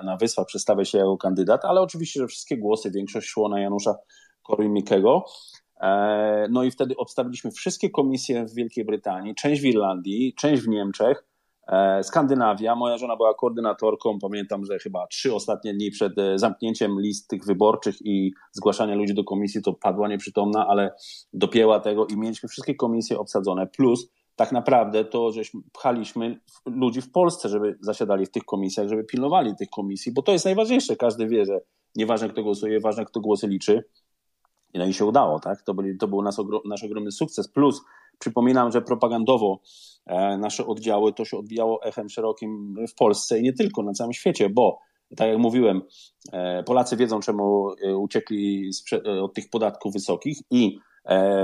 na, 0.03 0.17
Wyspach, 0.17 0.45
przedstawiać 0.45 0.89
się 0.89 0.97
jako 0.97 1.17
kandydat, 1.17 1.65
ale 1.65 1.81
oczywiście, 1.81 2.19
że 2.19 2.27
wszystkie 2.27 2.57
głosy, 2.57 2.91
większość 2.91 3.27
szło 3.27 3.49
na 3.49 3.59
Janusza 3.59 3.95
Korwin-Mikkego. 4.43 5.21
E, 5.81 6.47
no 6.51 6.63
i 6.63 6.71
wtedy 6.71 6.95
obstawiliśmy 6.97 7.51
wszystkie 7.51 7.89
komisje 7.89 8.45
w 8.45 8.53
Wielkiej 8.53 8.85
Brytanii, 8.85 9.35
część 9.35 9.61
w 9.61 9.65
Irlandii, 9.65 10.33
część 10.33 10.61
w 10.61 10.67
Niemczech, 10.67 11.26
Skandynawia. 12.03 12.75
Moja 12.75 12.97
żona 12.97 13.15
była 13.15 13.33
koordynatorką. 13.33 14.19
Pamiętam, 14.19 14.65
że 14.65 14.79
chyba 14.79 15.07
trzy 15.07 15.33
ostatnie 15.33 15.73
dni 15.73 15.91
przed 15.91 16.17
e, 16.17 16.39
zamknięciem 16.39 17.01
list 17.01 17.27
tych 17.27 17.45
wyborczych 17.45 17.95
i 18.05 18.31
zgłaszania 18.51 18.95
ludzi 18.95 19.13
do 19.13 19.23
komisji 19.23 19.61
to 19.61 19.73
padła 19.73 20.07
nieprzytomna, 20.07 20.67
ale 20.67 20.95
dopięła 21.33 21.79
tego 21.79 22.07
i 22.07 22.17
mieliśmy 22.17 22.49
wszystkie 22.49 22.75
komisje 22.75 23.19
obsadzone. 23.19 23.67
Plus 23.67 24.09
tak 24.35 24.51
naprawdę 24.51 25.05
to, 25.05 25.31
żeśmy 25.31 25.61
pchaliśmy 25.73 26.39
ludzi 26.65 27.01
w 27.01 27.11
Polsce, 27.11 27.49
żeby 27.49 27.77
zasiadali 27.81 28.25
w 28.25 28.31
tych 28.31 28.43
komisjach, 28.43 28.87
żeby 28.87 29.03
pilnowali 29.03 29.55
tych 29.55 29.69
komisji, 29.69 30.11
bo 30.13 30.21
to 30.21 30.31
jest 30.31 30.45
najważniejsze. 30.45 30.95
Każdy 30.95 31.27
wie, 31.27 31.45
że 31.45 31.61
nieważne 31.95 32.29
kto 32.29 32.43
głosuje, 32.43 32.79
ważne 32.79 33.05
kto 33.05 33.19
głosy 33.19 33.47
liczy. 33.47 33.83
No 34.73 34.85
i 34.85 34.93
się 34.93 35.05
udało, 35.05 35.39
tak? 35.39 35.61
To, 35.61 35.73
byli, 35.73 35.97
to 35.97 36.07
był 36.07 36.21
nasz, 36.21 36.35
nasz 36.65 36.83
ogromny 36.83 37.11
sukces. 37.11 37.47
Plus 37.47 37.81
przypominam, 38.19 38.71
że 38.71 38.81
propagandowo 38.81 39.59
e, 40.05 40.37
nasze 40.37 40.67
oddziały 40.67 41.13
to 41.13 41.25
się 41.25 41.37
odbijało 41.37 41.83
echem 41.83 42.09
szerokim 42.09 42.75
w 42.89 42.95
Polsce 42.95 43.39
i 43.39 43.43
nie 43.43 43.53
tylko, 43.53 43.83
na 43.83 43.93
całym 43.93 44.13
świecie, 44.13 44.49
bo 44.49 44.79
tak 45.17 45.29
jak 45.29 45.37
mówiłem, 45.37 45.81
e, 46.31 46.63
Polacy 46.63 46.97
wiedzą, 46.97 47.19
czemu 47.19 47.71
e, 47.71 47.97
uciekli 47.97 48.69
od 49.21 49.33
tych 49.33 49.49
podatków 49.49 49.93
wysokich 49.93 50.37
i 50.51 50.79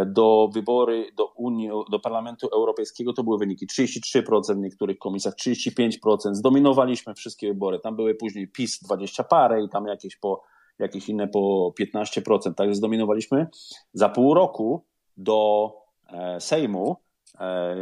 do 0.06 0.50
wybory 0.54 1.06
do 1.18 1.26
Unii, 1.26 1.70
do 1.92 2.00
Parlamentu 2.00 2.48
Europejskiego 2.48 3.14
to 3.14 3.24
były 3.24 3.38
wyniki 3.38 3.68
33% 3.68 4.56
w 4.56 4.58
niektórych 4.58 4.98
komisjach, 4.98 5.34
35%. 5.36 5.90
Zdominowaliśmy 6.32 7.14
wszystkie 7.14 7.48
wybory. 7.48 7.80
Tam 7.80 7.96
były 7.96 8.16
później 8.16 8.48
PiS 8.48 8.80
20 8.84 9.24
parę 9.24 9.64
i 9.64 9.70
tam 9.70 9.86
jakieś 9.86 10.16
po 10.16 10.44
jakieś 10.80 11.10
inne 11.10 11.28
po 11.28 11.74
15%. 11.82 12.54
Także 12.54 12.76
zdominowaliśmy. 12.76 13.48
Za 13.94 14.10
pół 14.10 14.34
roku 14.34 14.86
do 15.18 15.72
e, 16.14 16.42
Sejmu, 16.42 16.96
e, 17.40 17.76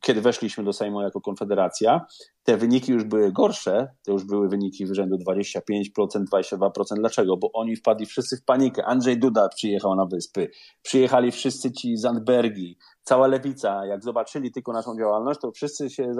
kiedy 0.00 0.20
weszliśmy 0.20 0.64
do 0.64 0.72
Sejmu 0.72 1.02
jako 1.02 1.20
Konfederacja, 1.20 2.06
te 2.42 2.56
wyniki 2.56 2.92
już 2.92 3.04
były 3.04 3.32
gorsze, 3.32 3.88
to 4.06 4.12
już 4.12 4.24
były 4.24 4.48
wyniki 4.48 4.86
w 4.86 4.94
rzędu 4.94 5.16
25%, 5.16 5.90
22%. 6.32 6.94
Dlaczego? 6.94 7.36
Bo 7.36 7.52
oni 7.52 7.76
wpadli 7.76 8.06
wszyscy 8.06 8.36
w 8.36 8.44
panikę. 8.44 8.84
Andrzej 8.84 9.18
Duda 9.18 9.48
przyjechał 9.48 9.96
na 9.96 10.06
wyspy, 10.06 10.50
przyjechali 10.82 11.30
wszyscy 11.30 11.72
ci 11.72 11.96
Zandbergi, 11.96 12.78
cała 13.08 13.26
lewica. 13.26 13.86
Jak 13.86 14.04
zobaczyli 14.04 14.52
tylko 14.52 14.72
naszą 14.72 14.98
działalność, 14.98 15.40
to 15.40 15.52
wszyscy 15.52 15.90
się 15.90 16.12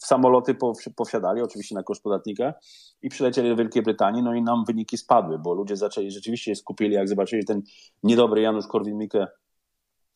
w 0.00 0.06
samoloty 0.06 0.56
powsiadali, 0.96 1.42
oczywiście 1.42 1.74
na 1.74 1.82
koszt 1.82 2.02
podatnika, 2.02 2.54
i 3.02 3.08
przylecieli 3.08 3.48
do 3.48 3.56
Wielkiej 3.56 3.82
Brytanii, 3.82 4.22
no 4.22 4.34
i 4.34 4.42
nam 4.42 4.64
wyniki 4.64 4.98
spadły, 4.98 5.38
bo 5.38 5.54
ludzie 5.54 5.76
zaczęli, 5.76 6.10
rzeczywiście 6.10 6.56
skupili, 6.56 6.94
jak 6.94 7.08
zobaczyli 7.08 7.44
ten 7.44 7.62
niedobry 8.02 8.42
Janusz 8.42 8.66
Korwin-Mikke 8.66 9.26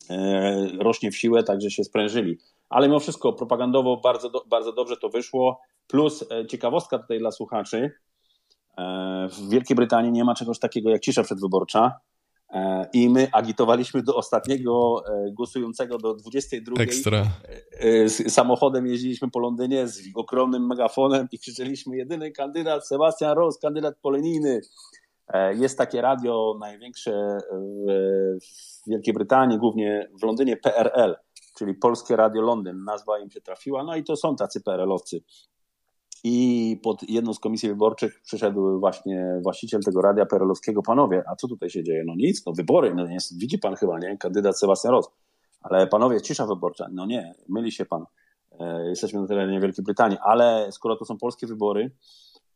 e, 0.09 0.67
rośnie 0.79 1.11
w 1.11 1.17
siłę, 1.17 1.43
także 1.43 1.71
się 1.71 1.83
sprężyli 1.83 2.37
ale 2.69 2.87
mimo 2.87 2.99
wszystko 2.99 3.33
propagandowo 3.33 3.97
bardzo, 3.97 4.31
bardzo 4.47 4.73
dobrze 4.73 4.97
to 4.97 5.09
wyszło. 5.09 5.61
Plus 5.87 6.31
e, 6.31 6.47
ciekawostka 6.47 6.99
tutaj 6.99 7.19
dla 7.19 7.31
słuchaczy. 7.31 7.91
E, 8.77 9.27
w 9.31 9.49
Wielkiej 9.49 9.75
Brytanii 9.75 10.11
nie 10.11 10.23
ma 10.23 10.35
czegoś 10.35 10.59
takiego 10.59 10.89
jak 10.89 11.01
cisza 11.01 11.23
przedwyborcza. 11.23 11.99
E, 12.55 12.85
I 12.93 13.09
my 13.09 13.27
agitowaliśmy 13.31 14.03
do 14.03 14.15
ostatniego 14.15 15.03
głosującego 15.31 15.97
do 15.97 16.13
22. 16.13 16.83
Ekstra. 16.83 17.25
Samochodem 18.27 18.87
jeździliśmy 18.87 19.31
po 19.31 19.39
Londynie 19.39 19.87
z 19.87 20.01
ogromnym 20.15 20.67
megafonem 20.67 21.27
i 21.31 21.39
krzyczeliśmy 21.39 21.97
jedyny 21.97 22.31
kandydat 22.31 22.87
Sebastian 22.87 23.37
Ross, 23.37 23.59
kandydat 23.59 23.95
polonijny. 24.01 24.61
Jest 25.53 25.77
takie 25.77 26.01
radio 26.01 26.57
największe 26.59 27.37
w 27.51 28.89
Wielkiej 28.89 29.13
Brytanii, 29.13 29.57
głównie 29.57 30.09
w 30.21 30.23
Londynie, 30.23 30.57
PRL 30.57 31.15
czyli 31.55 31.73
Polskie 31.73 32.15
Radio 32.15 32.41
Londyn. 32.41 32.83
Nazwa 32.83 33.19
im 33.19 33.31
się 33.31 33.41
trafiła, 33.41 33.83
no 33.83 33.95
i 33.95 34.03
to 34.03 34.15
są 34.15 34.35
tacy 34.35 34.61
PRL-owcy. 34.61 35.19
I 36.27 36.79
pod 36.83 37.09
jedną 37.09 37.33
z 37.33 37.39
komisji 37.39 37.69
wyborczych 37.69 38.21
przyszedł 38.21 38.79
właśnie 38.79 39.39
właściciel 39.43 39.81
tego 39.81 40.01
radia 40.01 40.25
perelowskiego. 40.25 40.81
Panowie, 40.81 41.23
a 41.27 41.35
co 41.35 41.47
tutaj 41.47 41.69
się 41.69 41.83
dzieje? 41.83 42.03
No 42.05 42.13
nic, 42.15 42.45
no 42.45 42.53
wybory, 42.53 42.95
no 42.95 43.07
nie, 43.07 43.17
widzi 43.37 43.57
pan 43.57 43.75
chyba, 43.75 43.99
nie? 43.99 44.17
Kandydat 44.17 44.59
Sebastian 44.59 44.91
Ross. 44.91 45.09
Ale 45.61 45.87
panowie, 45.87 46.21
cisza 46.21 46.47
wyborcza. 46.47 46.87
No 46.91 47.05
nie, 47.05 47.35
myli 47.49 47.71
się 47.71 47.85
pan. 47.85 48.05
E, 48.59 48.89
jesteśmy 48.89 49.21
na 49.21 49.27
terenie 49.27 49.59
Wielkiej 49.59 49.83
Brytanii, 49.83 50.17
ale 50.23 50.71
skoro 50.71 50.95
to 50.95 51.05
są 51.05 51.17
polskie 51.17 51.47
wybory, 51.47 51.91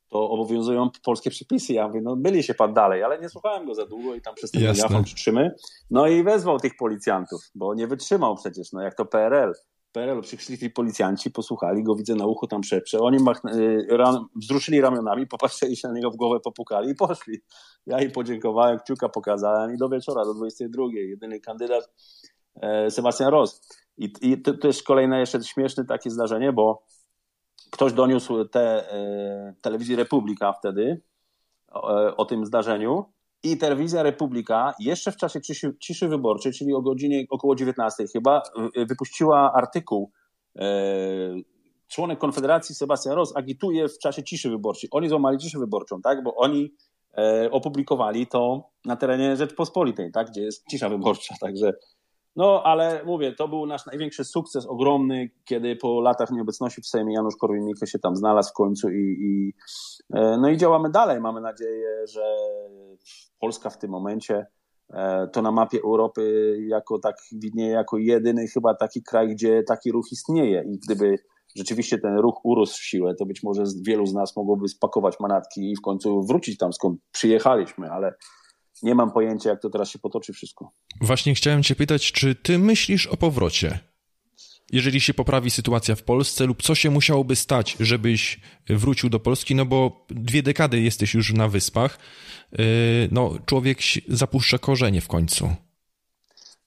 to 0.08 0.30
obowiązują 0.30 0.90
polskie 1.04 1.30
przepisy. 1.30 1.74
Ja 1.74 1.88
mówię, 1.88 2.02
no 2.02 2.16
byli 2.16 2.44
się 2.44 2.54
pan 2.54 2.74
dalej, 2.74 3.04
ale 3.04 3.20
nie 3.20 3.30
słuchałem 3.30 3.66
go 3.66 3.76
za 3.76 3.86
długo 3.86 4.16
i 4.16 4.22
tam 4.22 4.36
przez 4.36 4.52
ten 4.52 4.62
mikrofon 4.62 5.04
przytrzymy. 5.04 5.56
No 5.92 6.08
i 6.08 6.24
wezwał 6.24 6.60
tych 6.60 6.78
policjantów, 6.78 7.42
bo 7.56 7.74
nie 7.74 7.88
wytrzymał 7.88 8.36
przecież, 8.36 8.72
no 8.72 8.82
jak 8.82 8.96
to 8.96 9.06
PRL. 9.06 9.54
PRL 9.92 10.22
przyszli 10.22 10.70
policjanci, 10.70 11.32
posłuchali 11.32 11.84
go, 11.84 11.96
widzę 11.96 12.16
na 12.16 12.26
uchu 12.26 12.48
tam 12.48 12.64
szepcze. 12.64 13.00
Oni 13.00 13.24
mach, 13.24 13.42
y, 13.46 13.88
ran, 13.90 14.26
wzruszyli 14.36 14.82
ramionami, 14.82 15.28
popatrzyli 15.28 15.78
się 15.78 15.88
na 15.88 15.94
niego 15.94 16.12
w 16.12 16.16
głowę, 16.16 16.40
popukali 16.40 16.90
i 16.90 16.96
poszli. 16.96 17.42
Ja 17.86 18.02
im 18.02 18.12
podziękowałem, 18.12 18.80
kciuka 18.80 19.10
pokazałem 19.10 19.76
i 19.76 19.78
do 19.78 19.90
wieczora, 19.90 20.26
do 20.26 20.34
22. 20.34 20.84
Jedyny 20.94 21.40
kandydat 21.40 21.90
e, 22.62 22.92
Sebastian 22.92 23.30
Ross. 23.30 23.62
I, 23.98 24.14
i 24.22 24.42
to, 24.42 24.54
to 24.54 24.68
jest 24.68 24.84
kolejne 24.84 25.20
jeszcze 25.20 25.44
śmieszne 25.44 25.86
takie 25.86 26.10
zdarzenie, 26.10 26.54
bo 26.54 26.84
ktoś 27.72 27.94
doniósł 27.94 28.46
te, 28.46 28.94
e, 28.94 29.54
telewizji 29.62 29.96
Republika 29.96 30.54
wtedy 30.54 31.02
o, 31.68 32.08
e, 32.08 32.18
o, 32.18 32.26
tym 32.26 32.46
zdarzeniu 32.46 33.06
i 33.44 33.58
telewizja 33.58 34.04
Republika 34.04 34.74
jeszcze 34.80 35.12
w 35.12 35.18
czasie 35.18 35.42
ciszy, 35.42 35.76
ciszy 35.80 36.08
wyborczej, 36.08 36.54
czyli 36.54 36.74
o 36.74 36.82
godzinie 36.82 37.26
około 37.30 37.56
19 37.56 38.06
chyba, 38.14 38.42
wypuściła 38.88 39.54
artykuł 39.54 40.12
e, 40.56 40.66
członek 41.88 42.20
Konfederacji 42.20 42.76
Sebastian 42.76 43.16
Ross 43.16 43.36
agituje 43.36 43.88
w 43.88 43.98
czasie 43.98 44.24
ciszy 44.24 44.50
wyborczej. 44.50 44.90
Oni 44.94 45.10
złamali 45.10 45.38
ciszę 45.38 45.60
wyborczą, 45.60 46.02
tak, 46.02 46.24
bo 46.24 46.36
oni 46.36 46.74
e, 47.18 47.52
opublikowali 47.52 48.28
to 48.28 48.70
na 48.86 48.96
terenie 48.96 49.36
Rzeczpospolitej, 49.36 50.12
tak, 50.12 50.30
gdzie 50.30 50.42
jest 50.42 50.64
cisza 50.72 50.90
wyborcza, 50.90 51.36
także 51.42 51.74
no, 52.36 52.64
ale 52.64 53.04
mówię, 53.06 53.34
to 53.36 53.48
był 53.48 53.66
nasz 53.66 53.86
największy 53.86 54.26
sukces, 54.26 54.66
ogromny, 54.66 55.30
kiedy 55.46 55.76
po 55.76 56.02
latach 56.02 56.32
nieobecności 56.32 56.82
w 56.82 56.88
Sejmie 56.88 57.14
Janusz 57.14 57.36
Korwin-Mikke 57.42 57.86
się 57.86 58.00
tam 58.00 58.16
znalazł 58.16 58.50
w 58.50 58.54
końcu 58.54 58.90
i, 58.90 59.18
i, 59.20 59.54
e, 60.14 60.38
no 60.42 60.50
i 60.50 60.58
działamy 60.58 60.90
dalej. 60.90 61.22
Mamy 61.22 61.42
nadzieję, 61.42 62.08
że 62.08 62.36
Polska 63.40 63.70
w 63.70 63.78
tym 63.78 63.92
momencie 63.92 64.46
e, 64.94 65.28
to 65.28 65.42
na 65.42 65.52
mapie 65.52 65.80
Europy 65.84 66.56
jako 66.68 67.00
tak 67.00 67.16
widnieje 67.32 67.72
jako 67.72 67.98
jedyny 67.98 68.48
chyba 68.48 68.76
taki 68.76 69.04
kraj, 69.04 69.28
gdzie 69.28 69.64
taki 69.64 69.92
ruch 69.92 70.12
istnieje 70.12 70.64
i 70.68 70.80
gdyby 70.80 71.16
rzeczywiście 71.56 71.98
ten 71.98 72.18
ruch 72.18 72.40
urósł 72.44 72.78
w 72.78 72.84
siłę, 72.84 73.16
to 73.16 73.26
być 73.26 73.44
może 73.44 73.64
wielu 73.88 74.06
z 74.06 74.14
nas 74.14 74.36
mogłoby 74.36 74.68
spakować 74.68 75.20
manatki 75.20 75.72
i 75.72 75.76
w 75.76 75.82
końcu 75.82 76.24
wrócić 76.24 76.58
tam, 76.58 76.74
skąd 76.74 77.00
przyjechaliśmy, 77.12 77.92
ale 77.92 78.14
nie 78.84 78.96
mam 78.96 79.12
pojęcia, 79.12 79.50
jak 79.50 79.62
to 79.62 79.70
teraz 79.70 79.90
się 79.90 80.00
potoczy 80.00 80.34
wszystko. 80.34 80.72
Właśnie 81.02 81.36
chciałem 81.36 81.64
Cię 81.64 81.76
pytać, 81.76 82.12
czy 82.12 82.36
Ty 82.36 82.60
myślisz 82.60 83.08
o 83.08 83.18
powrocie? 83.18 83.80
Jeżeli 84.72 85.02
się 85.02 85.14
poprawi 85.14 85.52
sytuacja 85.52 85.96
w 85.96 86.04
Polsce, 86.04 86.46
lub 86.46 86.64
co 86.64 86.76
się 86.76 86.90
musiałoby 86.90 87.36
stać, 87.36 87.78
żebyś 87.80 88.40
wrócił 88.70 89.10
do 89.10 89.20
Polski, 89.20 89.56
no 89.56 89.66
bo 89.66 90.06
dwie 90.10 90.44
dekady 90.44 90.82
jesteś 90.82 91.14
już 91.14 91.34
na 91.34 91.48
wyspach, 91.48 91.98
yy, 92.52 92.60
no 93.12 93.32
człowiek 93.46 93.78
zapuszcza 94.08 94.58
korzenie 94.58 95.02
w 95.02 95.08
końcu. 95.08 95.50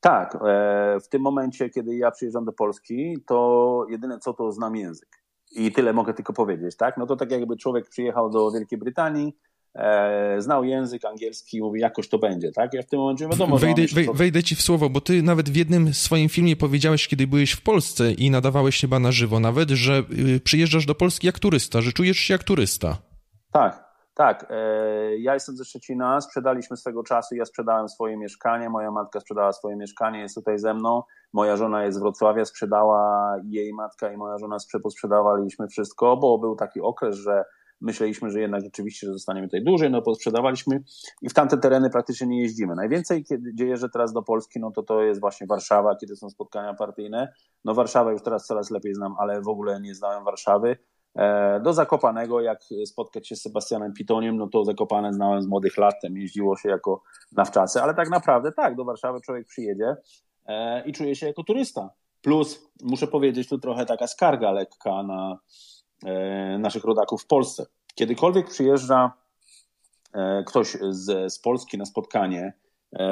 Tak, 0.03 0.35
e, 0.35 1.01
w 1.01 1.09
tym 1.09 1.23
momencie, 1.23 1.71
kiedy 1.71 1.97
ja 1.97 2.11
przyjeżdżam 2.11 2.45
do 2.45 2.53
Polski, 2.53 3.17
to 3.27 3.87
jedyne 3.91 4.19
co 4.19 4.33
to 4.33 4.53
znam 4.53 4.77
język. 4.77 5.09
I 5.53 5.73
tyle 5.73 5.93
mogę 5.93 6.15
tylko 6.15 6.33
powiedzieć, 6.33 6.77
tak? 6.77 6.97
No 6.97 7.07
to 7.07 7.17
tak 7.17 7.31
jakby 7.31 7.57
człowiek 7.57 7.89
przyjechał 7.89 8.31
do 8.31 8.51
Wielkiej 8.51 8.79
Brytanii, 8.79 9.37
znał 10.39 10.65
język 10.65 11.05
angielski, 11.05 11.63
mówi, 11.63 11.81
jakoś 11.81 12.09
to 12.09 12.19
będzie, 12.19 12.53
tak? 12.53 12.75
Ja 12.75 12.83
w 12.83 12.87
tym 12.87 12.99
momencie 12.99 13.29
wiadomo, 13.29 13.59
wejdę, 13.59 13.83
wej, 13.95 14.09
wejdę 14.15 14.43
ci 14.43 14.57
w 14.57 14.63
słowo, 14.63 14.91
bo 14.91 15.01
ty 15.01 15.23
nawet 15.23 15.51
w 15.51 15.57
jednym 15.57 15.95
swoim 15.95 16.29
filmie 16.29 16.57
powiedziałeś, 16.57 17.09
kiedy 17.09 17.27
byłeś 17.27 17.53
w 17.53 17.63
Polsce 17.63 18.13
i 18.13 18.31
nadawałeś 18.31 18.81
chyba 18.81 18.99
na 18.99 19.13
żywo 19.13 19.41
nawet, 19.41 19.71
że 19.71 20.03
y, 20.37 20.41
przyjeżdżasz 20.41 20.87
do 20.87 20.95
Polski 20.95 21.27
jak 21.27 21.39
turysta, 21.39 21.81
że 21.81 21.93
czujesz 21.93 22.17
się 22.17 22.35
jak 22.35 22.45
turysta. 22.45 22.97
Tak, 23.53 23.85
tak. 24.15 24.47
E, 24.51 25.19
ja 25.19 25.35
jestem 25.35 25.57
ze 25.57 25.65
Szczecina, 25.65 26.21
sprzedaliśmy 26.21 26.77
swego 26.77 27.03
czasu, 27.03 27.35
ja 27.35 27.45
sprzedałem 27.45 27.89
swoje 27.89 28.17
mieszkanie, 28.17 28.71
moja 28.71 28.91
matka 28.91 29.21
sprzedała 29.21 29.53
swoje 29.53 29.77
mieszkanie, 29.77 30.21
jest 30.21 30.35
tutaj 30.35 30.59
ze 30.59 30.75
mną, 30.75 31.03
moja 31.33 31.57
żona 31.57 31.85
jest 31.85 31.99
z 31.99 32.01
Wrocławia, 32.01 32.45
sprzedała 32.45 33.37
jej 33.45 33.75
matka 33.75 34.13
i 34.13 34.17
moja 34.17 34.39
żona 34.39 34.57
sprzedawaliśmy 34.91 35.69
wszystko, 35.69 36.17
bo 36.17 36.39
był 36.39 36.57
taki 36.57 36.81
okres, 36.81 37.17
że 37.17 37.45
myśleliśmy, 37.83 38.31
że 38.31 38.41
jednak 38.41 38.65
rzeczywiście 38.65 39.07
że 39.07 39.13
zostaniemy 39.13 39.47
tutaj 39.47 39.65
dłużej, 39.65 39.91
no 39.91 40.15
sprzedawaliśmy 40.15 40.83
i 41.23 41.29
w 41.29 41.35
tamte 41.35 41.59
tereny 41.59 41.91
praktycznie 41.91 42.27
nie 42.27 42.43
jeździmy. 42.43 42.75
Najwięcej, 42.75 43.25
kiedy 43.25 43.67
jeżdżę 43.67 43.89
teraz 43.89 44.13
do 44.13 44.23
Polski, 44.23 44.61
no 44.61 44.71
to 44.71 44.83
to 44.83 45.03
jest 45.03 45.21
właśnie 45.21 45.47
Warszawa, 45.47 45.97
kiedy 45.97 46.17
są 46.17 46.31
spotkania 46.31 46.75
partyjne. 46.75 47.33
No 47.65 47.75
Warszawę 47.75 48.13
już 48.13 48.23
teraz 48.23 48.47
coraz 48.47 48.71
lepiej 48.71 48.95
znam, 48.95 49.15
ale 49.19 49.43
w 49.43 49.49
ogóle 49.49 49.81
nie 49.81 49.95
znałem 49.95 50.25
Warszawy. 50.25 50.77
E, 51.15 51.61
do 51.61 51.73
Zakopanego, 51.73 52.41
jak 52.41 52.61
spotkać 52.87 53.29
się 53.29 53.37
z 53.37 53.43
Sebastianem 53.43 53.93
Pitoniem, 53.93 54.37
no 54.37 54.49
to 54.49 54.65
Zakopane 54.65 55.13
znałem 55.13 55.43
z 55.43 55.47
młodych 55.47 55.77
lat, 55.79 55.95
tam 56.03 56.17
jeździło 56.17 56.57
się 56.57 56.69
jako 56.69 57.03
nawczasy, 57.33 57.83
ale 57.83 57.95
tak 57.95 58.11
naprawdę 58.11 58.53
tak, 58.53 58.77
do 58.77 58.85
Warszawy 58.85 59.21
człowiek 59.21 59.47
przyjedzie 59.47 59.97
e, 60.47 60.85
i 60.85 60.93
czuje 60.93 61.17
się 61.17 61.27
jako 61.27 61.45
turysta. 61.45 61.91
Plus, 62.23 62.71
muszę 62.83 63.07
powiedzieć, 63.07 63.49
tu 63.49 63.59
trochę 63.59 63.87
taka 63.87 64.07
skarga 64.07 64.53
lekka 64.53 65.03
na 65.03 65.39
naszych 66.59 66.85
rodaków 66.85 67.23
w 67.23 67.27
Polsce. 67.27 67.67
Kiedykolwiek 67.95 68.51
przyjeżdża 68.51 69.13
ktoś 70.47 70.77
z, 70.91 71.33
z 71.33 71.39
Polski 71.39 71.79
na 71.79 71.85
spotkanie 71.85 72.53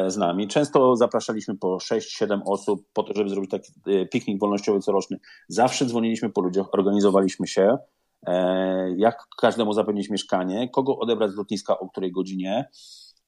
z 0.06 0.16
nami, 0.16 0.48
często 0.48 0.96
zapraszaliśmy 0.96 1.58
po 1.58 1.76
6-7 1.76 2.40
osób 2.46 2.86
po 2.92 3.02
to, 3.02 3.12
żeby 3.16 3.30
zrobić 3.30 3.50
taki 3.50 3.72
piknik 4.12 4.40
wolnościowy 4.40 4.80
coroczny. 4.80 5.18
Zawsze 5.48 5.86
dzwoniliśmy 5.86 6.30
po 6.30 6.40
ludziach, 6.40 6.66
organizowaliśmy 6.72 7.46
się, 7.46 7.78
E, 8.26 8.94
jak 8.96 9.26
każdemu 9.36 9.72
zapewnić 9.72 10.10
mieszkanie, 10.10 10.68
kogo 10.68 10.98
odebrać 10.98 11.30
z 11.30 11.36
lotniska, 11.36 11.78
o 11.78 11.88
której 11.88 12.12
godzinie. 12.12 12.68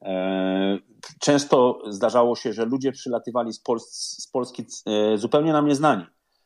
E, 0.03 0.79
często 1.21 1.83
zdarzało 1.89 2.37
się, 2.37 2.53
że 2.53 2.65
ludzie 2.65 2.93
przylatywali 2.93 3.53
z, 3.53 3.61
Pol 3.61 3.81
z 3.81 4.29
Polski 4.33 4.67
e, 4.87 5.19
zupełnie 5.19 5.53
nam 5.53 5.67
nieznani 5.67 6.05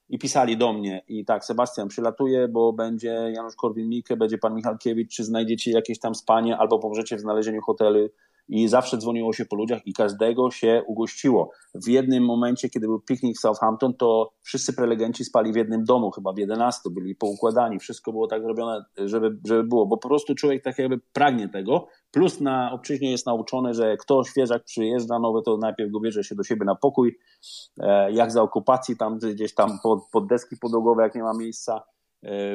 i 0.09 0.19
pisali 0.19 0.57
do 0.57 0.73
mnie. 0.73 1.03
I 1.09 1.25
tak, 1.25 1.45
Sebastian 1.45 1.89
przylatuje, 1.89 2.49
bo 2.49 2.73
będzie 2.73 3.33
Janusz 3.35 3.57
Korwin-Mikke, 3.57 4.17
będzie 4.17 4.39
pan 4.39 4.55
Michalkiewicz, 4.55 5.15
czy 5.17 5.25
znajdziecie 5.25 5.71
jakieś 5.71 5.99
tam 5.99 6.15
spanie 6.15 6.59
albo 6.59 6.79
pomożecie 6.79 7.17
w 7.17 7.21
znalezieniu 7.21 7.63
hotelu 7.63 8.09
i 8.49 8.69
zawsze 8.69 8.99
dzwoniło 8.99 9.33
się 9.33 9.45
po 9.45 9.57
ludziach 9.57 9.87
i 9.87 9.93
każdego 9.93 10.51
się 10.51 10.83
ugościło. 10.87 11.51
W 11.75 11.89
jednym 11.89 12.25
momencie, 12.25 12.69
kiedy 12.69 12.87
był 12.87 13.01
piknik 13.01 13.37
w 13.37 13.41
Southampton, 13.41 13.95
to 13.95 14.33
wszyscy 14.43 14.73
prelegenci 14.73 15.25
spali 15.25 15.53
w 15.53 15.57
jednym 15.57 15.85
domu, 15.85 16.11
chyba 16.11 16.33
w 16.33 16.39
11, 16.39 16.91
byli 16.91 17.15
poukładani, 17.15 17.79
wszystko 17.79 18.13
było 18.13 18.27
tak 18.27 18.43
zrobione, 18.43 18.85
żeby, 18.97 19.39
żeby 19.47 19.65
było, 19.65 19.87
bo 19.87 19.97
po 19.97 20.09
prostu 20.09 20.35
człowiek 20.35 20.63
tak 20.63 20.79
jakby 20.79 21.01
pragnie 21.13 21.49
tego, 21.49 21.87
plus 22.11 22.41
na 22.41 22.73
obczyźnie 22.73 23.11
jest 23.11 23.27
nauczony, 23.27 23.75
że 23.75 23.97
kto 23.97 24.25
świeżak 24.25 24.65
przyjeżdża 24.65 25.19
nowy, 25.19 25.43
to 25.45 25.57
najpierw 25.57 25.93
go 25.93 26.01
bierze 26.01 26.25
się 26.25 26.35
do 26.35 26.43
siebie 26.43 26.65
na 26.65 26.75
pokój, 26.75 27.19
e, 27.81 28.13
jak 28.13 28.33
za 28.33 28.43
okupacji, 28.43 28.97
tam 28.97 29.19
gdzieś 29.19 29.55
tam 29.55 29.79
pod, 29.83 30.01
pod 30.13 30.27
deski 30.27 30.57
podłogowe, 30.57 31.03
jak 31.03 31.15
nie 31.15 31.23
ma 31.23 31.33
miejsca, 31.39 31.83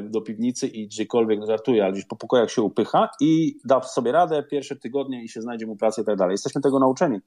do 0.04 0.22
piwnicy 0.22 0.68
i 0.68 0.88
gdziekolwiek 0.88 1.40
no 1.40 1.46
żartuje, 1.46 1.84
ale 1.84 1.94
gdzieś 1.94 2.06
po 2.06 2.16
pokojach 2.16 2.52
się 2.52 2.62
upycha 2.62 3.10
i 3.22 3.60
da 3.66 3.82
sobie 3.82 4.12
radę 4.12 4.44
pierwsze 4.44 4.76
tygodnie 4.76 5.24
i 5.24 5.30
się 5.30 5.42
znajdzie 5.42 5.68
mu 5.68 5.76
pracę 5.76 6.02
i 6.02 6.06
tak 6.06 6.18
dalej. 6.18 6.34
Jesteśmy 6.34 6.62
tego 6.62 6.80
nauczeni. 6.80 7.20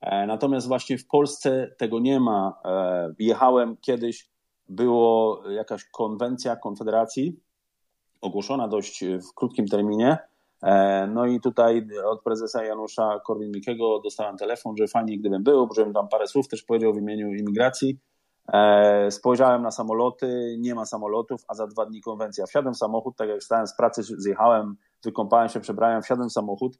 E, 0.00 0.26
natomiast 0.26 0.68
właśnie 0.68 0.98
w 0.98 1.06
Polsce 1.06 1.74
tego 1.78 2.00
nie 2.00 2.20
ma. 2.20 2.60
E, 2.64 3.14
jechałem 3.18 3.76
kiedyś, 3.76 4.28
było 4.68 5.42
jakaś 5.50 5.84
konwencja 5.84 6.56
Konfederacji, 6.56 7.40
ogłoszona 8.20 8.68
dość 8.68 9.04
w 9.04 9.34
krótkim 9.34 9.68
terminie. 9.68 10.18
No 11.08 11.26
i 11.26 11.40
tutaj 11.40 11.86
od 12.04 12.22
prezesa 12.22 12.64
Janusza 12.64 13.20
Korwin-Mikkego 13.26 14.02
dostałem 14.04 14.36
telefon, 14.36 14.76
że 14.76 14.88
fajnie 14.88 15.18
gdybym 15.18 15.42
był, 15.42 15.68
żebym 15.76 15.92
tam 15.92 16.08
parę 16.08 16.26
słów 16.26 16.48
też 16.48 16.62
powiedział 16.62 16.94
w 16.94 16.98
imieniu 16.98 17.34
imigracji 17.34 17.98
E, 17.98 18.13
spojrzałem 19.10 19.62
na 19.62 19.70
samoloty, 19.70 20.56
nie 20.58 20.74
ma 20.74 20.86
samolotów, 20.86 21.44
a 21.48 21.54
za 21.54 21.66
dwa 21.66 21.86
dni 21.86 22.00
konwencja. 22.00 22.46
Wsiadłem 22.46 22.74
w 22.74 22.78
samochód, 22.78 23.16
tak 23.16 23.28
jak 23.28 23.42
stałem 23.42 23.66
z 23.66 23.76
pracy, 23.76 24.02
zjechałem, 24.02 24.76
wykąpałem 25.04 25.48
się, 25.48 25.60
przebrałem, 25.60 26.02
wsiadłem 26.02 26.28
w 26.28 26.32
samochód. 26.32 26.78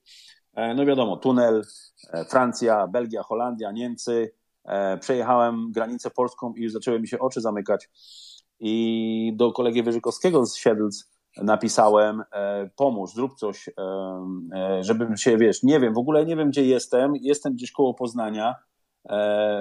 E, 0.54 0.74
no 0.74 0.86
wiadomo, 0.86 1.16
tunel, 1.16 1.62
e, 2.12 2.24
Francja, 2.24 2.86
Belgia, 2.86 3.22
Holandia, 3.22 3.72
Niemcy. 3.72 4.32
Przejechałem 5.00 5.72
granicę 5.72 6.10
polską 6.10 6.54
i 6.54 6.62
już 6.62 6.72
zaczęły 6.72 7.00
mi 7.00 7.08
się 7.08 7.18
oczy 7.18 7.40
zamykać. 7.40 7.90
I 8.60 9.32
do 9.36 9.52
kolegi 9.52 9.82
Wyżykowskiego 9.82 10.46
z 10.46 10.56
Siedlc 10.56 11.04
napisałem, 11.42 12.22
pomóż, 12.76 13.10
zrób 13.10 13.34
coś, 13.34 13.70
żebym 14.80 15.16
się, 15.16 15.36
wiesz, 15.36 15.62
nie 15.62 15.80
wiem, 15.80 15.94
w 15.94 15.98
ogóle 15.98 16.26
nie 16.26 16.36
wiem, 16.36 16.50
gdzie 16.50 16.64
jestem, 16.64 17.12
jestem 17.16 17.52
gdzieś 17.52 17.72
koło 17.72 17.94
Poznania, 17.94 18.50
e, 18.50 18.54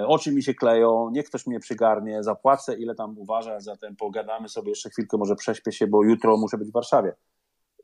oczy 0.06 0.32
mi 0.32 0.42
się 0.42 0.54
kleją, 0.54 1.10
niech 1.10 1.26
ktoś 1.26 1.46
mnie 1.46 1.60
przygarnie, 1.60 2.22
zapłacę 2.22 2.74
ile 2.74 2.94
tam 2.94 3.18
uważa, 3.18 3.60
zatem 3.60 3.96
pogadamy 3.96 4.48
sobie 4.48 4.68
jeszcze 4.68 4.90
chwilkę, 4.90 5.16
może 5.16 5.36
prześpię 5.36 5.72
się, 5.72 5.86
bo 5.86 6.04
jutro 6.04 6.36
muszę 6.36 6.58
być 6.58 6.68
w 6.68 6.72
Warszawie. 6.72 7.14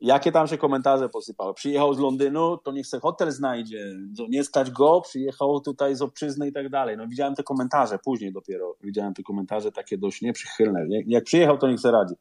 Jakie 0.01 0.31
tam 0.31 0.47
się 0.47 0.57
komentarze 0.57 1.09
posypały? 1.09 1.53
Przyjechał 1.53 1.93
z 1.93 1.99
Londynu, 1.99 2.57
to 2.57 2.71
niech 2.71 2.87
sobie 2.87 3.01
hotel 3.01 3.31
znajdzie, 3.31 3.93
nie 4.29 4.43
stać 4.43 4.71
go, 4.71 5.01
przyjechał 5.01 5.59
tutaj 5.59 5.95
z 5.95 6.01
obczyzny 6.01 6.47
i 6.47 6.51
tak 6.51 6.69
dalej. 6.69 6.97
No 6.97 7.07
widziałem 7.07 7.35
te 7.35 7.43
komentarze, 7.43 7.99
później 8.05 8.33
dopiero 8.33 8.75
widziałem 8.83 9.13
te 9.13 9.23
komentarze 9.23 9.71
takie 9.71 9.97
dość 9.97 10.21
nieprzychylne. 10.21 10.85
Jak 11.07 11.23
przyjechał, 11.23 11.57
to 11.57 11.67
niech 11.67 11.79
sobie 11.79 11.91
radzi. 11.91 12.15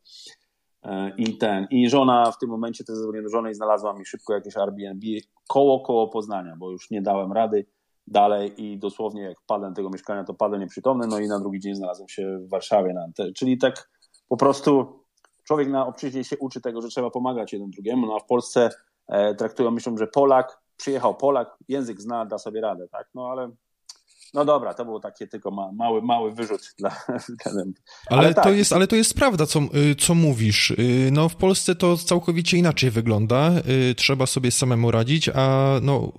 E, 0.82 1.12
I 1.16 1.38
ten, 1.38 1.66
i 1.70 1.90
żona 1.90 2.32
w 2.32 2.38
tym 2.38 2.50
momencie, 2.50 2.84
to 2.84 2.94
zadzwoniłem 2.94 3.24
do 3.24 3.30
żony 3.30 3.50
i 3.50 3.54
znalazła 3.54 3.92
mi 3.92 4.04
szybko 4.04 4.34
jakieś 4.34 4.56
Airbnb 4.56 5.06
koło, 5.48 5.80
koło 5.80 6.08
Poznania, 6.08 6.56
bo 6.58 6.70
już 6.70 6.90
nie 6.90 7.02
dałem 7.02 7.32
rady 7.32 7.66
dalej 8.10 8.64
i 8.64 8.78
dosłownie 8.78 9.22
jak 9.22 9.36
padłem 9.46 9.74
tego 9.74 9.90
mieszkania, 9.90 10.24
to 10.24 10.34
padłem 10.34 10.60
nieprzytomny, 10.60 11.06
no 11.06 11.18
i 11.18 11.28
na 11.28 11.40
drugi 11.40 11.60
dzień 11.60 11.74
znalazłem 11.74 12.08
się 12.08 12.38
w 12.38 12.48
Warszawie. 12.48 12.94
Czyli 13.36 13.58
tak 13.58 13.90
po 14.28 14.36
prostu 14.36 15.00
człowiek 15.44 15.68
na 15.68 15.86
obczyźnie 15.86 16.24
się 16.24 16.38
uczy 16.38 16.60
tego, 16.60 16.82
że 16.82 16.88
trzeba 16.88 17.10
pomagać 17.10 17.52
jeden 17.52 17.70
drugiemu, 17.70 18.06
no 18.06 18.16
a 18.16 18.18
w 18.18 18.26
Polsce 18.26 18.70
e, 19.08 19.34
traktują, 19.34 19.70
myślą, 19.70 19.96
że 19.96 20.06
Polak, 20.06 20.60
przyjechał 20.76 21.14
Polak, 21.14 21.56
język 21.68 22.00
zna, 22.00 22.26
da 22.26 22.38
sobie 22.38 22.60
radę, 22.60 22.88
tak, 22.88 23.08
no 23.14 23.28
ale 23.30 23.50
no 24.34 24.44
dobra, 24.44 24.74
to 24.74 24.84
był 24.84 25.00
taki 25.00 25.28
tylko 25.28 25.50
ma, 25.50 25.72
mały, 25.72 26.02
mały 26.02 26.32
wyrzut 26.32 26.74
dla 26.78 26.90
Ale, 28.06 28.20
ale 28.20 28.34
tak. 28.34 28.44
to 28.44 28.50
jest, 28.50 28.72
ale 28.72 28.86
to 28.86 28.96
jest 28.96 29.14
prawda, 29.14 29.46
co, 29.46 29.60
y, 29.60 29.94
co 29.94 30.14
mówisz. 30.14 30.70
Y, 30.70 31.08
no 31.12 31.28
w 31.28 31.36
Polsce 31.36 31.74
to 31.74 31.96
całkowicie 31.96 32.58
inaczej 32.58 32.90
wygląda. 32.90 33.52
Y, 33.90 33.94
trzeba 33.94 34.26
sobie 34.26 34.50
samemu 34.50 34.90
radzić, 34.90 35.28
a 35.28 35.74
no, 35.82 36.12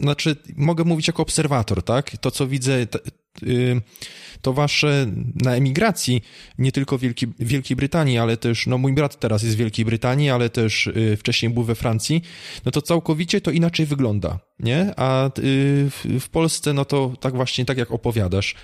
znaczy 0.00 0.36
mogę 0.56 0.84
mówić 0.84 1.06
jako 1.06 1.22
obserwator, 1.22 1.82
tak? 1.82 2.16
To, 2.18 2.30
co 2.30 2.46
widzę, 2.46 2.86
to 4.42 4.52
wasze 4.52 5.06
na 5.34 5.54
emigracji, 5.54 6.22
nie 6.58 6.72
tylko 6.72 6.98
w 6.98 7.00
Wielkiej, 7.00 7.28
Wielkiej 7.38 7.76
Brytanii, 7.76 8.18
ale 8.18 8.36
też, 8.36 8.66
no 8.66 8.78
mój 8.78 8.92
brat 8.92 9.20
teraz 9.20 9.42
jest 9.42 9.56
w 9.56 9.58
Wielkiej 9.58 9.84
Brytanii, 9.84 10.30
ale 10.30 10.50
też 10.50 10.90
wcześniej 11.18 11.52
był 11.52 11.62
we 11.62 11.74
Francji, 11.74 12.22
no 12.64 12.72
to 12.72 12.82
całkowicie 12.82 13.40
to 13.40 13.50
inaczej 13.50 13.86
wygląda, 13.86 14.38
nie? 14.60 14.94
A 14.96 15.30
w 16.20 16.28
Polsce, 16.32 16.72
no 16.72 16.84
to 16.84 17.12
tak 17.20 17.36
właśnie, 17.36 17.55
tak 17.64 17.78
jak 17.78 17.90
opowiadasz. 17.90 18.54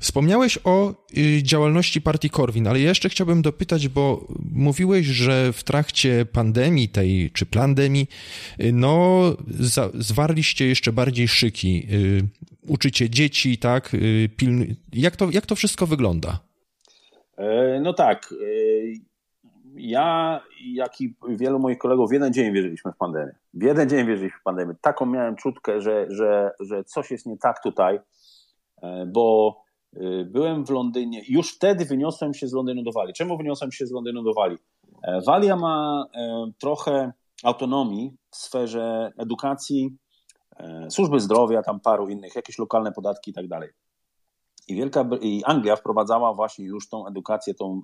Wspomniałeś 0.00 0.58
o 0.64 0.94
y, 1.18 1.42
działalności 1.42 2.00
partii 2.00 2.30
Korwin, 2.30 2.66
ale 2.66 2.80
jeszcze 2.80 3.08
chciałbym 3.08 3.42
dopytać, 3.42 3.88
bo 3.88 4.28
mówiłeś, 4.52 5.06
że 5.06 5.52
w 5.52 5.64
trakcie 5.64 6.26
pandemii 6.26 6.88
tej, 6.88 7.30
czy 7.30 7.46
plandemii, 7.46 8.08
y, 8.60 8.72
no, 8.72 9.22
zwarliście 9.94 10.66
jeszcze 10.66 10.92
bardziej 10.92 11.28
szyki. 11.28 11.86
Y, 11.92 12.28
uczycie 12.66 13.10
dzieci, 13.10 13.58
tak? 13.58 13.96
Jak, 14.92 15.16
to, 15.16 15.30
jak 15.30 15.46
to 15.46 15.54
wszystko 15.56 15.86
wygląda? 15.86 16.38
E, 17.36 17.80
no 17.80 17.92
tak. 17.92 18.34
E, 19.76 19.80
ja, 19.80 20.40
jak 20.74 21.00
i 21.00 21.14
wielu 21.28 21.58
moich 21.58 21.78
kolegów, 21.78 22.10
w 22.10 22.12
jeden 22.12 22.32
dzień 22.32 22.52
wierzyliśmy 22.52 22.92
w 22.92 22.96
pandemię. 22.96 23.32
W 23.54 23.62
jeden 23.62 23.88
dzień 23.88 24.06
wierzyliśmy 24.06 24.38
w 24.40 24.42
pandemię. 24.42 24.74
Taką 24.80 25.06
miałem 25.06 25.36
czutkę, 25.36 25.80
że, 25.80 26.06
że, 26.08 26.50
że 26.60 26.84
coś 26.84 27.10
jest 27.10 27.26
nie 27.26 27.38
tak 27.38 27.62
tutaj, 27.62 28.00
e, 28.82 29.06
bo 29.06 29.64
Y, 29.96 30.24
byłem 30.24 30.66
w 30.66 30.70
Londynie, 30.70 31.22
już 31.28 31.54
wtedy 31.54 31.84
wyniosłem 31.84 32.34
się 32.34 32.48
z 32.48 32.52
Londynu 32.52 32.82
do 32.82 32.92
Walii. 32.92 33.14
Czemu 33.14 33.36
wyniosłem 33.36 33.72
się 33.72 33.86
z 33.86 33.92
Londynu 33.92 34.22
do 34.22 34.34
Walii? 34.34 34.58
E, 35.02 35.20
Walia 35.26 35.56
ma 35.56 36.06
e, 36.14 36.50
trochę 36.58 37.12
autonomii 37.42 38.16
w 38.30 38.36
sferze 38.36 39.12
edukacji, 39.18 39.96
e, 40.56 40.90
służby 40.90 41.20
zdrowia, 41.20 41.62
tam 41.62 41.80
paru 41.80 42.08
innych, 42.08 42.34
jakieś 42.36 42.58
lokalne 42.58 42.92
podatki 42.92 43.30
i 43.30 43.34
tak 43.34 43.48
dalej. 43.48 43.70
I, 44.68 44.74
Wielka, 44.74 45.08
I 45.20 45.42
Anglia 45.44 45.76
wprowadzała 45.76 46.34
właśnie 46.34 46.64
już 46.64 46.88
tą 46.88 47.06
edukację, 47.06 47.54
tą 47.54 47.80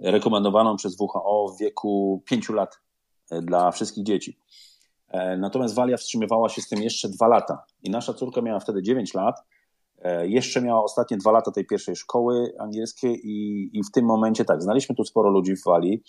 rekomendowaną 0.00 0.76
przez 0.76 0.96
WHO 1.00 1.54
w 1.56 1.60
wieku 1.60 2.22
5 2.26 2.48
lat 2.48 2.80
dla 3.30 3.70
wszystkich 3.70 4.04
dzieci. 4.04 4.38
Natomiast 5.38 5.74
Walia 5.74 5.96
wstrzymywała 5.96 6.48
się 6.48 6.62
z 6.62 6.68
tym 6.68 6.82
jeszcze 6.82 7.08
dwa 7.08 7.28
lata. 7.28 7.64
I 7.82 7.90
nasza 7.90 8.14
córka 8.14 8.42
miała 8.42 8.60
wtedy 8.60 8.82
9 8.82 9.14
lat 9.14 9.36
E, 10.02 10.28
jeszcze 10.28 10.62
miała 10.62 10.84
ostatnie 10.84 11.16
dwa 11.16 11.32
lata 11.32 11.50
tej 11.50 11.66
pierwszej 11.66 11.96
szkoły 11.96 12.52
angielskiej 12.58 13.20
i, 13.26 13.70
i 13.78 13.84
w 13.84 13.90
tym 13.90 14.04
momencie 14.04 14.44
tak, 14.44 14.62
znaliśmy 14.62 14.94
tu 14.94 15.04
sporo 15.04 15.30
ludzi 15.30 15.56
w 15.56 15.64
Walii. 15.64 16.02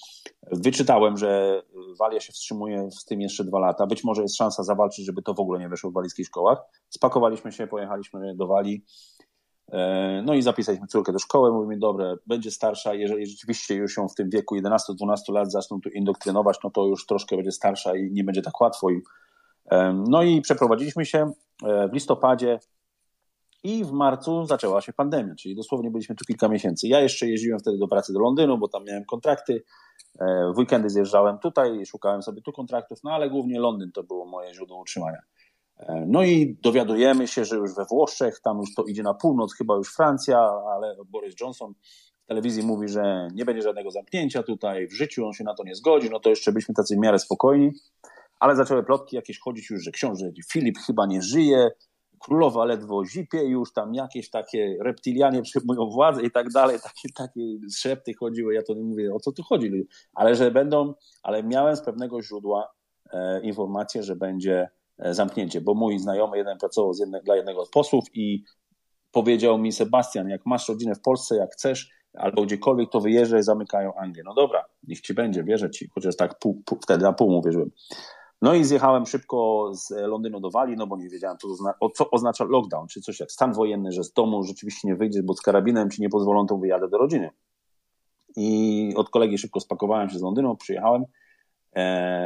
Wyczytałem, 0.51 1.17
że 1.17 1.61
Walia 1.99 2.19
się 2.19 2.33
wstrzymuje 2.33 2.91
z 2.91 3.05
tym 3.05 3.21
jeszcze 3.21 3.43
dwa 3.43 3.59
lata. 3.59 3.87
Być 3.87 4.03
może 4.03 4.21
jest 4.21 4.37
szansa 4.37 4.63
zawalczyć, 4.63 5.05
żeby 5.05 5.21
to 5.21 5.33
w 5.33 5.39
ogóle 5.39 5.59
nie 5.59 5.69
weszło 5.69 5.91
w 5.91 5.93
walijskich 5.93 6.27
szkołach. 6.27 6.61
Spakowaliśmy 6.89 7.51
się, 7.51 7.67
pojechaliśmy 7.67 8.35
do 8.35 8.47
Walii. 8.47 8.85
No 10.23 10.33
i 10.33 10.41
zapisaliśmy 10.41 10.87
córkę 10.87 11.13
do 11.13 11.19
szkoły, 11.19 11.51
mówimy, 11.51 11.77
dobre, 11.77 12.15
będzie 12.27 12.51
starsza, 12.51 12.93
jeżeli 12.93 13.27
rzeczywiście 13.27 13.75
już 13.75 13.97
ją 13.97 14.07
w 14.07 14.15
tym 14.15 14.29
wieku 14.29 14.55
11-12 14.55 15.33
lat 15.33 15.51
zaczną 15.51 15.81
tu 15.81 15.89
indoktrynować, 15.89 16.57
no 16.63 16.69
to 16.69 16.85
już 16.85 17.05
troszkę 17.05 17.35
będzie 17.35 17.51
starsza 17.51 17.95
i 17.95 18.11
nie 18.11 18.23
będzie 18.23 18.41
tak 18.41 18.61
łatwo 18.61 18.89
im. 18.89 19.01
No 20.09 20.23
i 20.23 20.41
przeprowadziliśmy 20.41 21.05
się 21.05 21.31
w 21.63 21.93
listopadzie 21.93 22.59
i 23.63 23.85
w 23.85 23.91
marcu 23.91 24.45
zaczęła 24.45 24.81
się 24.81 24.93
pandemia, 24.93 25.35
czyli 25.35 25.55
dosłownie 25.55 25.91
byliśmy 25.91 26.15
tu 26.15 26.25
kilka 26.25 26.47
miesięcy. 26.47 26.87
Ja 26.87 26.99
jeszcze 26.99 27.27
jeździłem 27.27 27.59
wtedy 27.59 27.77
do 27.77 27.87
pracy 27.87 28.13
do 28.13 28.19
Londynu, 28.19 28.57
bo 28.57 28.67
tam 28.67 28.83
miałem 28.83 29.05
kontrakty. 29.05 29.63
W 30.55 30.57
weekendy 30.57 30.89
zjeżdżałem 30.89 31.39
tutaj, 31.39 31.85
szukałem 31.85 32.21
sobie 32.21 32.41
tu 32.41 32.51
kontraktów, 32.51 32.99
no 33.03 33.11
ale 33.11 33.29
głównie 33.29 33.59
Londyn 33.59 33.91
to 33.91 34.03
było 34.03 34.25
moje 34.25 34.53
źródło 34.53 34.81
utrzymania. 34.81 35.21
No 36.07 36.23
i 36.23 36.57
dowiadujemy 36.63 37.27
się, 37.27 37.45
że 37.45 37.55
już 37.55 37.75
we 37.75 37.85
Włoszech, 37.85 38.39
tam 38.39 38.57
już 38.57 38.75
to 38.75 38.83
idzie 38.83 39.03
na 39.03 39.13
północ, 39.13 39.53
chyba 39.53 39.75
już 39.75 39.93
Francja, 39.93 40.39
ale 40.73 40.95
Boris 41.09 41.35
Johnson 41.41 41.73
w 42.23 42.25
telewizji 42.27 42.63
mówi, 42.63 42.87
że 42.87 43.27
nie 43.33 43.45
będzie 43.45 43.61
żadnego 43.61 43.91
zamknięcia 43.91 44.43
tutaj, 44.43 44.87
w 44.87 44.93
życiu 44.93 45.25
on 45.25 45.33
się 45.33 45.43
na 45.43 45.53
to 45.53 45.63
nie 45.63 45.75
zgodzi, 45.75 46.09
no 46.09 46.19
to 46.19 46.29
jeszcze 46.29 46.51
byliśmy 46.51 46.75
tacy 46.75 46.95
w 46.95 46.99
miarę 46.99 47.19
spokojni, 47.19 47.71
ale 48.39 48.55
zaczęły 48.55 48.83
plotki 48.83 49.15
jakieś 49.15 49.39
chodzić 49.39 49.69
już, 49.69 49.83
że 49.83 49.91
książę 49.91 50.31
Filip 50.51 50.77
chyba 50.77 51.05
nie 51.05 51.21
żyje, 51.21 51.71
królowa 52.19 52.65
ledwo 52.65 53.05
zipie, 53.05 53.43
już 53.43 53.73
tam 53.73 53.93
jakieś 53.93 54.29
takie 54.29 54.77
reptilianie 54.81 55.41
przejmują 55.41 55.89
władzę 55.89 56.23
i 56.23 56.31
tak 56.31 56.49
dalej, 56.49 56.77
takie, 56.83 57.13
takie 57.15 57.41
szepty 57.75 58.13
chodziły, 58.13 58.53
ja 58.53 58.63
to 58.63 58.73
nie 58.73 58.83
mówię, 58.83 59.13
o 59.13 59.19
co 59.19 59.31
tu 59.31 59.43
chodzi, 59.43 59.71
ale 60.13 60.35
że 60.35 60.51
będą, 60.51 60.93
ale 61.23 61.43
miałem 61.43 61.75
z 61.75 61.81
pewnego 61.81 62.21
źródła 62.21 62.71
e, 63.13 63.41
informację, 63.41 64.03
że 64.03 64.15
będzie 64.15 64.69
zamknięcie, 65.01 65.61
bo 65.61 65.73
mój 65.73 65.99
znajomy 65.99 66.37
jeden 66.37 66.57
pracował 66.57 66.91
jedne, 66.99 67.21
dla 67.21 67.35
jednego 67.35 67.65
z 67.65 67.69
posłów 67.69 68.05
i 68.13 68.43
powiedział 69.11 69.57
mi 69.57 69.71
Sebastian, 69.71 70.29
jak 70.29 70.45
masz 70.45 70.69
rodzinę 70.69 70.95
w 70.95 71.01
Polsce, 71.01 71.35
jak 71.35 71.53
chcesz, 71.53 71.89
albo 72.13 72.41
gdziekolwiek, 72.41 72.89
to 72.89 72.99
wyjeżdżaj, 72.99 73.43
zamykają 73.43 73.93
Anglię. 73.93 74.23
No 74.25 74.33
dobra, 74.33 74.65
niech 74.87 75.01
ci 75.01 75.13
będzie, 75.13 75.43
wierzę 75.43 75.69
ci, 75.69 75.89
chociaż 75.95 76.15
tak 76.15 76.39
pół, 76.39 76.61
pół, 76.65 76.77
wtedy 76.83 77.03
na 77.03 77.13
pół 77.13 77.31
mu 77.31 77.41
wierzyłem. 77.41 77.71
No 78.41 78.53
i 78.53 78.63
zjechałem 78.63 79.05
szybko 79.05 79.69
z 79.73 79.89
Londynu 79.91 80.39
do 80.39 80.49
Walii, 80.49 80.75
no 80.77 80.87
bo 80.87 80.97
nie 80.97 81.09
wiedziałem, 81.09 81.37
co, 81.95 82.09
oznacza 82.11 82.43
lockdown, 82.43 82.87
czy 82.87 83.01
coś 83.01 83.19
jak 83.19 83.31
stan 83.31 83.53
wojenny, 83.53 83.91
że 83.91 84.03
z 84.03 84.13
domu 84.13 84.43
rzeczywiście 84.43 84.87
nie 84.87 84.95
wyjdziesz, 84.95 85.21
bo 85.21 85.33
z 85.33 85.41
karabinem 85.41 85.89
ci 85.89 86.01
nie 86.01 86.09
pozwolą, 86.09 86.47
to 86.47 86.57
wyjadę 86.57 86.89
do 86.89 86.97
rodziny. 86.97 87.29
I 88.35 88.93
od 88.95 89.09
kolegi 89.09 89.37
szybko 89.37 89.59
spakowałem 89.59 90.09
się 90.09 90.19
z 90.19 90.21
Londynu, 90.21 90.55
przyjechałem 90.55 91.05
E, 91.05 91.05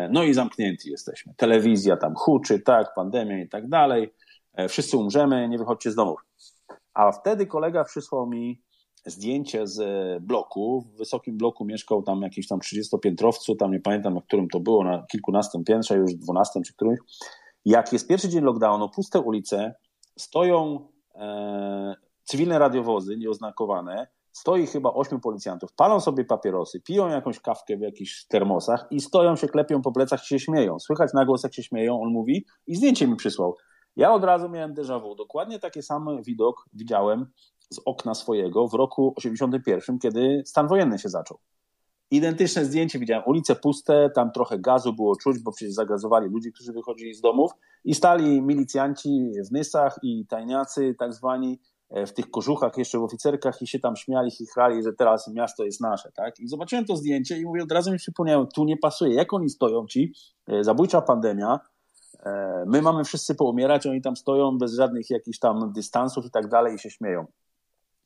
no 0.09 0.23
i 0.23 0.33
zamknięci 0.33 0.91
jesteśmy. 0.91 1.33
Telewizja 1.37 1.97
tam 1.97 2.15
huczy, 2.15 2.59
tak, 2.59 2.93
pandemia 2.95 3.39
i 3.39 3.49
tak 3.49 3.69
dalej. 3.69 4.13
E, 4.53 4.69
wszyscy 4.69 4.97
umrzemy, 4.97 5.49
nie 5.49 5.57
wychodźcie 5.57 5.91
z 5.91 5.95
domów. 5.95 6.19
A 6.93 7.11
wtedy 7.11 7.47
kolega 7.47 7.83
przysłał 7.83 8.27
mi 8.27 8.61
zdjęcie 9.05 9.67
z 9.67 9.83
bloku. 10.23 10.81
W 10.81 10.97
wysokim 10.97 11.37
bloku 11.37 11.65
mieszkał 11.65 12.03
tam 12.03 12.21
jakiś 12.21 12.47
tam 12.47 12.59
30-piętrowcu, 12.59 13.55
tam 13.59 13.71
nie 13.71 13.79
pamiętam, 13.79 14.13
na 14.13 14.21
którym 14.21 14.47
to 14.47 14.59
było, 14.59 14.83
na 14.83 15.05
kilkunastym 15.11 15.63
piętrze, 15.63 15.97
już 15.97 16.13
dwunastym 16.13 16.63
czy 16.63 16.73
którymś. 16.73 16.99
Jak 17.65 17.93
jest 17.93 18.07
pierwszy 18.07 18.29
dzień 18.29 18.43
lockdownu, 18.43 18.89
puste 18.89 19.19
ulice, 19.19 19.75
stoją 20.19 20.87
e, 21.15 21.95
cywilne 22.23 22.59
radiowozy 22.59 23.17
nieoznakowane, 23.17 24.07
stoi 24.35 24.67
chyba 24.67 24.93
ośmiu 24.93 25.19
policjantów, 25.19 25.73
palą 25.73 25.99
sobie 25.99 26.25
papierosy, 26.25 26.81
piją 26.81 27.07
jakąś 27.07 27.39
kawkę 27.39 27.77
w 27.77 27.81
jakichś 27.81 28.25
termosach 28.25 28.87
i 28.91 28.99
stoją 28.99 29.35
się, 29.35 29.47
klepią 29.47 29.81
po 29.81 29.91
plecach 29.91 30.23
i 30.23 30.27
się 30.27 30.39
śmieją. 30.39 30.79
Słychać 30.79 31.13
na 31.13 31.25
głos, 31.25 31.43
jak 31.43 31.53
się 31.53 31.63
śmieją, 31.63 32.01
on 32.01 32.09
mówi 32.09 32.45
i 32.67 32.75
zdjęcie 32.75 33.07
mi 33.07 33.15
przysłał. 33.15 33.55
Ja 33.95 34.13
od 34.13 34.23
razu 34.23 34.49
miałem 34.49 34.73
déjà 34.73 35.01
vu. 35.01 35.15
Dokładnie 35.15 35.59
taki 35.59 35.81
sam 35.81 36.23
widok 36.23 36.65
widziałem 36.73 37.25
z 37.69 37.79
okna 37.85 38.13
swojego 38.13 38.67
w 38.67 38.73
roku 38.73 39.13
81, 39.15 39.99
kiedy 39.99 40.43
stan 40.45 40.67
wojenny 40.67 40.99
się 40.99 41.09
zaczął. 41.09 41.37
Identyczne 42.11 42.65
zdjęcie 42.65 42.99
widziałem, 42.99 43.23
ulice 43.27 43.55
puste, 43.55 44.09
tam 44.15 44.31
trochę 44.31 44.59
gazu 44.59 44.93
było 44.93 45.15
czuć, 45.15 45.39
bo 45.39 45.51
przecież 45.51 45.73
zagazowali 45.73 46.29
ludzi, 46.29 46.51
którzy 46.51 46.73
wychodzili 46.73 47.13
z 47.13 47.21
domów 47.21 47.51
i 47.83 47.95
stali 47.95 48.41
milicjanci 48.41 49.31
w 49.49 49.51
nysach 49.51 49.99
i 50.03 50.25
tajniacy 50.27 50.95
tak 50.99 51.13
zwani 51.13 51.59
w 51.89 52.11
tych 52.11 52.31
kożuchach, 52.31 52.77
jeszcze 52.77 52.99
w 52.99 53.03
oficerkach 53.03 53.61
i 53.61 53.67
się 53.67 53.79
tam 53.79 53.95
śmiali, 53.95 54.31
chichrali, 54.31 54.83
że 54.83 54.93
teraz 54.93 55.27
miasto 55.33 55.63
jest 55.63 55.81
nasze, 55.81 56.11
tak? 56.11 56.39
I 56.39 56.47
zobaczyłem 56.47 56.85
to 56.85 56.95
zdjęcie 56.95 57.37
i 57.37 57.45
mówię, 57.45 57.63
od 57.63 57.71
razu 57.71 57.91
mi 57.91 57.97
przypomniałem, 57.97 58.47
tu 58.47 58.65
nie 58.65 58.77
pasuje, 58.77 59.13
jak 59.13 59.33
oni 59.33 59.49
stoją 59.49 59.87
ci, 59.87 60.13
e, 60.47 60.63
zabójcza 60.63 61.01
pandemia, 61.01 61.59
e, 62.19 62.63
my 62.67 62.81
mamy 62.81 63.03
wszyscy 63.03 63.35
poumierać, 63.35 63.87
oni 63.87 64.01
tam 64.01 64.15
stoją 64.15 64.57
bez 64.57 64.73
żadnych 64.73 65.09
jakichś 65.09 65.39
tam 65.39 65.73
dystansów 65.73 66.25
i 66.25 66.31
tak 66.31 66.47
dalej 66.47 66.75
i 66.75 66.79
się 66.79 66.89
śmieją. 66.89 67.25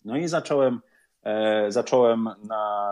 No 0.05 0.17
i 0.17 0.27
zacząłem, 0.27 0.79
zacząłem 1.67 2.29
na 2.47 2.91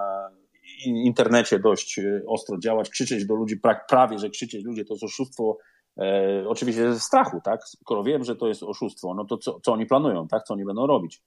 internecie 0.85 1.59
dość 1.59 1.99
ostro 2.27 2.57
działać, 2.57 2.89
krzyczeć 2.89 3.25
do 3.25 3.35
ludzi, 3.35 3.61
prawie, 3.89 4.19
że 4.19 4.29
krzyczeć 4.29 4.65
ludzie, 4.65 4.85
to 4.85 4.93
jest 4.93 5.03
oszustwo, 5.03 5.57
E, 5.99 6.43
oczywiście 6.47 6.93
ze 6.93 6.99
strachu, 6.99 7.41
tak? 7.43 7.63
Skoro 7.63 8.03
wiem, 8.03 8.23
że 8.23 8.35
to 8.35 8.47
jest 8.47 8.63
oszustwo, 8.63 9.13
no 9.13 9.25
to 9.25 9.37
co, 9.37 9.59
co 9.59 9.73
oni 9.73 9.85
planują, 9.85 10.27
tak? 10.27 10.43
Co 10.43 10.53
oni 10.53 10.65
będą 10.65 10.87
robić? 10.87 11.21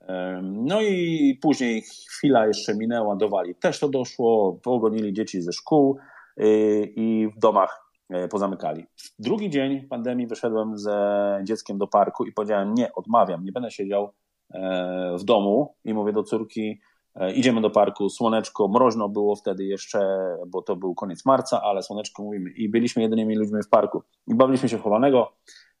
E, 0.00 0.40
no 0.42 0.82
i 0.82 1.38
później 1.42 1.82
chwila 2.10 2.46
jeszcze 2.46 2.74
minęła 2.74 3.16
do 3.16 3.28
Wali. 3.28 3.54
Też 3.54 3.78
to 3.78 3.88
doszło, 3.88 4.58
pogonili 4.62 5.12
dzieci 5.12 5.42
ze 5.42 5.52
szkół 5.52 5.98
e, 6.36 6.44
i 6.82 7.28
w 7.36 7.38
domach 7.38 7.84
pozamykali. 8.30 8.86
Drugi 9.18 9.50
dzień 9.50 9.88
pandemii 9.88 10.26
wyszedłem 10.26 10.78
ze 10.78 11.40
dzieckiem 11.44 11.78
do 11.78 11.86
parku 11.86 12.24
i 12.24 12.32
powiedziałem: 12.32 12.74
Nie, 12.74 12.92
odmawiam, 12.92 13.44
nie 13.44 13.52
będę 13.52 13.70
siedział 13.70 14.12
w 15.18 15.24
domu. 15.24 15.74
I 15.84 15.94
mówię 15.94 16.12
do 16.12 16.22
córki: 16.22 16.70
E, 16.70 16.93
idziemy 17.34 17.60
do 17.60 17.70
parku, 17.70 18.10
słoneczko, 18.10 18.68
mroźno 18.68 19.08
było 19.08 19.36
wtedy 19.36 19.64
jeszcze, 19.64 20.18
bo 20.46 20.62
to 20.62 20.76
był 20.76 20.94
koniec 20.94 21.24
marca, 21.24 21.62
ale 21.62 21.82
słoneczko 21.82 22.22
mówimy 22.22 22.50
i 22.50 22.68
byliśmy 22.68 23.02
jedynymi 23.02 23.36
ludźmi 23.36 23.62
w 23.62 23.68
parku. 23.68 24.02
I 24.26 24.34
bawiliśmy 24.34 24.68
się 24.68 24.78
w 24.78 24.82
chowanego, 24.82 25.32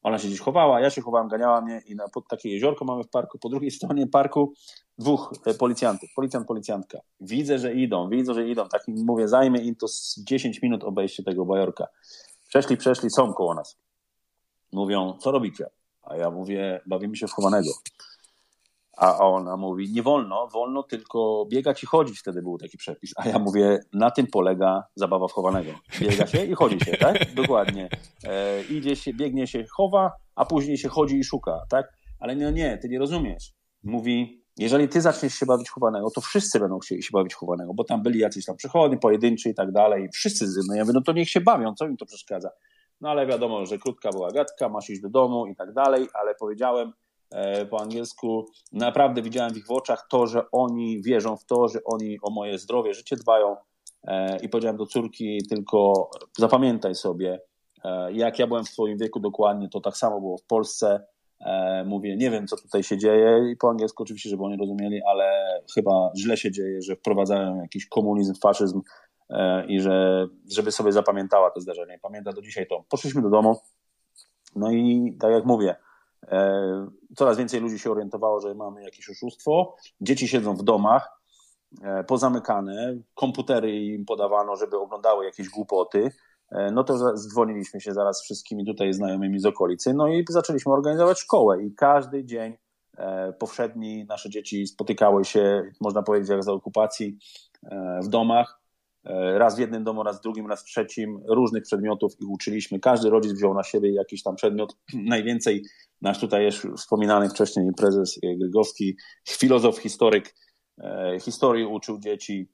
ona 0.02 0.18
się 0.18 0.28
gdzieś 0.28 0.40
chowała, 0.40 0.80
ja 0.80 0.90
się 0.90 1.02
chowałem, 1.02 1.28
ganiała 1.28 1.60
mnie 1.60 1.82
i 1.86 1.96
na, 1.96 2.08
pod 2.08 2.28
takie 2.28 2.50
jeziorko 2.50 2.84
mamy 2.84 3.04
w 3.04 3.08
parku, 3.08 3.38
po 3.38 3.48
drugiej 3.48 3.70
stronie 3.78 4.06
parku 4.06 4.52
dwóch 4.98 5.32
e, 5.46 5.54
policjantów, 5.54 6.10
policjant, 6.16 6.46
policjantka. 6.46 6.98
Widzę, 7.20 7.58
że 7.58 7.74
idą, 7.74 8.08
widzę, 8.08 8.34
że 8.34 8.48
idą, 8.48 8.68
tak 8.68 8.82
mówię, 8.88 9.28
zajmie 9.28 9.60
im 9.60 9.76
to 9.76 9.88
z 9.88 10.20
10 10.24 10.62
minut 10.62 10.84
obejście 10.84 11.22
tego 11.22 11.44
bajorka. 11.44 11.86
Przeszli, 12.48 12.76
przeszli, 12.76 13.10
są 13.10 13.32
koło 13.32 13.54
nas. 13.54 13.78
Mówią, 14.72 15.18
co 15.18 15.30
robicie? 15.30 15.66
A 16.02 16.16
ja 16.16 16.30
mówię, 16.30 16.80
bawimy 16.86 17.16
się 17.16 17.26
w 17.26 17.32
chowanego. 17.32 17.70
A 18.96 19.18
ona 19.18 19.56
mówi, 19.56 19.92
nie 19.92 20.02
wolno, 20.02 20.48
wolno 20.48 20.82
tylko 20.82 21.46
biegać 21.50 21.82
i 21.82 21.86
chodzić, 21.86 22.18
wtedy 22.18 22.42
był 22.42 22.58
taki 22.58 22.78
przepis. 22.78 23.12
A 23.16 23.28
ja 23.28 23.38
mówię, 23.38 23.80
na 23.92 24.10
tym 24.10 24.26
polega 24.26 24.84
zabawa 24.94 25.28
wchowanego. 25.28 25.70
Biega 26.00 26.26
się 26.26 26.44
i 26.44 26.54
chodzi 26.54 26.80
się, 26.80 26.96
tak? 26.96 27.16
Dokładnie. 27.42 27.88
E, 28.24 28.62
idzie 28.62 28.96
się, 28.96 29.14
biegnie 29.14 29.46
się, 29.46 29.64
chowa, 29.72 30.12
a 30.34 30.44
później 30.44 30.78
się 30.78 30.88
chodzi 30.88 31.18
i 31.18 31.24
szuka, 31.24 31.60
tak? 31.70 31.92
Ale 32.20 32.36
nie, 32.36 32.52
nie, 32.52 32.78
ty 32.78 32.88
nie 32.88 32.98
rozumiesz. 32.98 33.52
Mówi, 33.82 34.44
jeżeli 34.58 34.88
ty 34.88 35.00
zaczniesz 35.00 35.34
się 35.34 35.46
bawić 35.46 35.70
chowanego, 35.70 36.10
to 36.10 36.20
wszyscy 36.20 36.60
będą 36.60 36.78
chcieli 36.78 37.02
się 37.02 37.10
bawić 37.12 37.34
chowanego, 37.34 37.74
bo 37.74 37.84
tam 37.84 38.02
byli 38.02 38.18
jacyś 38.18 38.44
tam 38.44 38.56
przychodni, 38.56 38.98
pojedynczy 38.98 39.50
i 39.50 39.54
tak 39.54 39.72
dalej, 39.72 40.04
i 40.04 40.08
wszyscy 40.08 40.46
z 40.46 40.68
ja 40.74 40.84
mówię, 40.84 40.92
no 40.94 41.00
to 41.00 41.12
niech 41.12 41.30
się 41.30 41.40
bawią, 41.40 41.74
co 41.74 41.86
im 41.86 41.96
to 41.96 42.06
przeszkadza? 42.06 42.50
No 43.00 43.10
ale 43.10 43.26
wiadomo, 43.26 43.66
że 43.66 43.78
krótka 43.78 44.10
była 44.10 44.30
gadka, 44.30 44.68
masz 44.68 44.90
iść 44.90 45.00
do 45.00 45.08
domu 45.08 45.46
i 45.46 45.56
tak 45.56 45.72
dalej, 45.72 46.08
ale 46.14 46.34
powiedziałem, 46.34 46.92
po 47.70 47.80
angielsku. 47.80 48.46
Naprawdę 48.72 49.22
widziałem 49.22 49.54
w 49.54 49.56
ich 49.56 49.70
oczach 49.70 50.06
to, 50.10 50.26
że 50.26 50.50
oni 50.52 51.02
wierzą 51.02 51.36
w 51.36 51.44
to, 51.44 51.68
że 51.68 51.78
oni 51.84 52.18
o 52.22 52.30
moje 52.30 52.58
zdrowie, 52.58 52.94
życie 52.94 53.16
dbają. 53.16 53.56
E, 54.06 54.36
I 54.42 54.48
powiedziałem 54.48 54.76
do 54.76 54.86
córki 54.86 55.38
tylko 55.48 56.10
zapamiętaj 56.38 56.94
sobie, 56.94 57.40
e, 57.84 58.12
jak 58.12 58.38
ja 58.38 58.46
byłem 58.46 58.64
w 58.64 58.68
swoim 58.68 58.98
wieku 58.98 59.20
dokładnie, 59.20 59.68
to 59.68 59.80
tak 59.80 59.96
samo 59.96 60.20
było 60.20 60.38
w 60.38 60.44
Polsce. 60.44 61.06
Mówię, 61.84 62.16
nie 62.16 62.30
wiem, 62.30 62.46
co 62.46 62.56
tutaj 62.56 62.82
się 62.82 62.98
dzieje, 62.98 63.50
i 63.52 63.56
po 63.56 63.70
angielsku 63.70 64.02
oczywiście, 64.02 64.30
żeby 64.30 64.44
oni 64.44 64.56
rozumieli, 64.56 65.00
ale 65.06 65.60
chyba 65.74 66.10
źle 66.16 66.36
się 66.36 66.52
dzieje, 66.52 66.82
że 66.82 66.96
wprowadzają 66.96 67.60
jakiś 67.60 67.86
komunizm, 67.86 68.34
faszyzm 68.42 68.80
i 69.68 69.80
że, 69.80 70.26
żeby 70.52 70.72
sobie 70.72 70.92
zapamiętała 70.92 71.50
to 71.50 71.60
zdarzenie. 71.60 71.98
Pamięta 72.02 72.32
do 72.32 72.42
dzisiaj 72.42 72.66
to. 72.66 72.84
Poszliśmy 72.88 73.22
do 73.22 73.30
domu, 73.30 73.56
no 74.56 74.70
i 74.70 75.16
tak 75.20 75.32
jak 75.32 75.44
mówię, 75.44 75.76
E, 75.76 75.83
coraz 77.16 77.38
więcej 77.38 77.60
ludzi 77.60 77.78
się 77.78 77.90
orientowało, 77.90 78.40
że 78.40 78.54
mamy 78.54 78.82
jakieś 78.82 79.10
oszustwo. 79.10 79.76
Dzieci 80.00 80.28
siedzą 80.28 80.56
w 80.56 80.62
domach, 80.62 81.20
e, 81.82 82.04
pozamykane, 82.04 82.96
komputery 83.14 83.84
im 83.84 84.04
podawano, 84.04 84.56
żeby 84.56 84.78
oglądały 84.78 85.24
jakieś 85.24 85.48
głupoty. 85.48 86.10
E, 86.50 86.70
no 86.70 86.84
to 86.84 87.16
zdzwoniliśmy 87.16 87.80
się 87.80 87.92
zaraz 87.92 88.18
z 88.18 88.24
wszystkimi 88.24 88.66
tutaj 88.66 88.92
znajomymi 88.92 89.40
z 89.40 89.46
okolicy, 89.46 89.94
no 89.94 90.08
i 90.08 90.24
zaczęliśmy 90.28 90.72
organizować 90.72 91.18
szkołę 91.18 91.62
i 91.62 91.74
każdy 91.74 92.24
dzień 92.24 92.56
powszedni 93.38 94.04
nasze 94.04 94.30
dzieci 94.30 94.66
spotykały 94.66 95.24
się, 95.24 95.62
można 95.80 96.02
powiedzieć, 96.02 96.30
jak 96.30 96.42
za 96.42 96.52
okupacji 96.52 97.18
w 98.02 98.08
domach 98.08 98.63
raz 99.34 99.56
w 99.56 99.58
jednym 99.58 99.84
domu, 99.84 100.02
raz 100.02 100.18
w 100.18 100.22
drugim, 100.22 100.46
raz 100.46 100.62
w 100.62 100.64
trzecim, 100.64 101.20
różnych 101.28 101.62
przedmiotów 101.62 102.12
ich 102.20 102.28
uczyliśmy. 102.28 102.80
Każdy 102.80 103.10
rodzic 103.10 103.32
wziął 103.32 103.54
na 103.54 103.62
siebie 103.62 103.92
jakiś 103.92 104.22
tam 104.22 104.36
przedmiot. 104.36 104.76
Najwięcej 104.94 105.64
nasz 106.02 106.20
tutaj 106.20 106.44
jest 106.44 106.66
wspominany 106.76 107.28
wcześniej 107.28 107.70
prezes 107.76 108.18
Grygowski, 108.38 108.96
filozof, 109.28 109.78
historyk 109.78 110.34
historii 111.20 111.64
uczył 111.64 111.98
dzieci, 111.98 112.48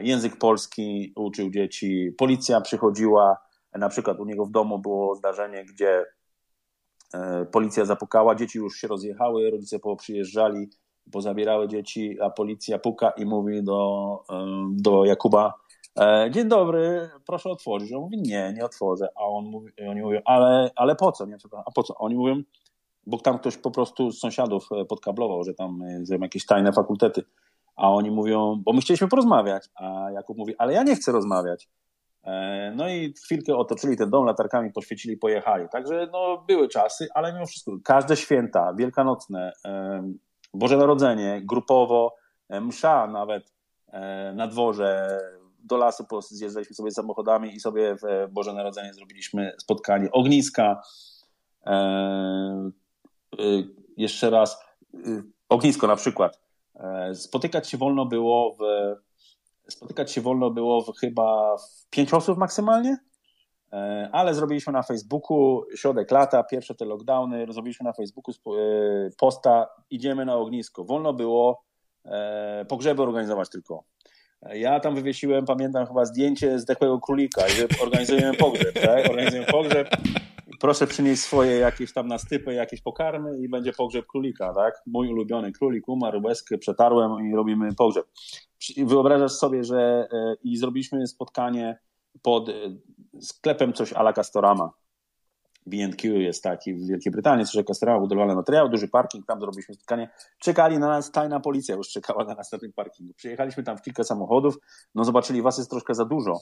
język 0.00 0.36
polski 0.36 1.12
uczył 1.16 1.50
dzieci, 1.50 2.12
policja 2.18 2.60
przychodziła, 2.60 3.36
na 3.72 3.88
przykład 3.88 4.20
u 4.20 4.24
niego 4.24 4.46
w 4.46 4.50
domu 4.50 4.78
było 4.78 5.14
zdarzenie, 5.14 5.64
gdzie 5.64 6.04
e, 7.14 7.46
policja 7.52 7.84
zapukała, 7.84 8.34
dzieci 8.34 8.58
już 8.58 8.76
się 8.76 8.88
rozjechały, 8.88 9.50
rodzice 9.50 9.78
przyjeżdżali, 11.10 11.12
pozabierały 11.12 11.68
dzieci, 11.68 12.20
a 12.20 12.30
policja 12.30 12.78
puka 12.78 13.10
i 13.10 13.24
mówi 13.24 13.62
do, 13.62 14.22
e, 14.30 14.46
do 14.72 15.04
Jakuba, 15.04 15.54
e, 15.98 16.30
dzień 16.30 16.48
dobry, 16.48 17.10
proszę 17.26 17.50
otworzyć. 17.50 17.92
On 17.92 18.00
mówi, 18.00 18.22
nie, 18.22 18.52
nie 18.56 18.64
otworzę. 18.64 19.08
A 19.16 19.24
on 19.24 19.44
mówi, 19.44 19.72
oni 19.88 20.00
mówią, 20.00 20.20
ale, 20.24 20.70
ale 20.76 20.96
po 20.96 21.12
co? 21.12 21.26
Nie, 21.26 21.36
a 21.66 21.70
po 21.70 21.82
co? 21.82 21.94
Oni 21.98 22.14
mówią, 22.14 22.42
bo 23.06 23.18
tam 23.18 23.38
ktoś 23.38 23.56
po 23.56 23.70
prostu 23.70 24.10
z 24.10 24.18
sąsiadów 24.18 24.68
podkablował, 24.88 25.44
że 25.44 25.54
tam 25.54 25.78
są 26.04 26.14
jakieś 26.20 26.46
tajne 26.46 26.72
fakultety. 26.72 27.22
A 27.76 27.90
oni 27.90 28.10
mówią, 28.10 28.62
bo 28.64 28.72
my 28.72 28.80
chcieliśmy 28.80 29.08
porozmawiać. 29.08 29.68
A 29.74 30.10
Jakub 30.10 30.38
mówi, 30.38 30.54
ale 30.58 30.72
ja 30.72 30.82
nie 30.82 30.96
chcę 30.96 31.12
rozmawiać. 31.12 31.68
E, 32.24 32.72
no 32.76 32.88
i 32.88 33.14
chwilkę 33.24 33.56
otoczyli 33.56 33.96
ten 33.96 34.10
dom, 34.10 34.24
latarkami 34.24 34.72
poświecili, 34.72 35.16
pojechali. 35.16 35.68
Także 35.72 36.08
no, 36.12 36.44
były 36.48 36.68
czasy, 36.68 37.08
ale 37.14 37.32
mimo 37.32 37.46
wszystko 37.46 37.72
każde 37.84 38.16
święta, 38.16 38.74
wielkanocne, 38.74 39.52
e, 39.64 40.02
Boże 40.54 40.76
Narodzenie, 40.76 41.42
grupowo, 41.44 42.14
e, 42.48 42.60
msza 42.60 43.06
nawet 43.06 43.52
na 44.34 44.46
dworze, 44.46 45.18
do 45.58 45.76
lasu 45.76 46.04
zjeżdżaliśmy 46.20 46.74
sobie 46.76 46.90
samochodami 46.90 47.54
i 47.54 47.60
sobie 47.60 47.96
w 47.96 48.32
Boże 48.32 48.52
Narodzenie 48.52 48.94
zrobiliśmy 48.94 49.52
spotkanie 49.58 50.10
ogniska. 50.12 50.82
Jeszcze 53.96 54.30
raz, 54.30 54.64
ognisko 55.48 55.86
na 55.86 55.96
przykład. 55.96 56.40
Spotykać 57.14 57.68
się 57.68 57.78
wolno 57.78 58.06
było 58.06 58.56
w 58.58 58.62
Spotykać 59.70 60.12
się 60.12 60.20
wolno 60.20 60.50
było 60.50 60.82
w 60.82 60.96
chyba 60.96 61.56
w 61.56 61.90
pięć 61.90 62.14
osób 62.14 62.38
maksymalnie, 62.38 62.90
e, 62.90 63.09
ale 64.12 64.34
zrobiliśmy 64.34 64.72
na 64.72 64.82
Facebooku 64.82 65.64
środek 65.76 66.10
lata, 66.10 66.44
pierwsze 66.44 66.74
te 66.74 66.84
lockdowny, 66.84 67.46
zrobiliśmy 67.50 67.84
na 67.84 67.92
Facebooku 67.92 68.32
e, 68.32 68.58
posta, 69.18 69.66
idziemy 69.90 70.24
na 70.24 70.36
ognisko. 70.36 70.84
Wolno 70.84 71.12
było 71.12 71.64
e, 72.04 72.64
pogrzeby 72.68 73.02
organizować 73.02 73.50
tylko. 73.50 73.84
Ja 74.52 74.80
tam 74.80 74.94
wywiesiłem, 74.94 75.44
pamiętam 75.44 75.86
chyba 75.86 76.04
zdjęcie 76.04 76.58
zdechłego 76.58 77.00
królika, 77.00 77.48
że 77.48 77.66
organizujemy 77.82 78.34
pogrzeb, 78.34 78.74
tak? 78.74 79.10
Organizujemy 79.10 79.46
pogrzeb. 79.46 79.88
Proszę 80.60 80.86
przynieść 80.86 81.22
swoje 81.22 81.56
jakieś 81.56 81.92
tam 81.92 82.08
nastypy, 82.08 82.54
jakieś 82.54 82.80
pokarmy 82.82 83.38
i 83.38 83.48
będzie 83.48 83.72
pogrzeb 83.72 84.06
królika, 84.06 84.54
tak? 84.54 84.82
Mój 84.86 85.08
ulubiony 85.08 85.52
królik 85.52 85.88
umarł, 85.88 86.22
łezkę 86.22 86.58
przetarłem 86.58 87.26
i 87.30 87.34
robimy 87.34 87.74
pogrzeb 87.74 88.06
wyobrażasz 88.76 89.32
sobie, 89.32 89.64
że 89.64 90.08
e, 90.12 90.34
i 90.42 90.56
zrobiliśmy 90.56 91.06
spotkanie 91.06 91.78
pod 92.22 92.48
e, 92.48 92.52
sklepem 93.20 93.72
coś 93.72 93.92
ala 93.92 94.12
Castorama. 94.12 94.70
B&Q 95.66 96.20
jest 96.20 96.42
taki 96.42 96.74
w 96.74 96.86
Wielkiej 96.86 97.12
Brytanii, 97.12 97.46
coś 97.46 97.64
Castorama, 97.64 98.00
budowlany 98.00 98.34
materiał, 98.34 98.68
duży 98.68 98.88
parking, 98.88 99.26
tam 99.26 99.40
zrobiliśmy 99.40 99.74
spotkanie. 99.74 100.10
Czekali 100.38 100.78
na 100.78 100.88
nas, 100.88 101.10
tajna 101.10 101.40
policja 101.40 101.74
już 101.74 101.88
czekała 101.88 102.24
na 102.24 102.34
nas 102.34 102.52
na 102.52 102.58
tym 102.58 102.72
parkingu. 102.72 103.14
Przyjechaliśmy 103.14 103.62
tam 103.62 103.78
w 103.78 103.82
kilka 103.82 104.04
samochodów, 104.04 104.58
no 104.94 105.04
zobaczyli, 105.04 105.42
was 105.42 105.58
jest 105.58 105.70
troszkę 105.70 105.94
za 105.94 106.04
dużo. 106.04 106.40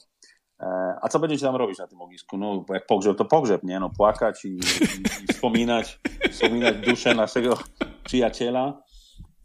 E, 0.60 0.66
a 1.02 1.08
co 1.08 1.18
będziecie 1.18 1.46
tam 1.46 1.56
robić 1.56 1.78
na 1.78 1.86
tym 1.86 2.00
ognisku? 2.00 2.38
No, 2.38 2.64
jak 2.68 2.86
pogrzeb, 2.86 3.18
to 3.18 3.24
pogrzeb, 3.24 3.62
nie? 3.62 3.80
No, 3.80 3.90
płakać 3.90 4.44
i, 4.44 4.48
i, 4.48 4.58
i 5.24 5.32
wspominać, 5.32 6.00
wspominać 6.30 6.76
duszę 6.76 7.14
naszego 7.14 7.58
przyjaciela. 8.04 8.82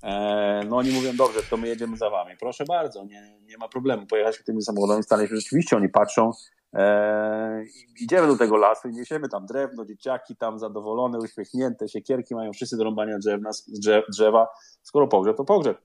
E, 0.04 0.62
no 0.70 0.78
oni 0.78 0.92
mówią, 0.92 1.16
dobrze, 1.16 1.40
to 1.50 1.58
my 1.58 1.68
jedziemy 1.68 1.98
za 1.98 2.10
wami. 2.10 2.36
Proszę 2.40 2.64
bardzo, 2.68 3.04
nie, 3.04 3.38
nie 3.42 3.58
ma 3.58 3.68
problemu. 3.68 4.06
Pojechaliśmy 4.06 4.46
tymi 4.46 4.62
samochodami, 4.62 5.04
staliśmy 5.04 5.38
rzeczywiście, 5.38 5.78
oni 5.78 5.90
patrzą, 5.90 6.32
e, 6.74 7.64
idziemy 8.02 8.28
do 8.28 8.38
tego 8.38 8.58
lasu 8.58 8.90
i 8.90 8.92
niesiemy 8.92 9.30
tam 9.30 9.46
drewno, 9.46 9.86
dzieciaki 9.86 10.36
tam 10.36 10.60
zadowolone, 10.60 11.20
uśmiechnięte, 11.20 11.90
siekierki 11.90 12.36
mają 12.36 12.54
wszyscy 12.54 12.78
do 12.78 12.84
rąbania 12.84 13.18
drzewna, 13.18 13.50
drzew, 13.68 14.06
drzewa. 14.10 14.48
Skoro 14.82 15.08
pogrzeb, 15.08 15.38
to 15.38 15.46
pogrzeb. 15.46 15.82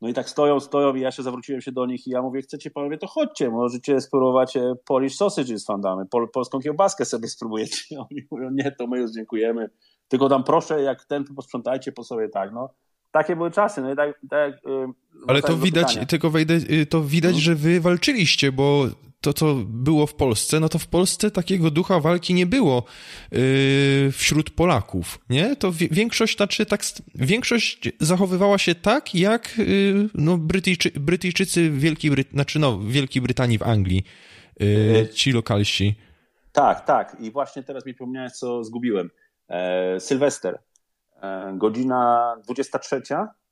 No 0.00 0.08
i 0.08 0.14
tak 0.14 0.28
stoją, 0.28 0.60
stoją 0.60 0.94
i 0.94 1.00
ja 1.00 1.10
się 1.10 1.22
zawróciłem 1.22 1.60
się 1.60 1.72
do 1.72 1.86
nich 1.86 2.06
i 2.06 2.10
ja 2.10 2.22
mówię, 2.22 2.42
chcecie 2.42 2.70
panowie, 2.70 2.98
to 2.98 3.06
chodźcie, 3.06 3.50
możecie 3.50 4.00
spróbować 4.00 4.56
e, 4.56 4.74
Polish 4.84 5.16
sausage 5.16 5.58
z 5.58 5.66
fandamy, 5.66 6.06
pol, 6.06 6.30
polską 6.30 6.60
kiełbaskę 6.60 7.04
sobie 7.04 7.28
spróbujecie. 7.28 7.98
Oni 8.10 8.22
mówią, 8.30 8.50
nie, 8.52 8.72
to 8.72 8.86
my 8.86 8.98
już 8.98 9.10
dziękujemy, 9.10 9.70
tylko 10.08 10.28
tam 10.28 10.44
proszę, 10.44 10.82
jak 10.82 11.04
ten 11.04 11.24
posprzątajcie 11.24 11.92
po 11.92 12.04
sobie 12.04 12.28
tak, 12.28 12.52
no 12.52 12.70
takie 13.18 13.36
były 13.36 13.50
czasy. 13.50 13.82
No 13.82 13.92
i 13.92 13.96
tak, 13.96 14.20
tak, 14.30 14.52
yy, 14.64 14.88
Ale 15.26 15.42
to 15.42 15.56
widać, 15.56 15.88
pytania. 15.88 16.06
tylko 16.06 16.30
wejdę, 16.30 16.54
y, 16.54 16.86
to 16.86 17.02
widać, 17.02 17.30
hmm. 17.30 17.42
że 17.42 17.54
wy 17.54 17.80
walczyliście, 17.80 18.52
bo 18.52 18.86
to, 19.20 19.32
co 19.32 19.54
było 19.66 20.06
w 20.06 20.14
Polsce, 20.14 20.60
no 20.60 20.68
to 20.68 20.78
w 20.78 20.86
Polsce 20.86 21.30
takiego 21.30 21.70
ducha 21.70 22.00
walki 22.00 22.34
nie 22.34 22.46
było 22.46 22.84
yy, 23.32 23.38
wśród 24.12 24.50
Polaków, 24.50 25.18
nie? 25.30 25.56
To 25.56 25.72
większość, 25.90 26.36
znaczy 26.36 26.66
tak, 26.66 26.80
większość 27.14 27.88
zachowywała 28.00 28.58
się 28.58 28.74
tak, 28.74 29.14
jak 29.14 29.58
yy, 29.58 30.08
no, 30.14 30.38
Brytyjczy, 30.38 30.90
Brytyjczycy 30.90 31.70
w 31.70 31.80
Wielkiej, 31.80 32.10
Bryt 32.10 32.30
znaczy 32.30 32.58
no, 32.58 32.78
Wielkiej 32.78 33.22
Brytanii, 33.22 33.58
w 33.58 33.62
Anglii, 33.62 34.04
yy, 34.60 35.08
ci 35.14 35.32
lokalsi. 35.32 35.94
Tak, 36.52 36.84
tak. 36.84 37.16
I 37.20 37.30
właśnie 37.30 37.62
teraz 37.62 37.86
mi 37.86 37.94
przypomniałeś, 37.94 38.32
co 38.32 38.64
zgubiłem. 38.64 39.10
E, 39.48 40.00
Sylwester. 40.00 40.58
E, 41.22 41.52
godzina 41.56 42.34
23 42.44 43.02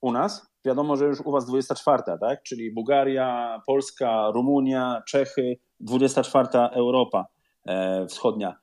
u 0.01 0.13
nas, 0.13 0.47
wiadomo, 0.65 0.97
że 0.97 1.05
już 1.05 1.21
u 1.21 1.33
was 1.33 1.47
24, 1.47 2.03
tak? 2.21 2.43
Czyli 2.43 2.73
Bułgaria, 2.73 3.61
Polska, 3.67 4.31
Rumunia, 4.35 5.03
Czechy, 5.09 5.57
24 5.81 6.49
Europa 6.73 7.27
e, 7.67 8.07
Wschodnia. 8.07 8.57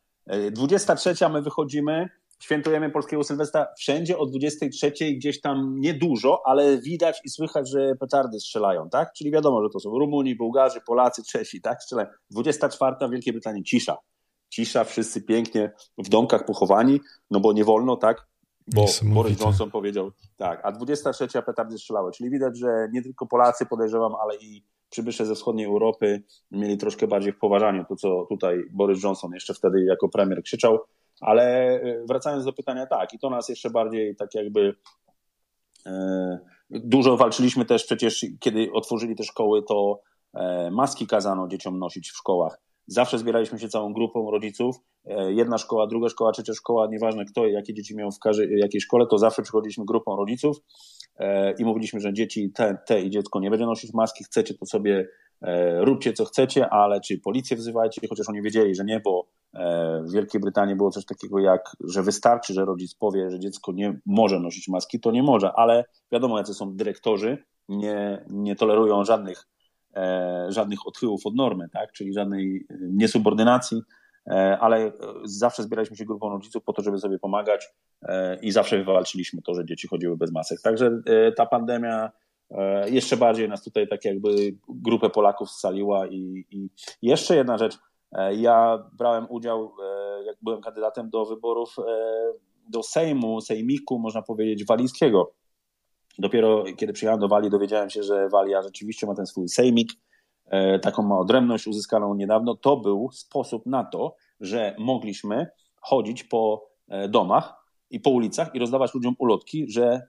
23 0.52 1.26
e, 1.26 1.30
my 1.30 1.42
wychodzimy, 1.42 2.10
świętujemy 2.40 2.90
polskiego 2.90 3.24
Sylwestra 3.24 3.68
wszędzie 3.78 4.18
o 4.18 4.26
23 4.26 4.92
gdzieś 5.16 5.42
tam 5.42 5.80
niedużo, 5.80 6.42
ale 6.46 6.78
widać 6.78 7.22
i 7.26 7.30
słychać, 7.30 7.70
że 7.70 7.96
petardy 8.00 8.40
strzelają, 8.40 8.90
tak? 8.90 9.14
Czyli 9.14 9.32
wiadomo, 9.32 9.64
że 9.64 9.70
to 9.70 9.80
są 9.80 9.90
Rumuni, 9.90 10.36
Bułgarzy, 10.36 10.82
Polacy, 10.88 11.24
Czesi, 11.24 11.62
tak? 11.62 11.84
Strzelają. 11.84 12.10
24 12.30 12.96
w 13.08 13.12
Wielkiej 13.12 13.34
Brytanii 13.34 13.64
cisza. 13.64 13.98
Cisza, 14.50 14.84
wszyscy 14.84 15.22
pięknie 15.22 15.72
w 15.98 16.10
domkach 16.10 16.46
pochowani, 16.46 17.00
no 17.32 17.40
bo 17.40 17.54
nie 17.54 17.64
wolno, 17.64 17.98
tak? 17.98 18.31
Bo 18.76 18.86
Boris 19.04 19.42
Johnson 19.42 19.72
powiedział 19.72 20.12
tak, 20.38 20.62
a 20.64 20.72
23 20.72 21.28
petardy 21.46 21.78
strzelały, 21.78 22.12
czyli 22.12 22.30
widać, 22.30 22.60
że 22.60 22.88
nie 22.94 23.02
tylko 23.02 23.28
Polacy 23.28 23.66
podejrzewam, 23.66 24.16
ale 24.16 24.36
i 24.36 24.64
przybysze 24.90 25.26
ze 25.26 25.36
wschodniej 25.36 25.66
Europy 25.66 26.24
mieli 26.52 26.78
troszkę 26.78 27.08
bardziej 27.08 27.34
w 27.34 27.40
poważaniu 27.40 27.86
to, 27.90 27.96
co 27.96 28.26
tutaj 28.30 28.64
Boris 28.72 29.04
Johnson 29.04 29.34
jeszcze 29.34 29.54
wtedy 29.54 29.84
jako 29.84 30.10
premier 30.10 30.44
krzyczał, 30.44 30.80
ale 31.22 31.44
e, 31.44 32.06
wracając 32.06 32.46
do 32.46 32.54
pytania, 32.54 32.86
tak, 32.86 33.14
i 33.14 33.20
to 33.20 33.30
nas 33.30 33.50
jeszcze 33.50 33.70
bardziej 33.70 34.16
tak 34.16 34.36
jakby 34.36 34.76
e, 35.86 36.40
dużo 36.70 37.18
walczyliśmy 37.18 37.66
też 37.66 37.86
przecież, 37.86 38.26
kiedy 38.40 38.72
otworzyli 38.74 39.16
te 39.16 39.24
szkoły, 39.24 39.64
to 39.64 40.02
e, 40.34 40.72
maski 40.72 41.08
kazano 41.08 41.48
dzieciom 41.48 41.80
nosić 41.80 42.12
w 42.12 42.18
szkołach 42.18 42.71
Zawsze 42.92 43.18
zbieraliśmy 43.18 43.60
się 43.60 43.70
całą 43.70 43.94
grupą 43.94 44.32
rodziców. 44.32 44.76
E, 45.06 45.34
jedna 45.34 45.58
szkoła, 45.58 45.88
druga 45.88 46.10
szkoła, 46.10 46.32
trzecia 46.32 46.54
szkoła, 46.54 46.88
nieważne 46.88 47.26
kto 47.26 47.48
jakie 47.48 47.74
dzieci 47.74 47.96
miał 47.96 48.12
w 48.12 48.20
każdej, 48.20 48.60
jakiej 48.60 48.82
szkole, 48.82 49.08
to 49.08 49.18
zawsze 49.18 49.42
przychodziliśmy 49.42 49.86
grupą 49.86 50.16
rodziców 50.16 50.58
e, 51.20 51.52
i 51.52 51.66
mówiliśmy, 51.66 52.00
że 52.00 52.14
dzieci 52.14 52.52
te, 52.52 52.78
te 52.88 53.02
i 53.02 53.10
dziecko 53.10 53.40
nie 53.40 53.50
będzie 53.50 53.66
nosić 53.66 53.94
maski, 53.94 54.24
chcecie 54.24 54.54
to 54.54 54.66
sobie 54.66 55.08
e, 55.42 55.86
róbcie 55.86 56.14
co 56.14 56.26
chcecie, 56.26 56.70
ale 56.70 57.02
czy 57.02 57.18
policję 57.18 57.58
wzywajcie, 57.58 58.08
chociaż 58.10 58.30
oni 58.30 58.42
wiedzieli, 58.42 58.76
że 58.76 58.86
nie, 58.86 59.00
bo 59.00 59.28
w 60.08 60.14
Wielkiej 60.14 60.42
Brytanii 60.42 60.76
było 60.76 60.92
coś 60.92 61.06
takiego 61.06 61.40
jak, 61.40 61.76
że 61.80 62.04
wystarczy, 62.04 62.54
że 62.54 62.66
rodzic 62.66 62.96
powie, 62.96 63.32
że 63.32 63.40
dziecko 63.40 63.72
nie 63.72 64.00
może 64.06 64.40
nosić 64.40 64.68
maski, 64.68 65.00
to 65.00 65.12
nie 65.12 65.24
może, 65.24 65.52
ale 65.56 65.86
wiadomo, 66.12 66.38
jacy 66.38 66.54
są 66.54 66.76
dyrektorzy, 66.76 67.38
nie, 67.70 68.26
nie 68.30 68.56
tolerują 68.56 69.06
żadnych 69.06 69.48
żadnych 70.48 70.88
odchyłów 70.88 71.26
od 71.26 71.36
normy, 71.36 71.70
tak? 71.70 71.92
czyli 71.92 72.14
żadnej 72.14 72.68
niesubordynacji, 72.82 73.82
e, 74.28 74.58
ale 74.60 74.92
zawsze 75.24 75.64
zbieraliśmy 75.64 75.98
się 75.98 76.06
grupą 76.06 76.30
rodziców 76.30 76.64
po 76.64 76.74
to, 76.74 76.82
żeby 76.82 77.00
sobie 77.00 77.20
pomagać 77.20 77.70
e, 78.02 78.40
i 78.40 78.52
zawsze 78.52 78.78
wywalczyliśmy 78.78 79.42
to, 79.42 79.54
że 79.54 79.66
dzieci 79.66 79.88
chodziły 79.88 80.18
bez 80.18 80.32
masek. 80.32 80.62
Także 80.62 81.02
ta 81.36 81.46
pandemia 81.46 82.12
jeszcze 82.86 83.18
bardziej 83.18 83.50
nas 83.50 83.64
tutaj 83.64 83.88
tak 83.88 84.06
jakby 84.06 84.36
grupę 84.70 85.10
Polaków 85.10 85.52
scaliła 85.52 86.08
i, 86.08 86.46
i 86.52 86.70
jeszcze 87.02 87.36
jedna 87.36 87.58
rzecz, 87.58 87.78
ja 88.32 88.84
brałem 88.98 89.26
udział, 89.30 89.72
jak 90.26 90.36
byłem 90.42 90.62
kandydatem 90.62 91.10
do 91.10 91.26
wyborów 91.26 91.76
do 92.70 92.84
Sejmu, 92.84 93.42
Sejmiku, 93.42 94.00
można 94.00 94.22
powiedzieć, 94.22 94.66
walijskiego 94.66 95.34
Dopiero 96.20 96.64
kiedy 96.78 96.94
przyjechałem 96.94 97.20
do 97.20 97.28
Walii, 97.28 97.50
dowiedziałem 97.50 97.90
się, 97.90 98.04
że 98.04 98.30
Walia 98.30 98.62
rzeczywiście 98.62 99.08
ma 99.08 99.16
ten 99.16 99.26
swój 99.26 99.50
sejmik 99.50 99.92
taką 100.82 101.04
ma 101.04 101.20
odrębność 101.20 101.68
uzyskaną 101.68 102.16
niedawno, 102.16 102.56
to 102.56 102.78
był 102.78 103.10
sposób 103.14 103.66
na 103.66 103.84
to, 103.84 104.16
że 104.40 104.76
mogliśmy 104.80 105.48
chodzić 105.82 106.24
po 106.24 106.70
domach 107.10 107.54
i 107.90 108.00
po 108.00 108.10
ulicach 108.10 108.56
i 108.56 108.60
rozdawać 108.60 108.94
ludziom 108.94 109.16
ulotki, 109.20 109.66
że 109.70 110.02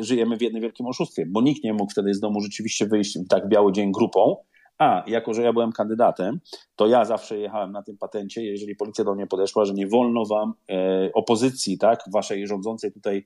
żyjemy 0.00 0.36
w 0.36 0.42
jednym 0.42 0.62
wielkim 0.62 0.86
oszustwie, 0.86 1.26
bo 1.28 1.42
nikt 1.42 1.64
nie 1.64 1.72
mógł 1.72 1.92
wtedy 1.92 2.14
z 2.14 2.20
domu 2.20 2.40
rzeczywiście 2.40 2.86
wyjść 2.86 3.18
w 3.18 3.28
tak 3.28 3.48
biały 3.48 3.72
dzień 3.72 3.92
grupą, 3.92 4.36
a 4.78 5.04
jako, 5.06 5.34
że 5.34 5.42
ja 5.42 5.52
byłem 5.52 5.72
kandydatem, 5.72 6.40
to 6.76 6.86
ja 6.86 7.04
zawsze 7.04 7.38
jechałem 7.38 7.72
na 7.72 7.82
tym 7.82 7.98
patencie, 7.98 8.44
jeżeli 8.44 8.76
policja 8.76 9.04
do 9.04 9.14
mnie 9.14 9.26
podeszła, 9.26 9.64
że 9.64 9.74
nie 9.74 9.86
wolno 9.86 10.24
wam 10.26 10.52
e, 10.70 11.10
opozycji, 11.14 11.78
tak, 11.78 12.04
waszej 12.12 12.46
rządzącej 12.46 12.92
tutaj 12.92 13.16
e, 13.16 13.22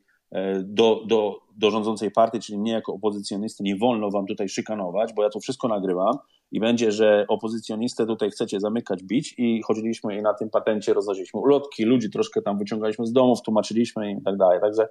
do, 0.65 1.03
do, 1.07 1.41
do 1.57 1.71
rządzącej 1.71 2.11
partii, 2.11 2.41
czyli 2.41 2.59
mnie 2.59 2.73
jako 2.73 2.95
opozycjonisty, 2.95 3.63
nie 3.65 3.77
wolno 3.77 4.11
wam 4.11 4.27
tutaj 4.27 4.49
szykanować, 4.49 5.13
bo 5.13 5.23
ja 5.23 5.31
to 5.31 5.41
wszystko 5.41 5.69
nagrywam 5.69 6.19
i 6.53 6.61
będzie, 6.61 6.93
że 6.93 7.25
opozycjonistę 7.29 8.07
tutaj 8.07 8.31
chcecie 8.31 8.61
zamykać, 8.61 9.03
bić 9.03 9.35
i 9.39 9.63
chodziliśmy 9.63 10.19
i 10.19 10.23
na 10.23 10.35
tym 10.35 10.51
patencie 10.51 10.95
roznosiliśmy 10.95 11.41
ulotki, 11.41 11.85
ludzi 11.85 12.11
troszkę 12.11 12.43
tam 12.43 12.59
wyciągaliśmy 12.59 13.07
z 13.07 13.13
domów, 13.13 13.43
tłumaczyliśmy 13.43 14.13
i 14.13 14.23
tak 14.23 14.37
dalej. 14.37 14.61
Także 14.61 14.89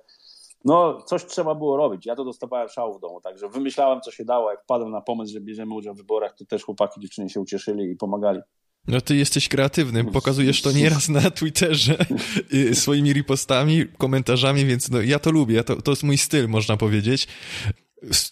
no, 0.66 1.02
coś 1.02 1.26
trzeba 1.26 1.56
było 1.56 1.78
robić. 1.78 2.06
Ja 2.06 2.16
to 2.16 2.24
dostawałem 2.24 2.70
szału 2.70 2.98
w 2.98 3.02
domu, 3.02 3.22
także 3.22 3.50
wymyślałem, 3.50 4.02
co 4.02 4.12
się 4.12 4.26
dało. 4.26 4.52
Jak 4.52 4.64
wpadłem 4.64 4.92
na 4.92 5.02
pomysł, 5.02 5.34
że 5.34 5.42
bierzemy 5.42 5.74
udział 5.74 5.94
w 5.94 5.98
wyborach, 5.98 6.36
to 6.36 6.46
też 6.46 6.64
chłopaki, 6.64 7.02
dziewczyny 7.02 7.30
się 7.30 7.40
ucieszyli 7.40 7.92
i 7.92 7.96
pomagali. 7.96 8.40
No 8.88 9.02
ty 9.02 9.16
jesteś 9.16 9.50
kreatywnym, 9.50 10.12
pokazujesz 10.12 10.62
to 10.62 10.72
nieraz 10.72 11.10
na 11.10 11.32
Twitterze 11.32 12.06
y, 12.54 12.76
swoimi 12.76 13.14
ripostami, 13.14 13.86
komentarzami, 13.98 14.66
więc 14.66 14.92
no, 14.92 15.02
ja 15.02 15.20
to 15.20 15.32
lubię, 15.32 15.64
to, 15.64 15.82
to 15.82 15.92
jest 15.92 16.04
mój 16.04 16.18
styl, 16.18 16.50
można 16.50 16.78
powiedzieć. 16.78 17.28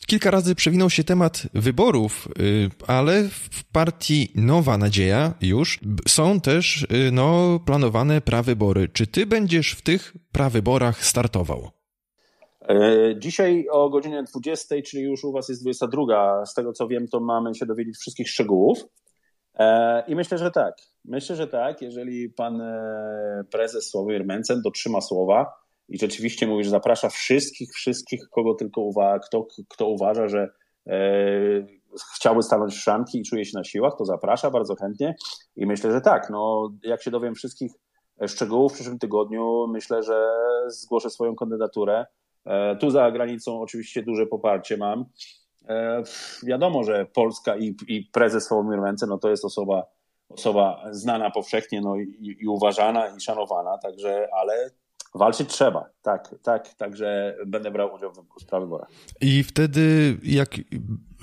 Kilka 0.08 0.32
razy 0.32 0.56
przewinął 0.56 0.90
się 0.90 1.04
temat 1.04 1.44
wyborów, 1.54 2.28
y, 2.40 2.70
ale 2.88 3.30
w 3.30 3.64
partii 3.64 4.32
Nowa 4.36 4.78
Nadzieja 4.78 5.34
już 5.42 5.80
są 6.08 6.42
też 6.42 6.82
y, 6.84 7.12
no, 7.12 7.60
planowane 7.66 8.22
prawybory. 8.22 8.90
Czy 8.90 9.08
ty 9.08 9.26
będziesz 9.26 9.72
w 9.72 9.82
tych 9.82 10.14
prawyborach 10.32 11.06
startował? 11.06 11.70
E, 12.70 13.16
dzisiaj 13.20 13.68
o 13.72 13.90
godzinie 13.90 14.24
20, 14.24 14.76
czyli 14.86 15.04
już 15.04 15.24
u 15.24 15.32
Was 15.32 15.50
jest 15.50 15.62
22, 15.62 16.46
z 16.46 16.54
tego 16.54 16.74
co 16.74 16.88
wiem, 16.88 17.08
to 17.08 17.20
mamy 17.20 17.56
się 17.56 17.66
dowiedzieć 17.66 17.98
wszystkich 17.98 18.30
szczegółów. 18.30 18.86
E, 19.56 20.04
I 20.08 20.16
myślę, 20.16 20.38
że 20.38 20.52
tak. 20.52 20.76
Myślę, 21.06 21.36
że 21.36 21.48
tak. 21.48 21.82
Jeżeli 21.82 22.30
pan 22.30 22.62
e, 22.62 23.44
prezes 23.52 23.90
Sławomir 23.90 24.26
Mencen 24.26 24.62
dotrzyma 24.62 25.02
słowa 25.02 25.54
i 25.90 26.00
rzeczywiście 26.00 26.48
mówi, 26.48 26.64
że 26.64 26.70
zaprasza 26.70 27.10
wszystkich, 27.10 27.70
wszystkich, 27.74 28.22
kogo 28.32 28.54
tylko 28.54 28.82
uważa, 28.82 29.20
kto, 29.20 29.48
kto 29.70 29.88
uważa, 29.88 30.28
że 30.28 30.50
chciałby 32.16 32.44
stanąć 32.44 32.74
w 32.74 32.82
szanki 32.82 33.20
i 33.20 33.24
czuje 33.24 33.46
się 33.46 33.58
na 33.58 33.64
siłach, 33.64 33.94
to 33.98 34.06
zaprasza 34.06 34.52
bardzo 34.52 34.76
chętnie. 34.76 35.16
I 35.56 35.66
myślę, 35.66 35.92
że 35.92 36.02
tak. 36.02 36.30
No, 36.30 36.70
jak 36.84 37.04
się 37.04 37.12
dowiem 37.12 37.36
wszystkich 37.36 37.72
szczegółów 38.28 38.72
w 38.72 38.76
przyszłym 38.76 39.00
tygodniu, 39.00 39.68
myślę, 39.68 40.04
że 40.04 40.30
zgłoszę 40.68 41.10
swoją 41.10 41.36
kandydaturę. 41.36 42.06
E, 42.46 42.76
tu 42.76 42.90
za 42.90 43.12
granicą 43.12 43.62
oczywiście 43.62 44.04
duże 44.04 44.26
poparcie 44.26 44.78
mam. 44.78 45.06
E, 45.70 46.04
wiadomo, 46.44 46.84
że 46.84 47.06
Polska 47.06 47.58
i, 47.58 47.76
i 47.88 48.04
prezes 48.04 48.46
Sławomir 48.46 48.82
Mencen, 48.82 49.10
no 49.10 49.18
to 49.18 49.30
jest 49.30 49.46
osoba, 49.46 49.86
osoba 50.30 50.84
znana 50.92 51.32
powszechnie 51.32 51.82
no 51.82 51.96
i, 51.96 52.38
i 52.40 52.48
uważana 52.48 53.08
i 53.08 53.22
szanowana, 53.22 53.78
także, 53.78 54.28
ale 54.34 54.70
walczyć 55.16 55.50
trzeba, 55.50 55.90
tak, 56.02 56.36
tak, 56.44 56.74
także 56.74 57.36
będę 57.46 57.72
brał 57.72 57.94
udział 57.94 58.12
w 58.42 58.46
prawyborach. 58.46 58.90
I 59.22 59.44
wtedy 59.44 60.18
jak 60.24 60.50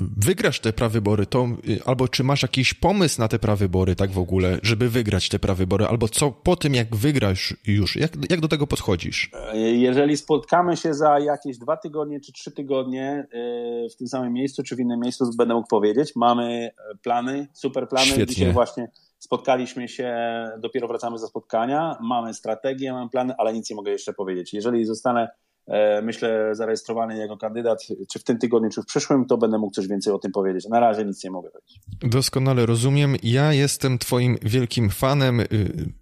wygrasz 0.00 0.60
te 0.60 0.72
prawybory, 0.72 1.26
to 1.26 1.46
albo 1.84 2.08
czy 2.08 2.24
masz 2.24 2.42
jakiś 2.42 2.74
pomysł 2.74 3.20
na 3.20 3.28
te 3.28 3.38
prawybory 3.38 3.96
tak 3.96 4.10
w 4.10 4.18
ogóle, 4.18 4.58
żeby 4.62 4.88
wygrać 4.88 5.28
te 5.28 5.38
prawybory, 5.38 5.86
albo 5.86 6.08
co 6.08 6.30
po 6.30 6.56
tym 6.56 6.74
jak 6.74 6.96
wygrasz 6.96 7.56
już, 7.66 7.96
jak, 7.96 8.30
jak 8.30 8.40
do 8.40 8.48
tego 8.48 8.66
podchodzisz? 8.66 9.30
Jeżeli 9.54 10.16
spotkamy 10.16 10.76
się 10.76 10.94
za 10.94 11.18
jakieś 11.18 11.58
dwa 11.58 11.76
tygodnie 11.76 12.20
czy 12.20 12.32
trzy 12.32 12.50
tygodnie 12.50 13.26
e, 13.32 13.88
w 13.88 13.96
tym 13.96 14.08
samym 14.08 14.32
miejscu, 14.32 14.62
czy 14.62 14.76
w 14.76 14.80
innym 14.80 15.00
miejscu, 15.00 15.30
będę 15.36 15.54
mógł 15.54 15.68
powiedzieć, 15.68 16.12
mamy 16.16 16.70
plany, 17.02 17.48
super 17.52 17.88
plany, 17.88 18.06
Świetnie. 18.06 18.26
dzisiaj 18.26 18.52
właśnie 18.52 18.88
Spotkaliśmy 19.18 19.88
się, 19.88 20.14
dopiero 20.58 20.88
wracamy 20.88 21.18
ze 21.18 21.26
spotkania, 21.26 21.96
mamy 22.00 22.34
strategię, 22.34 22.92
mamy 22.92 23.10
plany, 23.10 23.34
ale 23.38 23.52
nic 23.52 23.70
nie 23.70 23.76
mogę 23.76 23.90
jeszcze 23.90 24.12
powiedzieć. 24.12 24.54
Jeżeli 24.54 24.84
zostanę 24.84 25.28
E, 25.68 26.02
myślę, 26.02 26.54
zarejestrowany 26.54 27.18
jako 27.18 27.36
kandydat, 27.36 27.86
czy 28.12 28.18
w 28.18 28.24
tym 28.24 28.38
tygodniu, 28.38 28.70
czy 28.70 28.82
w 28.82 28.86
przyszłym, 28.86 29.26
to 29.26 29.38
będę 29.38 29.58
mógł 29.58 29.72
coś 29.72 29.88
więcej 29.88 30.12
o 30.12 30.18
tym 30.18 30.32
powiedzieć. 30.32 30.68
Na 30.68 30.80
razie 30.80 31.04
nic 31.04 31.24
nie 31.24 31.30
mogę 31.30 31.50
powiedzieć. 31.50 31.80
Doskonale 32.02 32.66
rozumiem. 32.66 33.16
Ja 33.22 33.52
jestem 33.52 33.98
Twoim 33.98 34.38
wielkim 34.42 34.90
fanem 34.90 35.40
y, 35.40 35.46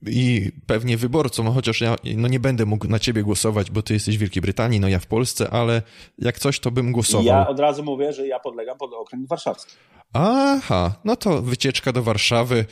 i 0.07 0.53
pewnie 0.67 0.97
wyborcą, 0.97 1.53
chociaż 1.53 1.81
ja 1.81 1.97
no 2.17 2.29
nie 2.29 2.41
będę 2.41 2.67
mógł 2.67 2.89
na 2.89 2.99
Ciebie 2.99 3.23
głosować, 3.23 3.71
bo 3.71 3.83
Ty 3.83 3.95
jesteś 3.95 4.17
w 4.17 4.21
Wielkiej 4.21 4.43
Brytanii, 4.43 4.81
no 4.81 4.89
ja 4.89 4.99
w 4.99 5.07
Polsce, 5.07 5.51
ale 5.51 5.83
jak 6.19 6.39
coś, 6.39 6.61
to 6.61 6.71
bym 6.71 6.93
głosował. 6.93 7.27
Ja 7.27 7.49
od 7.49 7.61
razu 7.61 7.83
mówię, 7.83 8.13
że 8.13 8.27
ja 8.27 8.41
podlegam 8.41 8.79
pod 8.79 8.95
okręg 8.95 9.29
warszawski. 9.29 9.77
Aha, 10.13 10.93
no 11.05 11.17
to 11.17 11.43
wycieczka 11.43 11.93
do 11.93 12.03
Warszawy, 12.03 12.65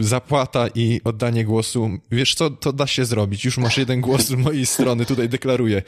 y, 0.00 0.04
zapłata 0.04 0.66
i 0.74 1.00
oddanie 1.04 1.44
głosu. 1.44 1.88
Wiesz 2.10 2.34
co, 2.34 2.50
to 2.50 2.72
da 2.72 2.86
się 2.86 3.04
zrobić. 3.04 3.44
Już 3.44 3.58
masz 3.58 3.78
jeden 3.78 4.00
głos 4.00 4.20
z 4.20 4.34
mojej 4.34 4.66
strony, 4.66 5.06
tutaj 5.06 5.28
deklaruję. 5.28 5.82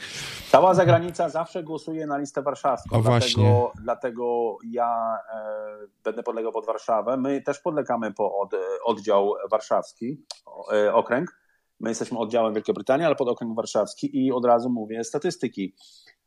Cała 0.51 0.73
zagranica 0.73 1.29
zawsze 1.29 1.63
głosuje 1.63 2.07
na 2.07 2.17
listę 2.17 2.41
warszawską. 2.41 2.97
O, 2.97 3.01
dlatego, 3.01 3.11
właśnie. 3.11 3.83
dlatego 3.83 4.57
ja 4.71 5.17
e, 5.33 5.87
będę 6.03 6.23
podlegał 6.23 6.51
pod 6.51 6.65
Warszawę. 6.65 7.17
My 7.17 7.41
też 7.41 7.59
podlegamy 7.59 8.13
pod 8.13 8.53
e, 8.53 8.57
oddział 8.85 9.33
warszawski, 9.51 10.25
e, 10.73 10.93
okręg. 10.93 11.39
My 11.79 11.89
jesteśmy 11.89 12.17
oddziałem 12.17 12.53
Wielkiej 12.53 12.75
Brytanii, 12.75 13.05
ale 13.05 13.15
pod 13.15 13.27
okręg 13.27 13.55
warszawski 13.55 14.25
i 14.25 14.31
od 14.31 14.45
razu 14.45 14.69
mówię 14.69 15.03
statystyki. 15.03 15.75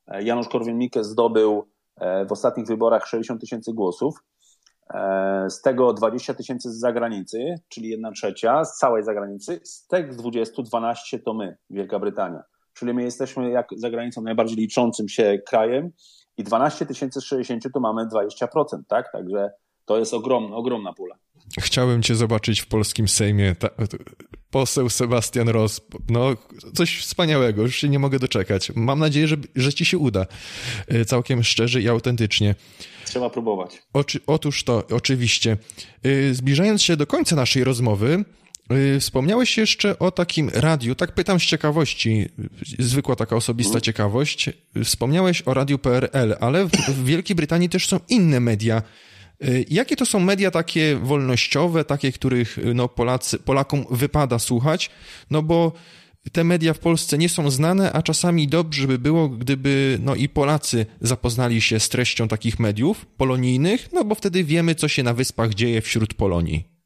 E, 0.06 0.22
Janusz 0.22 0.48
Korwin-Mikke 0.48 1.04
zdobył 1.04 1.68
e, 1.96 2.26
w 2.26 2.32
ostatnich 2.32 2.66
wyborach 2.66 3.06
60 3.06 3.40
tysięcy 3.40 3.72
głosów. 3.72 4.14
Z 5.48 5.62
tego 5.62 5.92
20 5.92 6.34
tysięcy 6.34 6.70
z 6.70 6.80
zagranicy, 6.80 7.54
czyli 7.68 7.88
1 7.88 8.12
trzecia 8.12 8.64
z 8.64 8.78
całej 8.78 9.04
zagranicy. 9.04 9.60
Z 9.64 9.86
tych 9.86 10.16
20, 10.16 10.62
12 10.62 11.18
to 11.18 11.34
my, 11.34 11.56
Wielka 11.70 11.98
Brytania 11.98 12.42
czyli 12.78 12.94
my 12.94 13.02
jesteśmy 13.02 13.50
jak 13.50 13.68
za 13.76 13.90
granicą 13.90 14.22
najbardziej 14.22 14.56
liczącym 14.56 15.08
się 15.08 15.38
krajem 15.46 15.90
i 16.36 16.44
12 16.44 16.86
tysięcy 16.86 17.20
z 17.20 17.24
60 17.24 17.64
to 17.74 17.80
mamy 17.80 18.06
20%, 18.06 18.46
tak? 18.88 19.12
Także 19.12 19.50
to 19.84 19.98
jest 19.98 20.14
ogromna, 20.14 20.56
ogromna 20.56 20.92
pula. 20.92 21.16
Chciałem 21.60 22.02
cię 22.02 22.14
zobaczyć 22.14 22.60
w 22.60 22.66
polskim 22.66 23.08
Sejmie. 23.08 23.54
Ta, 23.54 23.70
poseł 24.50 24.90
Sebastian 24.90 25.48
Ross, 25.48 25.80
no 26.08 26.36
coś 26.74 26.98
wspaniałego, 26.98 27.62
już 27.62 27.76
się 27.76 27.88
nie 27.88 27.98
mogę 27.98 28.18
doczekać. 28.18 28.72
Mam 28.74 28.98
nadzieję, 28.98 29.28
że, 29.28 29.36
że 29.56 29.72
ci 29.72 29.84
się 29.84 29.98
uda. 29.98 30.26
E, 30.88 31.04
całkiem 31.04 31.44
szczerze 31.44 31.80
i 31.80 31.88
autentycznie. 31.88 32.54
Trzeba 33.04 33.30
próbować. 33.30 33.82
Oczy, 33.92 34.20
otóż 34.26 34.64
to, 34.64 34.86
oczywiście. 34.90 35.56
E, 36.02 36.34
zbliżając 36.34 36.82
się 36.82 36.96
do 36.96 37.06
końca 37.06 37.36
naszej 37.36 37.64
rozmowy, 37.64 38.24
Y, 38.72 39.00
wspomniałeś 39.00 39.58
jeszcze 39.58 39.98
o 39.98 40.10
takim 40.10 40.50
radiu, 40.54 40.94
tak 40.94 41.14
pytam 41.14 41.40
z 41.40 41.42
ciekawości, 41.42 42.28
zwykła 42.78 43.16
taka 43.16 43.36
osobista 43.36 43.70
mhm. 43.70 43.82
ciekawość. 43.82 44.50
Wspomniałeś 44.84 45.42
o 45.42 45.54
radiu 45.54 45.78
PRL, 45.78 46.36
ale 46.40 46.64
w, 46.64 46.70
w 46.70 47.04
Wielkiej 47.04 47.36
Brytanii 47.36 47.68
też 47.68 47.88
są 47.88 48.00
inne 48.08 48.40
media. 48.40 48.82
Y, 49.44 49.64
jakie 49.70 49.96
to 49.96 50.06
są 50.06 50.20
media 50.20 50.50
takie 50.50 50.96
wolnościowe, 50.96 51.84
takie, 51.84 52.12
których 52.12 52.58
y, 52.58 52.74
no, 52.74 52.88
Polacy, 52.88 53.38
Polakom 53.38 53.84
wypada 53.90 54.38
słuchać? 54.38 54.90
No 55.30 55.42
bo 55.42 55.72
te 56.32 56.44
media 56.44 56.74
w 56.74 56.78
Polsce 56.78 57.18
nie 57.18 57.28
są 57.28 57.50
znane, 57.50 57.92
a 57.92 58.02
czasami 58.02 58.48
dobrze 58.48 58.86
by 58.86 58.98
było, 58.98 59.28
gdyby 59.28 59.98
no 60.02 60.14
i 60.14 60.28
Polacy 60.28 60.86
zapoznali 61.00 61.60
się 61.60 61.80
z 61.80 61.88
treścią 61.88 62.28
takich 62.28 62.58
mediów 62.58 63.06
polonijnych, 63.06 63.88
no 63.92 64.04
bo 64.04 64.14
wtedy 64.14 64.44
wiemy, 64.44 64.74
co 64.74 64.88
się 64.88 65.02
na 65.02 65.14
wyspach 65.14 65.54
dzieje 65.54 65.80
wśród 65.80 66.14
Polonii. 66.14 66.77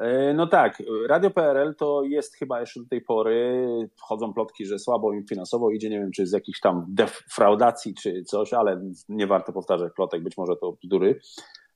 E, 0.00 0.34
no 0.34 0.46
tak, 0.46 0.82
Radio 1.08 1.30
PRL 1.30 1.74
to 1.74 2.02
jest 2.04 2.36
chyba 2.36 2.60
jeszcze 2.60 2.80
do 2.80 2.86
tej 2.86 3.00
pory, 3.00 3.66
chodzą 4.00 4.32
plotki, 4.32 4.66
że 4.66 4.78
słabo 4.78 5.12
im 5.12 5.26
finansowo 5.26 5.70
idzie, 5.70 5.90
nie 5.90 6.00
wiem 6.00 6.10
czy 6.12 6.26
z 6.26 6.32
jakichś 6.32 6.60
tam 6.60 6.86
defraudacji 6.88 7.94
czy 7.94 8.22
coś, 8.22 8.52
ale 8.52 8.80
nie 9.08 9.26
warto 9.26 9.52
powtarzać 9.52 9.92
plotek, 9.96 10.22
być 10.22 10.36
może 10.36 10.56
to 10.56 10.72
bzdury. 10.72 11.20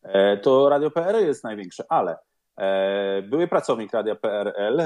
E, 0.03 0.37
to 0.37 0.69
Radio 0.69 0.91
PRL 0.91 1.27
jest 1.27 1.45
największe, 1.45 1.85
ale 1.89 2.17
e, 2.59 3.23
były 3.23 3.49
pracownik 3.49 3.93
Radia 3.93 4.15
PRL, 4.15 4.77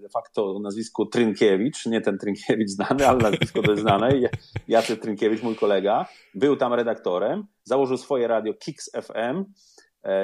de 0.00 0.08
facto 0.08 0.58
nazwisku 0.62 1.06
Trynkiewicz, 1.06 1.86
nie 1.86 2.00
ten 2.00 2.18
Trynkiewicz 2.18 2.68
znany, 2.68 3.08
ale 3.08 3.18
nazwisko 3.18 3.62
to 3.62 3.70
jest 3.70 3.82
znane, 3.82 4.10
Jacek 4.68 5.00
Trynkiewicz, 5.00 5.42
mój 5.42 5.56
kolega, 5.56 6.08
był 6.34 6.56
tam 6.56 6.74
redaktorem, 6.74 7.46
założył 7.64 7.96
swoje 7.96 8.28
radio 8.28 8.54
Kix 8.54 8.90
FM, 8.92 9.44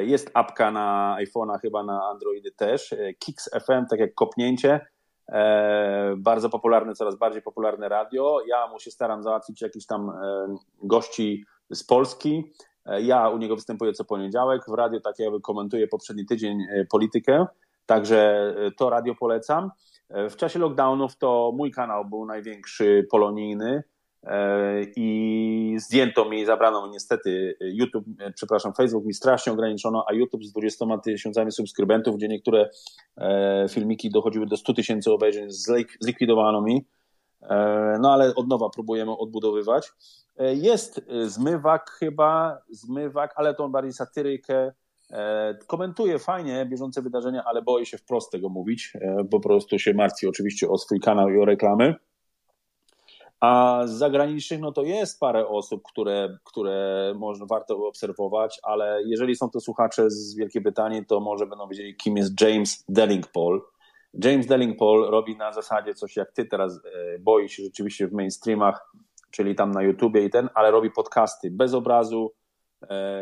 jest 0.01 0.31
apka 0.35 0.71
na 0.71 1.17
iPhone'a, 1.21 1.61
chyba 1.61 1.83
na 1.83 2.09
Androidy 2.09 2.53
też. 2.53 2.93
E, 2.93 3.15
Kix 3.15 3.51
FM, 3.67 3.87
tak 3.91 4.01
jak 4.01 4.15
kopnięcie. 4.15 4.87
E, 5.29 6.15
bardzo 6.17 6.51
popularne, 6.51 6.95
coraz 6.95 7.17
bardziej 7.17 7.43
popularne 7.43 7.89
radio. 7.89 8.39
Ja 8.47 8.67
mu 8.67 8.81
się 8.81 8.91
staram 8.91 9.23
załatwić 9.23 9.63
jakiś 9.63 9.87
tam 9.87 10.13
gości 10.83 11.45
z 11.71 11.85
Polski. 11.85 12.53
Ja 13.01 13.29
u 13.29 13.39
niego 13.39 13.57
występuję 13.57 13.93
co 13.93 14.05
poniedziałek, 14.05 14.63
w 14.69 14.75
radio 14.75 15.01
tak 15.01 15.19
jakby 15.19 15.41
komentuję 15.41 15.89
poprzedni 15.89 16.27
tydzień 16.27 16.67
politykę, 16.91 17.47
także 17.87 18.55
to 18.77 18.91
radio 18.91 19.15
polecam. 19.15 19.71
W 20.11 20.37
czasie 20.37 20.59
lockdownów 20.59 21.17
to 21.17 21.53
mój 21.57 21.71
kanał 21.71 22.05
był 22.05 22.27
największy 22.27 23.07
polonijny 23.11 23.83
i 24.97 25.77
zdjęto 25.81 26.31
mi, 26.31 26.47
zabrano 26.47 26.87
mi 26.87 26.93
niestety 26.93 27.57
YouTube, 27.61 28.05
przepraszam, 28.35 28.73
Facebook 28.75 29.05
mi 29.05 29.15
strasznie 29.15 29.53
ograniczono, 29.53 30.05
a 30.09 30.13
YouTube 30.13 30.45
z 30.45 30.53
20 30.53 30.87
tysiącami 31.05 31.53
subskrybentów, 31.53 32.17
gdzie 32.17 32.29
niektóre 32.29 32.71
filmiki 33.71 34.11
dochodziły 34.11 34.47
do 34.47 34.57
100 34.57 34.75
tysięcy 34.75 35.13
obejrzeń, 35.13 35.47
zlikwidowano 36.01 36.63
mi. 36.63 36.87
No 38.01 38.13
ale 38.13 38.35
od 38.35 38.49
nowa 38.49 38.71
próbujemy 38.71 39.17
odbudowywać. 39.17 39.93
Jest 40.39 41.01
zmywak 41.23 41.91
chyba, 41.91 42.59
zmywak, 42.71 43.33
ale 43.37 43.55
to 43.55 43.69
bardziej 43.69 43.93
satyrykę. 43.93 44.73
Komentuje 45.67 46.19
fajnie 46.19 46.67
bieżące 46.67 47.03
wydarzenia, 47.03 47.45
ale 47.45 47.63
boję 47.63 47.87
się 47.87 47.99
wprost 47.99 48.33
tego 48.33 48.49
mówić, 48.49 48.93
po 49.31 49.41
prostu 49.41 49.79
się 49.79 49.95
martwi 49.95 50.27
oczywiście 50.27 50.69
o 50.69 50.79
swój 50.79 51.01
kanał 51.01 51.31
i 51.31 51.39
o 51.39 51.45
reklamy. 51.45 51.95
A 53.41 53.83
z 53.87 53.91
zagranicznych, 53.91 54.61
no 54.61 54.73
to 54.73 54.83
jest 54.83 55.21
parę 55.21 55.49
osób, 55.49 55.83
które, 55.85 56.39
które 56.45 57.15
można, 57.17 57.47
warto 57.47 57.87
obserwować, 57.87 58.61
ale 58.63 59.03
jeżeli 59.07 59.37
są 59.37 59.51
to 59.51 59.61
słuchacze 59.61 60.11
z 60.11 60.35
Wielkiej 60.35 60.63
Brytanii, 60.63 61.07
to 61.07 61.21
może 61.21 61.47
będą 61.47 61.69
wiedzieli, 61.69 61.97
kim 61.97 62.17
jest 62.17 62.41
James 62.41 62.85
Dellingpole. 62.89 63.61
James 64.25 64.47
Dellingpole 64.47 65.11
robi 65.11 65.37
na 65.37 65.53
zasadzie 65.53 65.95
coś 65.95 66.17
jak 66.17 66.33
ty 66.33 66.45
teraz, 66.45 66.81
boi 67.21 67.49
się 67.49 67.63
rzeczywiście 67.63 68.09
w 68.09 68.13
mainstreamach, 68.13 68.93
czyli 69.31 69.55
tam 69.55 69.71
na 69.71 69.83
YouTubie 69.83 70.25
i 70.25 70.31
ten, 70.31 70.49
ale 70.55 70.71
robi 70.71 70.91
podcasty 70.91 71.51
bez 71.51 71.75
obrazu, 71.75 72.33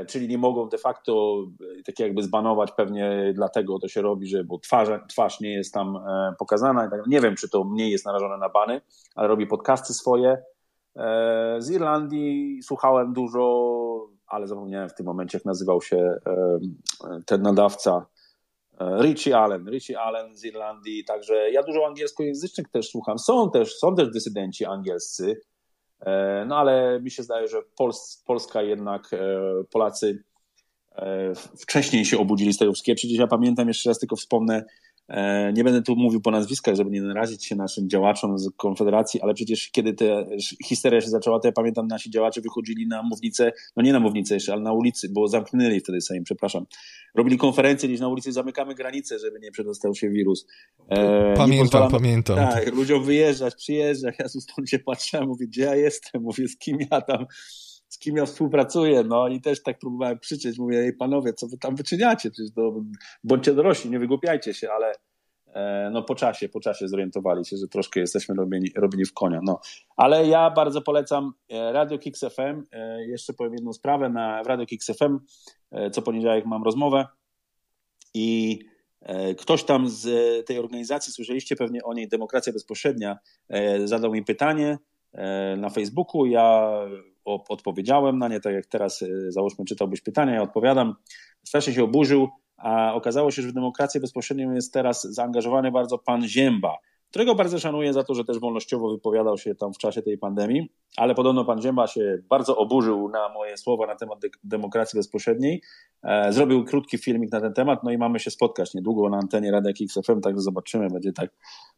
czyli 0.08 0.28
nie 0.28 0.38
mogą 0.38 0.68
de 0.68 0.78
facto 0.78 1.44
tak 1.86 1.98
jakby 1.98 2.22
zbanować, 2.22 2.72
pewnie 2.72 3.32
dlatego 3.34 3.78
to 3.78 3.88
się 3.88 4.02
robi, 4.02 4.26
że 4.26 4.44
bo 4.44 4.58
twarz, 4.58 4.88
twarz 5.08 5.40
nie 5.40 5.52
jest 5.52 5.74
tam 5.74 5.98
pokazana 6.38 6.86
i 6.86 6.90
tak 6.90 7.06
Nie 7.06 7.20
wiem, 7.20 7.36
czy 7.36 7.48
to 7.48 7.64
mniej 7.64 7.90
jest 7.90 8.06
narażone 8.06 8.38
na 8.38 8.48
bany, 8.48 8.80
ale 9.14 9.28
robi 9.28 9.46
podcasty 9.46 9.94
swoje. 9.94 10.42
Z 11.58 11.70
Irlandii 11.70 12.62
słuchałem 12.62 13.12
dużo, 13.12 14.08
ale 14.26 14.46
zapomniałem 14.46 14.88
w 14.88 14.94
tym 14.94 15.06
momencie, 15.06 15.38
jak 15.38 15.44
nazywał 15.44 15.82
się 15.82 16.14
ten 17.26 17.42
nadawca. 17.42 18.06
Richie 19.00 19.38
Allen, 19.38 19.68
Richie 19.70 20.00
Allen 20.00 20.36
z 20.36 20.44
Irlandii, 20.44 21.04
także 21.04 21.50
ja 21.50 21.62
dużo 21.62 21.86
angielskojęzycznych 21.86 22.68
też 22.68 22.90
słucham. 22.90 23.18
Są 23.18 23.50
też, 23.50 23.76
są 23.76 23.94
też 23.94 24.10
dysydenci 24.10 24.64
angielscy, 24.64 25.40
no 26.46 26.56
ale 26.56 27.00
mi 27.00 27.10
się 27.10 27.22
zdaje, 27.22 27.48
że 27.48 27.62
Pols 27.76 28.22
Polska 28.26 28.62
jednak, 28.62 29.10
Polacy 29.70 30.24
wcześniej 31.58 32.04
się 32.04 32.18
obudzili 32.18 32.52
z 32.52 32.58
tego 32.58 32.72
wszystkiego. 32.72 32.96
Przecież 32.96 33.18
ja 33.18 33.26
pamiętam, 33.26 33.68
jeszcze 33.68 33.90
raz 33.90 33.98
tylko 33.98 34.16
wspomnę, 34.16 34.64
nie 35.54 35.64
będę 35.64 35.82
tu 35.82 35.96
mówił 35.96 36.20
po 36.20 36.30
nazwiskach, 36.30 36.74
żeby 36.74 36.90
nie 36.90 37.02
narazić 37.02 37.44
się 37.44 37.56
naszym 37.56 37.88
działaczom 37.88 38.38
z 38.38 38.50
Konfederacji, 38.56 39.20
ale 39.20 39.34
przecież 39.34 39.70
kiedy 39.70 39.94
ta 39.94 40.04
histeria 40.64 41.00
się 41.00 41.08
zaczęła, 41.08 41.40
to 41.40 41.48
ja 41.48 41.52
pamiętam, 41.52 41.86
nasi 41.86 42.10
działacze 42.10 42.40
wychodzili 42.40 42.86
na 42.86 43.02
mównicę, 43.02 43.52
no 43.76 43.82
nie 43.82 43.92
na 43.92 44.00
mównicę 44.00 44.34
jeszcze, 44.34 44.52
ale 44.52 44.62
na 44.62 44.72
ulicy, 44.72 45.08
bo 45.08 45.28
zamknęli 45.28 45.80
wtedy 45.80 46.00
Sejm, 46.00 46.24
przepraszam. 46.24 46.66
Robili 47.14 47.38
konferencję 47.38 47.88
gdzieś 47.88 48.00
na 48.00 48.08
ulicy, 48.08 48.32
zamykamy 48.32 48.74
granice, 48.74 49.18
żeby 49.18 49.40
nie 49.40 49.50
przedostał 49.50 49.94
się 49.94 50.10
wirus. 50.10 50.46
E, 50.88 51.34
pamiętam, 51.36 51.90
pamiętam. 51.90 52.36
Tak, 52.36 52.74
ludziom 52.74 53.04
wyjeżdżać, 53.04 53.54
przyjeżdżać. 53.54 54.14
Ja 54.18 54.28
stąd 54.28 54.70
się 54.70 54.78
patrzyłem, 54.78 55.28
mówię, 55.28 55.46
gdzie 55.46 55.62
ja 55.62 55.76
jestem? 55.76 56.22
Mówię, 56.22 56.48
z 56.48 56.56
kim 56.56 56.78
ja 56.90 57.00
tam 57.00 57.26
z 57.88 57.98
kim 57.98 58.16
ja 58.16 58.26
współpracuję, 58.26 59.04
no 59.04 59.28
i 59.28 59.40
też 59.40 59.62
tak 59.62 59.78
próbowałem 59.78 60.18
krzyczeć, 60.18 60.58
mówię, 60.58 60.78
ej 60.78 60.92
panowie, 60.92 61.32
co 61.32 61.46
wy 61.48 61.58
tam 61.58 61.76
wyczyniacie, 61.76 62.30
przecież 62.30 62.54
to, 62.54 62.74
bądźcie 63.24 63.54
dorośli, 63.54 63.90
nie 63.90 63.98
wygłupiajcie 63.98 64.54
się, 64.54 64.70
ale 64.70 64.92
e, 65.54 65.90
no 65.92 66.02
po 66.02 66.14
czasie, 66.14 66.48
po 66.48 66.60
czasie 66.60 66.88
zorientowali 66.88 67.44
się, 67.44 67.56
że 67.56 67.68
troszkę 67.68 68.00
jesteśmy 68.00 68.34
robieni, 68.34 68.72
robieni 68.76 69.04
w 69.04 69.12
konia, 69.12 69.40
no. 69.42 69.60
Ale 69.96 70.26
ja 70.26 70.50
bardzo 70.50 70.82
polecam 70.82 71.32
Radio 71.50 71.98
Kix 71.98 72.20
FM, 72.20 72.62
e, 72.72 73.06
jeszcze 73.06 73.32
powiem 73.32 73.52
jedną 73.52 73.72
sprawę, 73.72 74.08
na 74.08 74.42
Radio 74.42 74.66
Kix 74.66 74.86
FM 74.86 75.18
e, 75.70 75.90
co 75.90 76.02
poniedziałek 76.02 76.46
mam 76.46 76.62
rozmowę 76.62 77.06
i 78.14 78.58
Ktoś 79.38 79.64
tam 79.64 79.88
z 79.88 80.06
tej 80.46 80.58
organizacji, 80.58 81.12
słyszeliście 81.12 81.56
pewnie 81.56 81.84
o 81.84 81.94
niej, 81.94 82.08
Demokracja 82.08 82.52
Bezpośrednia, 82.52 83.18
zadał 83.84 84.12
mi 84.12 84.24
pytanie 84.24 84.78
na 85.56 85.70
Facebooku. 85.70 86.26
Ja 86.26 86.72
odpowiedziałem 87.26 88.18
na 88.18 88.28
nie, 88.28 88.40
tak 88.40 88.54
jak 88.54 88.66
teraz 88.66 89.04
załóżmy 89.28 89.64
czytałbyś 89.64 90.00
pytania, 90.00 90.34
ja 90.34 90.42
odpowiadam. 90.42 90.94
Strasznie 91.44 91.72
się 91.72 91.84
oburzył, 91.84 92.28
a 92.56 92.94
okazało 92.94 93.30
się, 93.30 93.42
że 93.42 93.48
w 93.48 93.52
demokrację 93.52 94.00
bezpośrednią 94.00 94.52
jest 94.52 94.72
teraz 94.72 95.02
zaangażowany 95.02 95.72
bardzo 95.72 95.98
pan 95.98 96.28
Zięba, 96.28 96.76
którego 97.10 97.34
bardzo 97.34 97.58
szanuję 97.58 97.92
za 97.92 98.04
to, 98.04 98.14
że 98.14 98.24
też 98.24 98.38
wolnościowo 98.38 98.90
wypowiadał 98.90 99.38
się 99.38 99.54
tam 99.54 99.72
w 99.74 99.78
czasie 99.78 100.02
tej 100.02 100.18
pandemii, 100.18 100.70
ale 100.96 101.14
podobno 101.14 101.44
pan 101.44 101.62
Zięba 101.62 101.86
się 101.86 102.18
bardzo 102.28 102.56
oburzył 102.56 103.08
na 103.08 103.28
moje 103.28 103.56
słowa 103.56 103.86
na 103.86 103.94
temat 103.94 104.18
de 104.20 104.28
demokracji 104.44 104.96
bezpośredniej. 104.98 105.62
E, 106.02 106.32
zrobił 106.32 106.64
krótki 106.64 106.98
filmik 106.98 107.32
na 107.32 107.40
ten 107.40 107.52
temat, 107.52 107.84
no 107.84 107.90
i 107.90 107.98
mamy 107.98 108.20
się 108.20 108.30
spotkać 108.30 108.74
niedługo 108.74 109.10
na 109.10 109.16
antenie 109.16 109.50
Rady 109.50 109.72
XFM, 109.80 110.20
także 110.20 110.40
zobaczymy, 110.40 110.90
będzie 110.90 111.12
tak, 111.12 111.30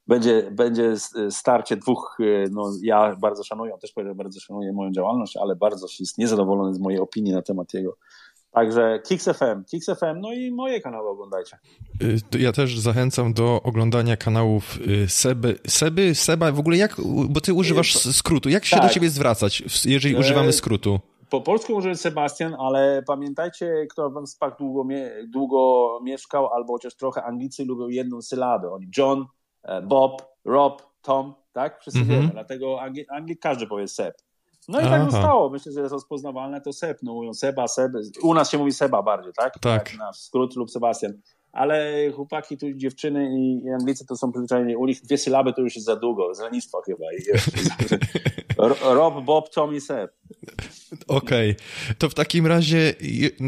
będzie, 0.08 0.50
będzie 0.50 0.94
starcie 1.30 1.76
dwóch, 1.76 2.18
no 2.50 2.72
ja 2.82 3.16
bardzo 3.16 3.44
szanuję, 3.44 3.74
on 3.74 3.80
też 3.80 3.92
powiedział, 3.92 4.14
bardzo 4.14 4.40
szanuję 4.40 4.72
moją 4.72 4.92
działalność, 4.92 5.36
ale 5.36 5.56
bardzo 5.56 5.86
jest 6.00 6.18
niezadowolony 6.18 6.74
z 6.74 6.78
mojej 6.78 7.00
opinii 7.00 7.32
na 7.32 7.42
temat 7.42 7.74
jego 7.74 7.96
Także 8.50 9.00
Kix 9.04 9.24
FM, 9.24 9.64
Kix 9.70 9.86
FM, 9.86 10.20
no 10.20 10.32
i 10.32 10.50
moje 10.50 10.80
kanały 10.80 11.08
oglądajcie. 11.08 11.58
Ja 12.38 12.52
też 12.52 12.78
zachęcam 12.78 13.34
do 13.34 13.62
oglądania 13.62 14.16
kanałów 14.16 14.78
Seby, 15.08 15.58
Seby, 15.66 16.14
Seba, 16.14 16.52
w 16.52 16.58
ogóle 16.58 16.76
jak, 16.76 16.96
bo 17.28 17.40
ty 17.40 17.54
używasz 17.54 17.98
skrótu, 17.98 18.48
jak 18.48 18.64
się 18.64 18.76
tak. 18.76 18.86
do 18.86 18.94
ciebie 18.94 19.10
zwracać, 19.10 19.84
jeżeli 19.84 20.16
używamy 20.16 20.52
skrótu? 20.52 21.00
Po 21.30 21.40
polsku 21.40 21.74
użyję 21.74 21.96
Sebastian, 21.96 22.56
ale 22.58 23.02
pamiętajcie, 23.06 23.86
kto 23.90 24.10
w 24.10 24.26
SPAC 24.26 24.58
długo, 24.58 24.84
długo 25.28 25.88
mieszkał, 26.02 26.54
albo 26.54 26.72
chociaż 26.72 26.94
trochę 26.94 27.22
Anglicy 27.22 27.64
lubią 27.64 27.88
jedną 27.88 28.22
sylabę. 28.22 28.72
Oni 28.72 28.86
John, 28.96 29.26
Bob, 29.82 30.22
Rob, 30.44 30.82
Tom, 31.02 31.34
tak? 31.52 31.80
Wszyscy 31.80 32.00
mm 32.00 32.10
-hmm. 32.10 32.12
wiemy, 32.20 32.28
dlatego 32.28 32.80
Anglik, 32.80 33.12
Anglik 33.12 33.40
każdy 33.40 33.66
powie 33.66 33.88
Seb. 33.88 34.14
No 34.68 34.80
i 34.80 34.82
tak 34.82 34.92
Aha. 34.92 35.02
tak 35.02 35.12
zostało. 35.12 35.50
Myślę, 35.50 35.72
że 35.72 35.80
jest 35.80 35.92
rozpoznawalne 35.92 36.60
to 36.60 36.72
Seb. 36.72 36.98
No 37.02 37.14
mówią 37.14 37.34
Seba, 37.34 37.68
Seb. 37.68 37.92
U 38.22 38.34
nas 38.34 38.50
się 38.50 38.58
mówi 38.58 38.72
Seba 38.72 39.02
bardziej, 39.02 39.32
tak? 39.32 39.58
Tak. 39.58 39.98
Na 39.98 40.12
skrót 40.12 40.56
lub 40.56 40.70
Sebastian. 40.70 41.12
Ale 41.52 41.92
chłopaki, 42.16 42.58
tu 42.58 42.72
dziewczyny 42.72 43.30
i 43.38 43.70
Anglicy 43.70 44.06
to 44.06 44.16
są 44.16 44.32
przyzwyczajeni. 44.32 44.76
U 44.76 44.86
nich 44.86 45.02
dwie 45.02 45.18
sylaby 45.18 45.52
to 45.52 45.60
już 45.60 45.74
jest 45.74 45.86
za 45.86 45.96
długo. 45.96 46.34
Z 46.34 46.40
lenistwa 46.40 46.78
chyba. 46.86 47.04
Rob, 48.94 49.24
Bob, 49.24 49.54
Tom 49.54 49.74
i 49.74 49.80
Seb. 49.80 50.10
Okej, 51.06 51.50
okay. 51.50 51.94
to 51.98 52.08
w 52.08 52.14
takim 52.14 52.46
razie 52.46 52.94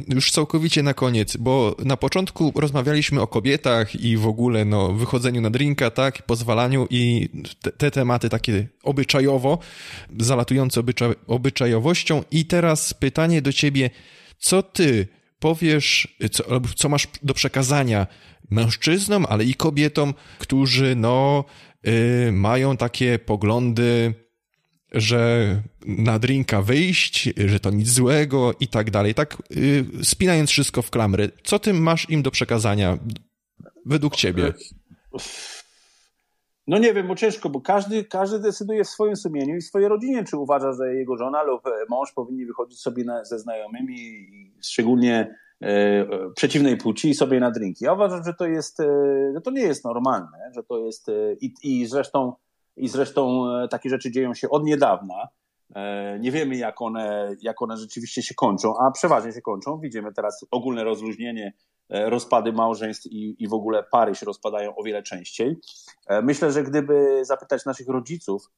już 0.09 0.31
całkowicie 0.31 0.83
na 0.83 0.95
koniec, 0.95 1.37
bo 1.37 1.77
na 1.85 1.97
początku 1.97 2.53
rozmawialiśmy 2.57 3.21
o 3.21 3.27
kobietach 3.27 3.95
i 3.95 4.17
w 4.17 4.27
ogóle 4.27 4.65
no, 4.65 4.93
wychodzeniu 4.93 5.41
na 5.41 5.51
drinka, 5.51 5.91
tak, 5.91 6.23
pozwalaniu 6.23 6.87
i 6.91 7.29
te, 7.63 7.73
te 7.73 7.91
tematy 7.91 8.29
takie 8.29 8.67
obyczajowo, 8.83 9.59
zalatujące 10.19 10.81
obyczaj, 10.81 11.15
obyczajowością 11.27 12.23
i 12.31 12.45
teraz 12.45 12.95
pytanie 12.95 13.43
do 13.43 13.53
ciebie, 13.53 13.91
co 14.39 14.63
ty 14.63 15.07
powiesz, 15.41 16.17
co, 16.31 16.45
co 16.77 16.89
masz 16.89 17.09
do 17.23 17.35
przekazania 17.35 18.07
mężczyznom, 18.51 19.27
ale 19.29 19.45
i 19.45 19.55
kobietom, 19.55 20.15
którzy 20.39 20.97
no 20.97 21.45
yy, 21.85 22.33
mają 22.33 22.77
takie 22.77 23.19
poglądy 23.19 24.15
że 24.93 25.63
na 25.87 26.19
drinka 26.19 26.63
wyjść, 26.63 27.29
że 27.47 27.61
to 27.61 27.71
nic 27.71 27.89
złego 27.89 28.55
i 28.61 28.69
tak 28.69 28.91
dalej. 28.91 29.15
Tak 29.15 29.43
yy, 29.51 29.85
spinając 30.03 30.51
wszystko 30.51 30.83
w 30.83 30.91
klamry. 30.91 31.31
Co 31.45 31.59
ty 31.59 31.73
masz 31.73 32.11
im 32.11 32.23
do 32.23 32.31
przekazania 32.31 32.99
według 33.87 34.17
ciebie? 34.17 34.53
No 36.71 36.79
nie 36.79 36.95
wiem, 36.95 37.09
bo 37.09 37.15
ciężko, 37.15 37.51
bo 37.51 37.61
każdy, 37.61 38.05
każdy 38.05 38.39
decyduje 38.39 38.85
w 38.85 38.89
swoim 38.89 39.17
sumieniu 39.17 39.57
i 39.57 39.63
swojej 39.63 39.89
rodzinie, 39.89 40.25
czy 40.25 40.37
uważa, 40.37 40.73
że 40.73 40.95
jego 40.95 41.17
żona 41.17 41.43
lub 41.43 41.63
mąż 41.89 42.13
powinni 42.13 42.47
wychodzić 42.47 42.81
sobie 42.81 43.05
na, 43.05 43.25
ze 43.25 43.39
znajomymi, 43.39 44.29
szczególnie 44.63 45.35
e, 45.63 46.07
przeciwnej 46.37 46.77
płci, 46.77 47.15
sobie 47.15 47.41
na 47.41 47.51
drinki. 47.51 47.85
Ja 47.85 47.93
uważam, 47.93 48.25
że 48.25 48.35
to 48.35 48.47
jest, 48.47 48.81
e, 48.81 48.85
że 49.35 49.41
to 49.41 49.51
nie 49.51 49.63
jest 49.63 49.85
normalne, 49.85 50.51
że 50.55 50.63
to 50.63 50.79
jest 50.79 51.09
e, 51.09 51.13
i, 51.41 51.55
i 51.63 51.87
zresztą 51.87 52.33
i 52.77 52.89
zresztą 52.89 53.47
e, 53.49 53.69
takie 53.69 53.91
rzeczy 53.91 54.11
dzieją 54.11 54.35
się 54.35 54.51
od 54.51 54.65
niedawna. 54.65 55.29
E, 55.75 56.19
nie 56.21 56.33
wiemy, 56.33 56.57
jak 56.57 56.83
one, 56.83 57.37
jak 57.41 57.63
one 57.63 57.77
rzeczywiście 57.77 58.23
się 58.23 58.35
kończą, 58.35 58.75
a 58.79 58.91
przeważnie 58.91 59.33
się 59.33 59.41
kończą. 59.41 59.81
Widzimy 59.81 60.13
teraz 60.13 60.47
ogólne 60.51 60.85
rozluźnienie, 60.85 61.53
e, 61.89 62.11
rozpady 62.11 62.53
małżeństw 62.53 63.07
i, 63.07 63.37
i 63.39 63.49
w 63.49 63.55
ogóle 63.55 63.85
pary 63.93 64.15
się 64.15 64.27
rozpadają 64.27 64.77
o 64.77 64.83
wiele 64.83 65.03
częściej. 65.03 65.57
Myślę, 66.23 66.53
że 66.53 66.63
gdyby 66.63 67.25
zapytać 67.25 67.65
naszych 67.65 67.89
rodziców, 67.89 68.51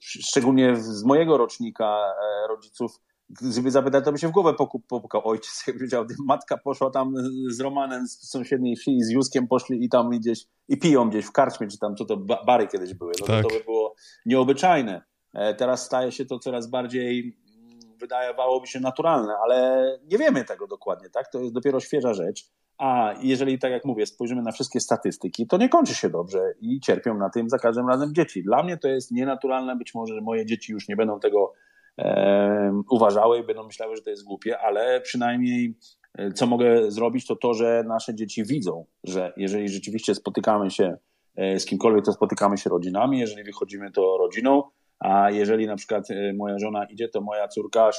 szczególnie 0.00 0.76
z 0.76 1.04
mojego 1.04 1.36
rocznika 1.36 2.14
rodziców, 2.48 3.00
gdyby 3.30 3.70
zapytać, 3.70 4.04
to 4.04 4.12
by 4.12 4.18
się 4.18 4.28
w 4.28 4.30
głowę 4.30 4.54
popukał 4.88 5.28
ojciec, 5.28 5.64
jak 5.66 5.78
wiedział, 5.78 6.04
matka 6.26 6.58
poszła 6.58 6.90
tam 6.90 7.14
z 7.50 7.60
Romanem 7.60 8.08
z 8.08 8.30
sąsiedniej 8.30 8.76
wsi 8.76 8.96
i 8.96 9.02
z 9.02 9.10
Józkiem 9.10 9.48
poszli 9.48 9.84
i 9.84 9.88
tam 9.88 10.10
gdzieś, 10.10 10.44
i 10.68 10.78
piją 10.78 11.10
gdzieś 11.10 11.24
w 11.24 11.32
karczmie, 11.32 11.68
czy 11.68 11.78
tam, 11.78 11.96
co 11.96 12.04
to 12.04 12.16
bary 12.46 12.66
kiedyś 12.66 12.94
były, 12.94 13.12
no 13.20 13.26
tak. 13.26 13.42
to 13.42 13.48
by 13.48 13.64
było 13.64 13.94
nieobyczajne. 14.26 15.02
E, 15.36 15.54
teraz 15.54 15.84
staje 15.84 16.12
się 16.12 16.24
to 16.24 16.38
coraz 16.38 16.70
bardziej, 16.70 17.20
mm, 17.20 17.98
wydawałoby 18.00 18.66
się 18.66 18.80
naturalne, 18.80 19.34
ale 19.44 19.88
nie 20.10 20.18
wiemy 20.18 20.44
tego 20.44 20.66
dokładnie, 20.66 21.10
tak? 21.10 21.28
To 21.28 21.40
jest 21.40 21.54
dopiero 21.54 21.80
świeża 21.80 22.14
rzecz. 22.14 22.50
A 22.78 23.14
jeżeli, 23.22 23.58
tak 23.58 23.72
jak 23.72 23.84
mówię, 23.84 24.06
spojrzymy 24.06 24.42
na 24.42 24.52
wszystkie 24.52 24.80
statystyki, 24.80 25.46
to 25.46 25.56
nie 25.56 25.68
kończy 25.68 25.94
się 25.94 26.10
dobrze 26.10 26.54
i 26.60 26.80
cierpią 26.80 27.18
na 27.18 27.30
tym 27.30 27.50
za 27.50 27.58
każdym 27.58 27.88
razem 27.88 28.14
dzieci. 28.14 28.42
Dla 28.42 28.62
mnie 28.62 28.76
to 28.76 28.88
jest 28.88 29.12
nienaturalne, 29.12 29.76
być 29.76 29.94
może 29.94 30.20
moje 30.20 30.46
dzieci 30.46 30.72
już 30.72 30.88
nie 30.88 30.96
będą 30.96 31.20
tego 31.20 31.52
e, 31.98 32.82
uważały 32.90 33.44
będą 33.44 33.66
myślały, 33.66 33.96
że 33.96 34.02
to 34.02 34.10
jest 34.10 34.24
głupie, 34.24 34.58
ale 34.58 35.00
przynajmniej 35.00 35.78
e, 36.18 36.32
co 36.32 36.46
mogę 36.46 36.90
zrobić, 36.90 37.26
to 37.26 37.36
to, 37.36 37.54
że 37.54 37.84
nasze 37.86 38.14
dzieci 38.14 38.44
widzą, 38.44 38.84
że 39.04 39.32
jeżeli 39.36 39.68
rzeczywiście 39.68 40.14
spotykamy 40.14 40.70
się 40.70 40.96
e, 41.36 41.60
z 41.60 41.66
kimkolwiek, 41.66 42.04
to 42.04 42.12
spotykamy 42.12 42.58
się 42.58 42.70
rodzinami, 42.70 43.18
jeżeli 43.18 43.44
wychodzimy, 43.44 43.90
to 43.90 44.16
rodziną, 44.18 44.62
a 44.98 45.30
jeżeli 45.30 45.66
na 45.66 45.76
przykład 45.76 46.10
e, 46.10 46.32
moja 46.32 46.58
żona 46.58 46.84
idzie, 46.84 47.08
to 47.08 47.20
moja 47.20 47.48
córka 47.48 47.90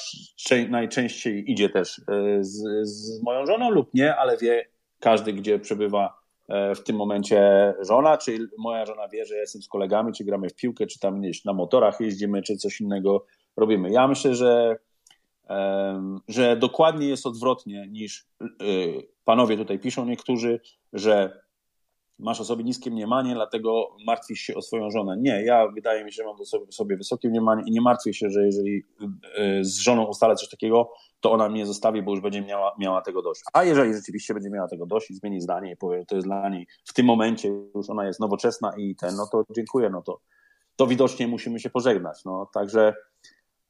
najczęściej 0.69 1.51
idzie 1.51 1.69
też 1.69 2.01
z, 2.39 2.87
z 2.87 3.23
moją 3.23 3.45
żoną 3.45 3.69
lub 3.69 3.93
nie, 3.93 4.15
ale 4.15 4.37
wie 4.37 4.65
każdy, 4.99 5.33
gdzie 5.33 5.59
przebywa 5.59 6.27
w 6.75 6.83
tym 6.83 6.95
momencie 6.95 7.73
żona, 7.81 8.17
czy 8.17 8.49
moja 8.57 8.85
żona 8.85 9.07
wie, 9.07 9.25
że 9.25 9.35
jestem 9.35 9.61
z 9.61 9.67
kolegami, 9.67 10.13
czy 10.13 10.23
gramy 10.23 10.49
w 10.49 10.55
piłkę, 10.55 10.87
czy 10.87 10.99
tam 10.99 11.21
gdzieś 11.21 11.45
na 11.45 11.53
motorach 11.53 11.99
jeździmy, 11.99 12.41
czy 12.41 12.57
coś 12.57 12.81
innego 12.81 13.25
robimy. 13.57 13.91
Ja 13.91 14.07
myślę, 14.07 14.35
że, 14.35 14.77
że 16.27 16.57
dokładnie 16.57 17.07
jest 17.07 17.25
odwrotnie 17.25 17.87
niż 17.89 18.27
panowie 19.25 19.57
tutaj 19.57 19.79
piszą 19.79 20.05
niektórzy, 20.05 20.59
że 20.93 21.41
masz 22.19 22.41
o 22.41 22.45
sobie 22.45 22.63
niskie 22.63 22.91
mniemanie, 22.91 23.33
dlatego 23.33 23.95
martwisz 24.05 24.39
się 24.39 24.55
o 24.55 24.61
swoją 24.61 24.91
żonę. 24.91 25.17
Nie, 25.17 25.43
ja 25.43 25.67
wydaje 25.67 26.05
mi 26.05 26.11
się, 26.11 26.15
że 26.15 26.23
mam 26.23 26.37
do 26.37 26.71
sobie, 26.71 26.97
wysokie 26.97 27.29
mniemanie 27.29 27.63
i 27.65 27.71
nie 27.71 27.81
martwię 27.81 28.13
się, 28.13 28.29
że 28.29 28.45
jeżeli 28.45 28.83
y, 29.39 29.65
z 29.65 29.77
żoną 29.77 30.05
ustalę 30.05 30.35
coś 30.35 30.49
takiego, 30.49 30.91
to 31.19 31.31
ona 31.31 31.49
mnie 31.49 31.65
zostawi, 31.65 32.01
bo 32.01 32.11
już 32.11 32.21
będzie 32.21 32.41
miała, 32.41 32.75
miała 32.79 33.01
tego 33.01 33.21
dość. 33.21 33.41
A 33.53 33.63
jeżeli 33.63 33.93
rzeczywiście 33.93 34.33
będzie 34.33 34.49
miała 34.49 34.67
tego 34.67 34.85
dość 34.85 35.11
i 35.11 35.15
zmieni 35.15 35.41
zdanie 35.41 35.71
i 35.71 35.77
powie, 35.77 35.99
że 35.99 36.05
to 36.05 36.15
jest 36.15 36.27
dla 36.27 36.49
niej 36.49 36.67
w 36.85 36.93
tym 36.93 37.05
momencie, 37.05 37.49
już 37.75 37.89
ona 37.89 38.07
jest 38.07 38.19
nowoczesna 38.19 38.71
i 38.77 38.95
ten, 38.95 39.15
no 39.15 39.27
to 39.31 39.43
dziękuję, 39.55 39.89
no 39.89 40.01
to, 40.01 40.19
to 40.75 40.87
widocznie 40.87 41.27
musimy 41.27 41.59
się 41.59 41.69
pożegnać. 41.69 42.25
No, 42.25 42.49
także 42.53 42.93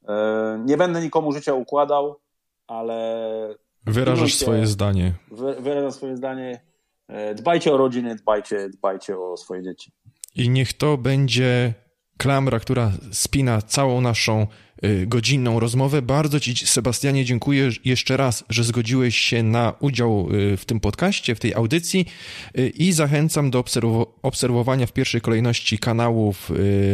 E, 0.08 0.62
nie 0.64 0.76
będę 0.76 1.00
nikomu 1.00 1.32
życia 1.32 1.54
układał, 1.54 2.20
ale. 2.66 3.54
Wyrażasz 3.86 4.34
swoje 4.34 4.66
zdanie. 4.66 5.12
wyrażam 5.60 5.92
swoje 5.92 6.16
zdanie. 6.16 6.60
E, 7.08 7.34
dbajcie 7.34 7.72
o 7.72 7.76
rodzinę, 7.76 8.14
dbajcie, 8.14 8.68
dbajcie 8.68 9.18
o 9.18 9.36
swoje 9.36 9.62
dzieci. 9.62 9.92
I 10.34 10.50
niech 10.50 10.72
to 10.72 10.98
będzie 10.98 11.74
klamra, 12.18 12.60
która 12.60 12.92
spina 13.12 13.62
całą 13.62 14.00
naszą 14.00 14.46
y, 14.84 15.06
godzinną 15.06 15.60
rozmowę. 15.60 16.02
Bardzo 16.02 16.40
Ci, 16.40 16.66
Sebastianie, 16.66 17.24
dziękuję 17.24 17.70
jeszcze 17.84 18.16
raz, 18.16 18.44
że 18.48 18.64
zgodziłeś 18.64 19.18
się 19.18 19.42
na 19.42 19.74
udział 19.80 20.28
y, 20.32 20.56
w 20.56 20.64
tym 20.64 20.80
podcaście, 20.80 21.34
w 21.34 21.40
tej 21.40 21.54
audycji 21.54 22.06
y, 22.58 22.68
i 22.68 22.92
zachęcam 22.92 23.50
do 23.50 23.64
obserwowania 24.22 24.86
w 24.86 24.92
pierwszej 24.92 25.20
kolejności 25.20 25.78
kanałów 25.78 26.52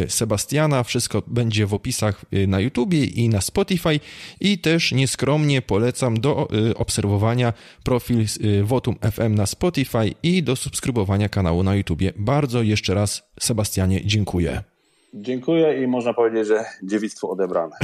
Sebastiana. 0.08 0.82
Wszystko 0.82 1.22
będzie 1.26 1.66
w 1.66 1.74
opisach 1.74 2.24
na 2.48 2.60
YouTubie 2.60 3.04
i 3.04 3.28
na 3.28 3.40
Spotify 3.40 4.00
i 4.40 4.58
też 4.58 4.92
nieskromnie 4.92 5.62
polecam 5.62 6.20
do 6.20 6.48
obserwowania 6.76 7.52
profil 7.84 8.26
Votum 8.62 8.96
FM 9.12 9.34
na 9.34 9.46
Spotify 9.46 10.14
i 10.22 10.42
do 10.42 10.56
subskrybowania 10.56 11.28
kanału 11.28 11.62
na 11.62 11.74
YouTubie. 11.74 12.12
Bardzo 12.16 12.62
jeszcze 12.62 12.94
raz, 12.94 13.22
Sebastianie, 13.40 14.06
dziękuję. 14.06 14.73
Dziękuję 15.16 15.82
i 15.82 15.86
można 15.86 16.14
powiedzieć, 16.14 16.46
że 16.46 16.64
dziewictwo 16.82 17.30
odebrane. 17.30 17.76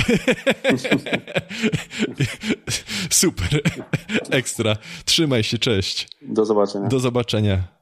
Super. 3.10 3.60
Ekstra. 4.30 4.76
Trzymaj 5.04 5.42
się, 5.42 5.58
cześć. 5.58 6.08
Do 6.22 6.44
zobaczenia. 6.44 6.88
Do 6.88 6.98
zobaczenia. 6.98 7.79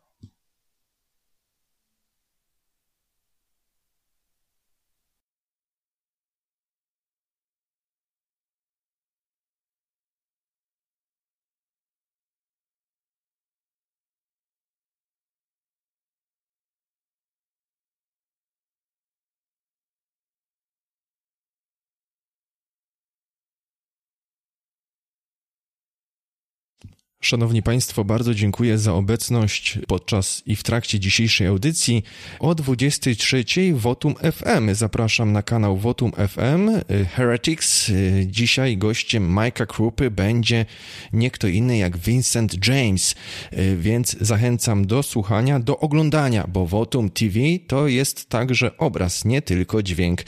Szanowni 27.20 27.62
Państwo, 27.62 28.04
bardzo 28.04 28.34
dziękuję 28.34 28.78
za 28.78 28.94
obecność 28.94 29.78
podczas 29.86 30.42
i 30.46 30.56
w 30.56 30.62
trakcie 30.62 31.00
dzisiejszej 31.00 31.46
audycji. 31.46 32.02
O 32.40 32.54
23 32.54 33.44
Votum 33.74 34.14
FM 34.14 34.74
zapraszam 34.74 35.32
na 35.32 35.42
kanał 35.42 35.76
Votum 35.76 36.12
FM 36.12 36.70
Heretics. 37.14 37.92
Dzisiaj 38.26 38.76
gościem 38.76 39.32
Majka 39.32 39.66
Krupy 39.66 40.10
będzie 40.10 40.66
nie 41.12 41.30
kto 41.30 41.48
inny 41.48 41.78
jak 41.78 41.98
Vincent 41.98 42.66
James, 42.68 43.14
więc 43.76 44.16
zachęcam 44.20 44.86
do 44.86 45.02
słuchania, 45.02 45.60
do 45.60 45.78
oglądania, 45.78 46.46
bo 46.48 46.66
Votum 46.66 47.10
TV 47.10 47.38
to 47.66 47.88
jest 47.88 48.28
także 48.28 48.76
obraz, 48.76 49.24
nie 49.24 49.42
tylko 49.42 49.82
dźwięk. 49.82 50.24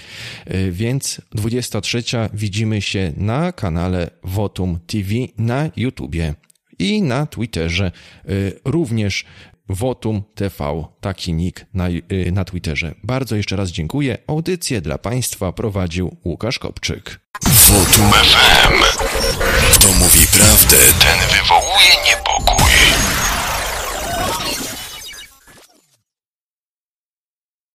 Więc 0.70 1.20
23 1.32 2.03
widzimy 2.34 2.82
się 2.82 3.12
na 3.16 3.53
kanale 3.53 4.11
Votum 4.24 4.78
TV 4.86 5.14
na 5.38 5.70
YouTubie 5.76 6.34
i 6.81 7.03
na 7.03 7.26
Twitterze 7.26 7.93
y, 8.28 8.61
również 8.64 9.24
Votum 9.68 10.22
TV, 10.35 10.85
taki 11.01 11.33
nick 11.33 11.66
na, 11.74 11.89
y, 11.89 12.33
na 12.33 12.45
Twitterze. 12.45 12.95
Bardzo 13.05 13.37
jeszcze 13.37 13.57
raz 13.57 13.70
dziękuję. 13.70 14.18
Audycję 14.26 14.81
dla 14.81 14.99
Państwa 14.99 15.53
prowadził 15.53 16.16
Łukasz 16.24 16.59
Kopczyk. 16.59 17.20
Votum 17.45 18.11
FM. 18.12 19.01
Kto 19.74 19.87
mówi 19.89 20.26
prawdę, 20.33 20.76
ten 20.76 21.18
wywołuje 21.39 21.95
niepokój. 22.07 22.59